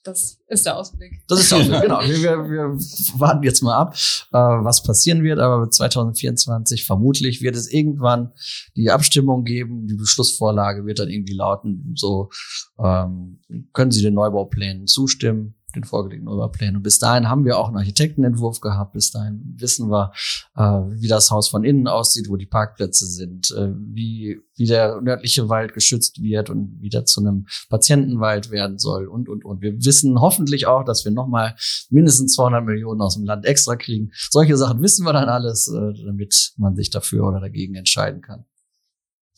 Das 0.09 0.39
ist 0.47 0.65
der 0.65 0.77
Ausblick. 0.77 1.21
Das 1.29 1.41
ist 1.41 1.53
der 1.53 1.59
Ausblick, 1.59 1.83
genau. 1.83 2.01
Wir, 2.09 2.49
wir 2.49 2.79
warten 3.19 3.43
jetzt 3.43 3.63
mal 3.63 3.77
ab, 3.77 3.95
äh, 4.33 4.39
was 4.39 4.83
passieren 4.83 5.23
wird. 5.23 5.39
Aber 5.39 5.71
2024 5.71 6.87
vermutlich 6.87 7.43
wird 7.43 7.57
es 7.57 7.71
irgendwann 7.71 8.33
die 8.75 8.91
Abstimmung 8.91 9.45
geben. 9.45 9.87
Die 9.87 9.95
Beschlussvorlage 9.95 10.87
wird 10.87 10.99
dann 10.99 11.11
irgendwie 11.11 11.35
lauten, 11.35 11.93
so 11.95 12.31
ähm, 12.79 13.41
können 13.75 13.91
Sie 13.91 14.03
den 14.03 14.15
Neubauplänen 14.15 14.87
zustimmen 14.87 15.58
den 15.75 15.85
vorgelegten 15.85 16.25
Neubauplän. 16.25 16.77
Und 16.77 16.83
bis 16.83 16.99
dahin 16.99 17.29
haben 17.29 17.45
wir 17.45 17.59
auch 17.59 17.69
einen 17.69 17.77
Architektenentwurf 17.77 18.61
gehabt. 18.61 18.95
Bis 18.95 19.11
dahin 19.11 19.55
wissen 19.59 19.91
wir, 19.91 20.13
äh, 20.57 20.63
wie 20.63 21.09
das 21.09 21.31
Haus 21.31 21.49
von 21.49 21.63
innen 21.63 21.87
aussieht, 21.89 22.29
wo 22.29 22.37
die 22.37 22.47
Parkplätze 22.47 23.07
sind, 23.07 23.51
äh, 23.51 23.69
wie, 23.77 24.41
wie 24.57 24.67
der 24.67 25.01
nördliche 25.03 25.49
Wald 25.49 25.75
geschützt 25.75 26.23
wird 26.23 26.49
und 26.49 26.81
wieder 26.81 27.05
zu 27.05 27.21
einem 27.21 27.47
Patientenwald 27.69 28.51
werden 28.51 28.79
soll 28.79 29.07
und, 29.07 29.29
und, 29.29 29.45
und. 29.45 29.61
Wir 29.61 29.85
wissen 29.85 30.21
hoffentlich 30.21 30.67
auch, 30.67 30.85
dass 30.85 31.05
wir 31.05 31.13
nochmal 31.13 31.55
mindestens 31.91 32.35
200 32.35 32.65
Millionen 32.65 33.03
aus 33.03 33.17
dem 33.17 33.25
Land 33.25 33.45
extra 33.45 33.77
kriegen. 33.77 34.11
Solche 34.31 34.57
Sachen 34.57 34.81
wissen 34.81 35.05
wir 35.05 35.13
dann 35.13 35.29
alles, 35.29 35.69
äh, 35.69 36.05
damit 36.05 36.53
man 36.57 36.77
sich 36.77 36.89
dafür 36.89 37.27
oder 37.27 37.41
dagegen 37.41 37.75
entscheiden 37.75 38.23
kann. 38.23 38.47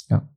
Ja. 0.09 0.29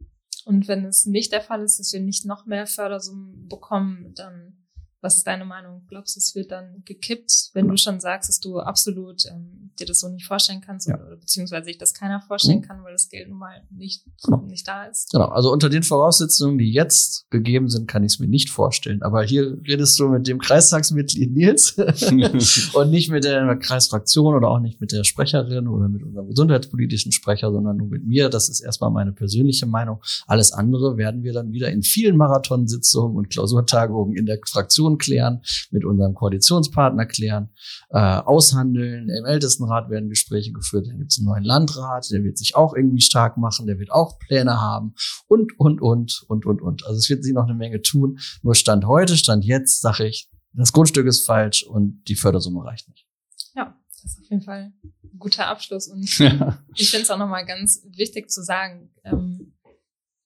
Und 0.45 0.67
wenn 0.67 0.85
es 0.85 1.05
nicht 1.05 1.31
der 1.31 1.41
Fall 1.41 1.61
ist, 1.63 1.79
dass 1.79 1.93
wir 1.93 2.01
nicht 2.01 2.25
noch 2.25 2.45
mehr 2.47 2.65
Fördersummen 2.65 3.47
bekommen, 3.47 4.13
dann 4.15 4.62
was 5.03 5.17
ist 5.17 5.27
deine 5.27 5.43
Meinung? 5.43 5.83
Glaubst 5.89 6.15
du, 6.15 6.19
es 6.19 6.33
wird 6.33 6.51
dann 6.51 6.81
gekippt, 6.85 7.51
wenn 7.53 7.67
du 7.67 7.75
schon 7.75 7.99
sagst, 7.99 8.29
dass 8.29 8.39
du 8.39 8.59
absolut 8.59 9.25
ähm, 9.25 9.71
dir 9.79 9.85
das 9.85 9.99
so 9.99 10.07
nicht 10.07 10.25
vorstellen 10.25 10.61
kannst 10.61 10.87
ja. 10.87 10.95
oder 10.95 11.17
beziehungsweise 11.17 11.65
sich 11.65 11.77
das 11.77 11.93
keiner 11.93 12.21
vorstellen 12.21 12.59
mhm. 12.59 12.63
kann, 12.63 12.83
weil 12.83 12.93
das 12.93 13.09
Geld 13.09 13.27
nun 13.27 13.37
mal 13.37 13.63
nicht, 13.69 14.05
genau. 14.23 14.41
nicht 14.43 14.67
da 14.67 14.85
ist? 14.85 15.11
Genau, 15.11 15.25
also 15.25 15.51
unter 15.51 15.69
den 15.69 15.83
Voraussetzungen, 15.83 16.57
die 16.57 16.71
jetzt 16.71 17.29
gegeben 17.31 17.69
sind, 17.69 17.87
kann 17.87 18.03
ich 18.03 18.13
es 18.13 18.19
mir 18.19 18.27
nicht 18.27 18.49
vorstellen. 18.49 19.01
Aber 19.01 19.23
hier 19.23 19.57
redest 19.67 19.99
du 19.99 20.07
mit 20.07 20.27
dem 20.27 20.39
Kreistagsmitglied 20.39 21.33
Nils 21.33 21.75
und 22.73 22.89
nicht 22.89 23.09
mit 23.09 23.25
der 23.25 23.55
Kreisfraktion 23.57 24.35
oder 24.35 24.49
auch 24.49 24.59
nicht 24.59 24.79
mit 24.79 24.91
der 24.91 25.03
Sprecherin 25.03 25.67
oder 25.67 25.89
mit 25.89 26.03
unserem 26.03 26.29
gesundheitspolitischen 26.29 27.11
Sprecher, 27.11 27.51
sondern 27.51 27.77
nur 27.77 27.87
mit 27.87 28.05
mir. 28.05 28.29
Das 28.29 28.47
ist 28.47 28.61
erstmal 28.61 28.91
meine 28.91 29.11
persönliche 29.11 29.65
Meinung. 29.65 30.01
Alles 30.27 30.53
andere 30.53 30.97
werden 30.97 31.23
wir 31.23 31.33
dann 31.33 31.51
wieder 31.51 31.69
in 31.69 31.83
vielen 31.83 32.15
Marathonsitzungen 32.15 33.17
und 33.17 33.29
Klausurtagungen 33.29 34.15
in 34.15 34.25
der 34.25 34.39
Fraktion 34.47 34.92
Situation 34.93 34.97
klären, 34.97 35.41
mit 35.71 35.85
unserem 35.85 36.13
Koalitionspartner 36.13 37.05
klären, 37.05 37.49
äh, 37.89 37.97
aushandeln. 37.97 39.09
Im 39.09 39.25
Ältestenrat 39.25 39.89
werden 39.89 40.09
Gespräche 40.09 40.51
geführt. 40.51 40.87
Dann 40.87 40.99
gibt 40.99 41.11
es 41.11 41.19
einen 41.19 41.27
neuen 41.27 41.43
Landrat, 41.43 42.09
der 42.11 42.23
wird 42.23 42.37
sich 42.37 42.55
auch 42.55 42.73
irgendwie 42.73 43.01
stark 43.01 43.37
machen, 43.37 43.67
der 43.67 43.79
wird 43.79 43.91
auch 43.91 44.19
Pläne 44.19 44.59
haben 44.59 44.93
und, 45.27 45.59
und, 45.59 45.81
und, 45.81 46.23
und, 46.27 46.45
und, 46.45 46.61
und. 46.61 46.85
Also 46.85 46.97
es 46.97 47.09
wird 47.09 47.23
sich 47.23 47.33
noch 47.33 47.45
eine 47.45 47.55
Menge 47.55 47.81
tun. 47.81 48.19
Nur 48.41 48.55
Stand 48.55 48.85
heute, 48.85 49.17
Stand 49.17 49.45
jetzt, 49.45 49.81
sage 49.81 50.07
ich, 50.07 50.29
das 50.53 50.71
Grundstück 50.71 51.07
ist 51.07 51.25
falsch 51.25 51.63
und 51.63 52.03
die 52.07 52.15
Fördersumme 52.15 52.63
reicht 52.63 52.87
nicht. 52.87 53.07
Ja, 53.55 53.75
das 53.87 54.03
ist 54.03 54.19
auf 54.19 54.29
jeden 54.29 54.43
Fall 54.43 54.71
ein 54.83 55.19
guter 55.19 55.47
Abschluss. 55.47 55.87
Und 55.87 56.17
ja. 56.19 56.59
ich 56.75 56.91
finde 56.91 57.03
es 57.03 57.11
auch 57.11 57.17
nochmal 57.17 57.45
ganz 57.45 57.81
wichtig 57.89 58.29
zu 58.29 58.43
sagen, 58.43 58.91
ähm, 59.03 59.53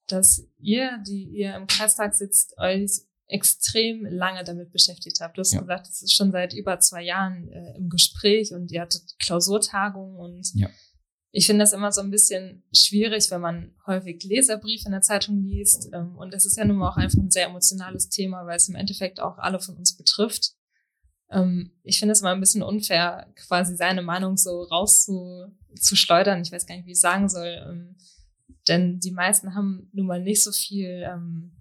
dass 0.07 0.47
ihr, 0.59 1.01
die 1.05 1.23
ihr 1.23 1.55
im 1.55 1.67
Kreistag 1.67 2.15
sitzt, 2.15 2.57
euch 2.57 3.01
extrem 3.27 4.05
lange 4.05 4.43
damit 4.43 4.71
beschäftigt 4.71 5.19
habt. 5.19 5.37
Du 5.37 5.41
hast 5.41 5.53
ja. 5.53 5.59
gesagt, 5.61 5.87
das 5.87 6.01
ist 6.01 6.13
schon 6.13 6.31
seit 6.31 6.53
über 6.53 6.79
zwei 6.79 7.03
Jahren 7.03 7.49
äh, 7.49 7.75
im 7.77 7.89
Gespräch 7.89 8.53
und 8.53 8.71
ihr 8.71 8.81
hattet 8.81 9.03
Klausurtagungen 9.19 10.17
und 10.17 10.49
ja. 10.55 10.69
ich 11.31 11.45
finde 11.45 11.63
das 11.63 11.73
immer 11.73 11.91
so 11.91 12.01
ein 12.01 12.09
bisschen 12.09 12.63
schwierig, 12.73 13.29
wenn 13.29 13.41
man 13.41 13.75
häufig 13.85 14.23
Leserbriefe 14.23 14.85
in 14.85 14.93
der 14.93 15.01
Zeitung 15.01 15.43
liest. 15.43 15.89
Ähm, 15.93 16.15
und 16.15 16.33
das 16.33 16.45
ist 16.45 16.57
ja 16.57 16.63
nun 16.63 16.77
mal 16.77 16.89
auch 16.89 16.97
einfach 16.97 17.19
ein 17.19 17.31
sehr 17.31 17.47
emotionales 17.47 18.07
Thema, 18.07 18.45
weil 18.45 18.55
es 18.55 18.69
im 18.69 18.75
Endeffekt 18.75 19.19
auch 19.19 19.37
alle 19.37 19.59
von 19.59 19.75
uns 19.75 19.97
betrifft. 19.97 20.53
Ähm, 21.29 21.73
ich 21.83 21.99
finde 21.99 22.13
es 22.13 22.21
immer 22.21 22.31
ein 22.31 22.39
bisschen 22.39 22.63
unfair, 22.63 23.27
quasi 23.35 23.75
seine 23.75 24.01
Meinung 24.01 24.37
so 24.37 24.63
rauszuschleudern. 24.63 26.41
Ich 26.41 26.53
weiß 26.53 26.65
gar 26.65 26.75
nicht, 26.75 26.85
wie 26.85 26.91
ich 26.91 26.99
sagen 27.01 27.27
soll. 27.27 27.61
Ähm, 27.67 27.97
denn 28.69 28.99
die 28.99 29.11
meisten 29.11 29.53
haben 29.53 29.89
nun 29.91 30.07
mal 30.07 30.21
nicht 30.21 30.43
so 30.43 30.53
viel 30.53 31.03
ähm, 31.05 31.56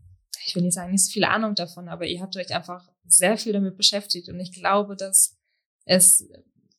ich 0.46 0.54
will 0.54 0.62
nicht 0.62 0.74
sagen, 0.74 0.92
nicht 0.92 1.04
so 1.04 1.10
viel 1.10 1.24
Ahnung 1.24 1.54
davon, 1.56 1.88
aber 1.88 2.06
ihr 2.06 2.20
habt 2.20 2.36
euch 2.36 2.54
einfach 2.54 2.88
sehr 3.04 3.36
viel 3.36 3.52
damit 3.52 3.76
beschäftigt 3.76 4.28
und 4.28 4.38
ich 4.38 4.52
glaube, 4.52 4.94
dass 4.96 5.36
es 5.84 6.28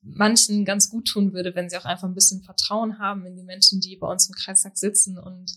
manchen 0.02 0.64
ganz 0.64 0.90
gut 0.90 1.08
tun 1.08 1.34
würde, 1.34 1.54
wenn 1.54 1.70
sie 1.70 1.78
auch 1.78 1.86
einfach 1.86 2.08
ein 2.08 2.14
bisschen 2.14 2.44
Vertrauen 2.44 2.98
haben 2.98 3.26
in 3.26 3.36
die 3.36 3.44
Menschen, 3.44 3.82
die 3.82 3.98
bei 3.98 4.10
uns 4.10 4.28
im 4.28 4.36
Kreistag 4.36 4.78
sitzen 4.78 5.18
und 5.18 5.52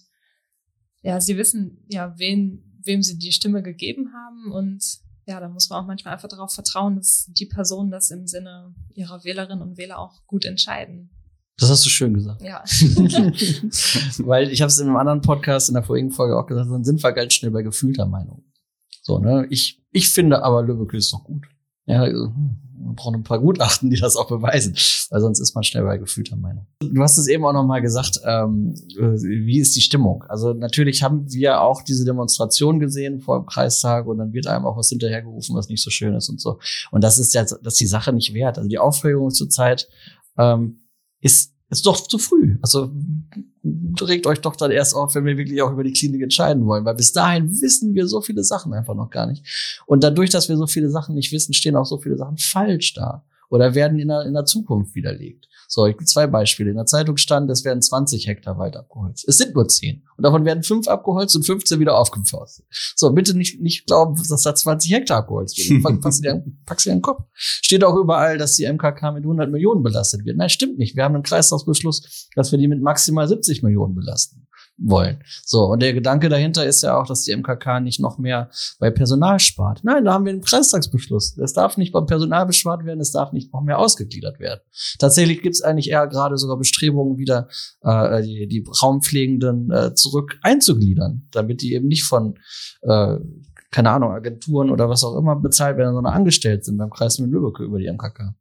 ja, 1.02 1.20
sie 1.20 1.36
wissen 1.36 1.84
ja, 1.88 2.18
wen, 2.18 2.80
wem 2.82 3.02
sie 3.02 3.16
die 3.16 3.32
Stimme 3.32 3.62
gegeben 3.62 4.12
haben 4.12 4.50
und 4.52 4.84
ja, 5.26 5.38
da 5.38 5.48
muss 5.48 5.70
man 5.70 5.82
auch 5.82 5.86
manchmal 5.86 6.14
einfach 6.14 6.28
darauf 6.28 6.52
vertrauen, 6.52 6.96
dass 6.96 7.26
die 7.28 7.46
Personen 7.46 7.92
das 7.92 8.10
im 8.10 8.26
Sinne 8.26 8.74
ihrer 8.94 9.22
Wählerinnen 9.22 9.62
und 9.62 9.78
Wähler 9.78 10.00
auch 10.00 10.26
gut 10.26 10.44
entscheiden. 10.44 11.10
Das 11.60 11.68
hast 11.68 11.84
du 11.84 11.90
schön 11.90 12.14
gesagt. 12.14 12.42
Ja. 12.42 12.64
Weil 14.24 14.50
ich 14.50 14.62
habe 14.62 14.70
es 14.70 14.78
in 14.78 14.88
einem 14.88 14.96
anderen 14.96 15.20
Podcast 15.20 15.68
in 15.68 15.74
der 15.74 15.82
vorigen 15.82 16.10
Folge 16.10 16.38
auch 16.38 16.46
gesagt, 16.46 16.70
dann 16.70 16.84
sind 16.84 17.02
wir 17.02 17.12
ganz 17.12 17.34
schnell 17.34 17.50
bei 17.50 17.62
gefühlter 17.62 18.06
Meinung. 18.06 18.42
So, 19.02 19.18
ne? 19.18 19.46
Ich, 19.50 19.82
ich 19.92 20.08
finde 20.08 20.42
aber 20.42 20.62
Lübeck 20.62 20.94
ist 20.94 21.12
doch 21.12 21.22
gut. 21.22 21.46
Ja, 21.84 22.02
also, 22.02 22.26
hm, 22.26 22.60
man 22.82 22.94
braucht 22.94 23.14
ein 23.14 23.24
paar 23.24 23.40
Gutachten, 23.40 23.90
die 23.90 23.98
das 23.98 24.16
auch 24.16 24.28
beweisen, 24.28 24.74
weil 25.10 25.20
sonst 25.20 25.38
ist 25.38 25.54
man 25.54 25.62
schnell 25.64 25.84
bei 25.84 25.98
gefühlter 25.98 26.36
Meinung. 26.36 26.66
Du 26.80 27.02
hast 27.02 27.18
es 27.18 27.26
eben 27.26 27.44
auch 27.44 27.52
noch 27.52 27.66
mal 27.66 27.82
gesagt, 27.82 28.20
ähm, 28.24 28.74
äh, 28.98 29.20
wie 29.20 29.58
ist 29.58 29.76
die 29.76 29.82
Stimmung? 29.82 30.24
Also 30.28 30.54
natürlich 30.54 31.02
haben 31.02 31.30
wir 31.30 31.60
auch 31.60 31.82
diese 31.82 32.06
Demonstration 32.06 32.80
gesehen 32.80 33.20
vor 33.20 33.38
dem 33.38 33.46
Kreistag 33.46 34.06
und 34.06 34.16
dann 34.16 34.32
wird 34.32 34.46
einem 34.46 34.64
auch 34.64 34.78
was 34.78 34.88
hinterhergerufen, 34.88 35.54
was 35.54 35.68
nicht 35.68 35.82
so 35.82 35.90
schön 35.90 36.14
ist 36.14 36.30
und 36.30 36.40
so. 36.40 36.58
Und 36.90 37.04
das 37.04 37.18
ist 37.18 37.34
ja, 37.34 37.42
das 37.42 37.58
ist 37.60 37.80
die 37.80 37.86
Sache 37.86 38.14
nicht 38.14 38.32
wert. 38.32 38.56
Also 38.56 38.68
die 38.68 38.78
Aufregung 38.78 39.30
zurzeit 39.30 39.88
ähm, 40.38 40.78
ist 41.20 41.54
ist 41.70 41.86
doch 41.86 42.00
zu 42.00 42.18
früh. 42.18 42.58
Also 42.62 42.90
regt 44.02 44.26
euch 44.26 44.40
doch 44.40 44.56
dann 44.56 44.72
erst 44.72 44.94
auf, 44.94 45.14
wenn 45.14 45.24
wir 45.24 45.36
wirklich 45.36 45.62
auch 45.62 45.70
über 45.70 45.84
die 45.84 45.92
Klinik 45.92 46.22
entscheiden 46.22 46.66
wollen, 46.66 46.84
weil 46.84 46.96
bis 46.96 47.12
dahin 47.12 47.48
wissen 47.60 47.94
wir 47.94 48.08
so 48.08 48.20
viele 48.20 48.42
Sachen 48.42 48.72
einfach 48.72 48.94
noch 48.94 49.10
gar 49.10 49.26
nicht. 49.26 49.44
Und 49.86 50.02
dadurch, 50.02 50.30
dass 50.30 50.48
wir 50.48 50.56
so 50.56 50.66
viele 50.66 50.90
Sachen 50.90 51.14
nicht 51.14 51.30
wissen, 51.30 51.54
stehen 51.54 51.76
auch 51.76 51.86
so 51.86 51.98
viele 51.98 52.16
Sachen 52.16 52.38
falsch 52.38 52.94
da 52.94 53.24
oder 53.50 53.74
werden 53.74 53.98
in 53.98 54.08
der, 54.08 54.22
in 54.22 54.32
der 54.32 54.46
Zukunft 54.46 54.94
widerlegt. 54.94 55.46
So, 55.68 55.86
ich 55.86 55.96
zwei 55.98 56.26
Beispiele. 56.26 56.70
In 56.70 56.76
der 56.76 56.86
Zeitung 56.86 57.16
stand, 57.16 57.48
es 57.48 57.64
werden 57.64 57.80
20 57.80 58.26
Hektar 58.26 58.58
Wald 58.58 58.76
abgeholzt. 58.76 59.24
Es 59.28 59.38
sind 59.38 59.54
nur 59.54 59.68
10. 59.68 60.02
Und 60.16 60.24
davon 60.24 60.44
werden 60.44 60.64
5 60.64 60.88
abgeholzt 60.88 61.36
und 61.36 61.44
15 61.44 61.78
wieder 61.78 61.96
aufgeforstet. 61.96 62.66
So, 62.96 63.12
bitte 63.12 63.36
nicht, 63.36 63.60
nicht 63.60 63.86
glauben, 63.86 64.20
dass 64.28 64.42
da 64.42 64.54
20 64.54 64.92
Hektar 64.92 65.18
abgeholzt 65.18 65.58
werden. 65.58 66.00
Packst 66.00 66.18
du 66.18 66.22
dir, 66.22 66.44
packst 66.66 66.86
dir 66.86 66.90
den 66.90 67.02
Kopf. 67.02 67.22
Steht 67.34 67.84
auch 67.84 67.94
überall, 67.94 68.36
dass 68.36 68.56
die 68.56 68.66
MKK 68.66 69.12
mit 69.12 69.22
100 69.22 69.48
Millionen 69.48 69.84
belastet 69.84 70.24
wird. 70.24 70.36
Nein, 70.36 70.48
stimmt 70.48 70.78
nicht. 70.78 70.96
Wir 70.96 71.04
haben 71.04 71.14
einen 71.14 71.22
Kreislaufbeschluss, 71.22 72.28
dass 72.34 72.50
wir 72.50 72.58
die 72.58 72.66
mit 72.66 72.82
maximal 72.82 73.28
70 73.28 73.62
Millionen 73.62 73.94
belasten 73.94 74.48
wollen. 74.80 75.22
So, 75.44 75.66
und 75.66 75.82
der 75.82 75.92
Gedanke 75.92 76.28
dahinter 76.28 76.64
ist 76.64 76.82
ja 76.82 76.98
auch, 76.98 77.06
dass 77.06 77.22
die 77.22 77.36
MKK 77.36 77.80
nicht 77.80 78.00
noch 78.00 78.18
mehr 78.18 78.50
bei 78.78 78.90
Personal 78.90 79.38
spart. 79.38 79.80
Nein, 79.82 80.04
da 80.04 80.14
haben 80.14 80.24
wir 80.24 80.32
einen 80.32 80.40
Kreistagsbeschluss. 80.40 81.36
Es 81.38 81.52
darf 81.52 81.76
nicht 81.76 81.92
beim 81.92 82.06
Personal 82.06 82.46
bespart 82.46 82.84
werden, 82.84 83.00
es 83.00 83.12
darf 83.12 83.32
nicht 83.32 83.52
noch 83.52 83.62
mehr 83.62 83.78
ausgegliedert 83.78 84.40
werden. 84.40 84.60
Tatsächlich 84.98 85.42
gibt 85.42 85.54
es 85.54 85.62
eigentlich 85.62 85.90
eher 85.90 86.06
gerade 86.06 86.38
sogar 86.38 86.56
Bestrebungen, 86.56 87.18
wieder 87.18 87.48
äh, 87.82 88.22
die, 88.22 88.48
die 88.48 88.64
Raumpflegenden 88.82 89.70
äh, 89.70 89.94
zurück 89.94 90.38
einzugliedern, 90.42 91.28
damit 91.30 91.62
die 91.62 91.74
eben 91.74 91.88
nicht 91.88 92.04
von 92.04 92.38
äh, 92.82 93.16
keine 93.70 93.90
Ahnung, 93.90 94.10
Agenturen 94.10 94.70
oder 94.70 94.88
was 94.88 95.04
auch 95.04 95.16
immer 95.16 95.36
bezahlt 95.36 95.76
werden, 95.76 95.94
sondern 95.94 96.12
angestellt 96.12 96.64
sind 96.64 96.76
beim 96.76 96.90
Kreis 96.90 97.18
Lübeck 97.18 97.60
über 97.60 97.78
die 97.78 97.88
MKK. 97.88 98.34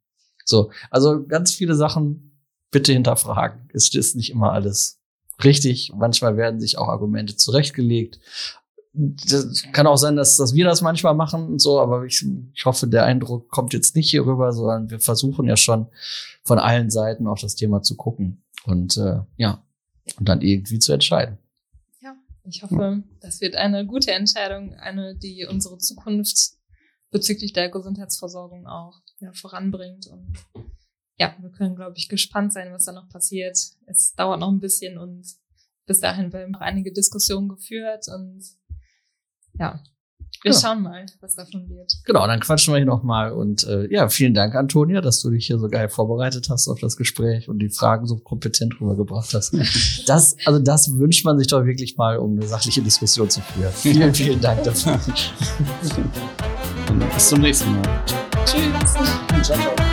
So, 0.44 0.72
also 0.90 1.24
ganz 1.24 1.54
viele 1.54 1.76
Sachen 1.76 2.42
bitte 2.72 2.92
hinterfragen. 2.92 3.68
Es 3.72 3.94
ist 3.94 4.16
nicht 4.16 4.30
immer 4.30 4.52
alles 4.52 4.99
richtig. 5.44 5.92
Manchmal 5.96 6.36
werden 6.36 6.60
sich 6.60 6.78
auch 6.78 6.88
Argumente 6.88 7.36
zurechtgelegt. 7.36 8.20
Das 8.92 9.62
kann 9.72 9.86
auch 9.86 9.96
sein, 9.96 10.16
dass, 10.16 10.36
dass 10.36 10.54
wir 10.54 10.64
das 10.64 10.82
manchmal 10.82 11.14
machen 11.14 11.46
und 11.46 11.58
so, 11.60 11.80
aber 11.80 12.04
ich, 12.04 12.24
ich 12.54 12.64
hoffe, 12.64 12.88
der 12.88 13.04
Eindruck 13.04 13.48
kommt 13.48 13.72
jetzt 13.72 13.94
nicht 13.94 14.10
hier 14.10 14.26
rüber, 14.26 14.52
sondern 14.52 14.90
wir 14.90 14.98
versuchen 14.98 15.46
ja 15.46 15.56
schon 15.56 15.86
von 16.42 16.58
allen 16.58 16.90
Seiten 16.90 17.28
auf 17.28 17.40
das 17.40 17.54
Thema 17.54 17.82
zu 17.82 17.96
gucken 17.96 18.42
und 18.64 18.96
äh, 18.96 19.20
ja, 19.36 19.62
und 20.18 20.28
dann 20.28 20.40
irgendwie 20.40 20.80
zu 20.80 20.92
entscheiden. 20.92 21.38
Ja, 22.00 22.16
ich 22.44 22.64
hoffe, 22.64 23.04
das 23.20 23.40
wird 23.40 23.54
eine 23.54 23.86
gute 23.86 24.10
Entscheidung, 24.10 24.74
eine, 24.74 25.14
die 25.14 25.46
unsere 25.48 25.78
Zukunft 25.78 26.54
bezüglich 27.12 27.52
der 27.52 27.68
Gesundheitsversorgung 27.68 28.66
auch 28.66 29.00
ja, 29.20 29.32
voranbringt 29.32 30.08
und 30.08 30.32
ja, 31.20 31.34
wir 31.38 31.50
können, 31.50 31.76
glaube 31.76 31.98
ich, 31.98 32.08
gespannt 32.08 32.50
sein, 32.50 32.72
was 32.72 32.86
da 32.86 32.92
noch 32.92 33.10
passiert. 33.10 33.58
Es 33.86 34.14
dauert 34.16 34.40
noch 34.40 34.50
ein 34.50 34.58
bisschen 34.58 34.96
und 34.96 35.22
bis 35.86 36.00
dahin 36.00 36.32
werden 36.32 36.52
noch 36.52 36.62
einige 36.62 36.92
Diskussionen 36.92 37.50
geführt 37.50 38.06
und 38.08 38.42
ja, 39.58 39.82
wir 40.42 40.52
genau. 40.52 40.58
schauen 40.58 40.82
mal, 40.82 41.04
was 41.20 41.34
davon 41.34 41.68
wird. 41.68 41.92
Genau, 42.06 42.26
dann 42.26 42.40
quatschen 42.40 42.72
wir 42.72 42.78
hier 42.78 42.86
nochmal. 42.86 43.32
Und 43.32 43.64
äh, 43.64 43.92
ja, 43.92 44.08
vielen 44.08 44.32
Dank, 44.32 44.54
Antonia, 44.54 45.02
dass 45.02 45.20
du 45.20 45.28
dich 45.28 45.46
hier 45.46 45.58
so 45.58 45.68
geil 45.68 45.90
vorbereitet 45.90 46.48
hast 46.48 46.68
auf 46.68 46.80
das 46.80 46.96
Gespräch 46.96 47.50
und 47.50 47.58
die 47.58 47.68
Fragen 47.68 48.06
so 48.06 48.16
kompetent 48.16 48.80
rübergebracht 48.80 49.34
hast. 49.34 49.52
Das, 50.06 50.36
also 50.46 50.58
das 50.58 50.98
wünscht 50.98 51.26
man 51.26 51.38
sich 51.38 51.48
doch 51.48 51.66
wirklich 51.66 51.96
mal, 51.96 52.16
um 52.16 52.32
eine 52.32 52.46
sachliche 52.46 52.80
Diskussion 52.80 53.28
zu 53.28 53.42
führen. 53.42 53.72
Vielen, 53.72 54.14
vielen 54.14 54.40
Dank 54.40 54.64
dafür. 54.64 54.98
Bis 57.14 57.28
zum 57.28 57.42
nächsten 57.42 57.72
Mal. 57.72 58.04
Tschüss. 58.46 58.94
Ciao, 59.42 59.42
ciao. 59.42 59.89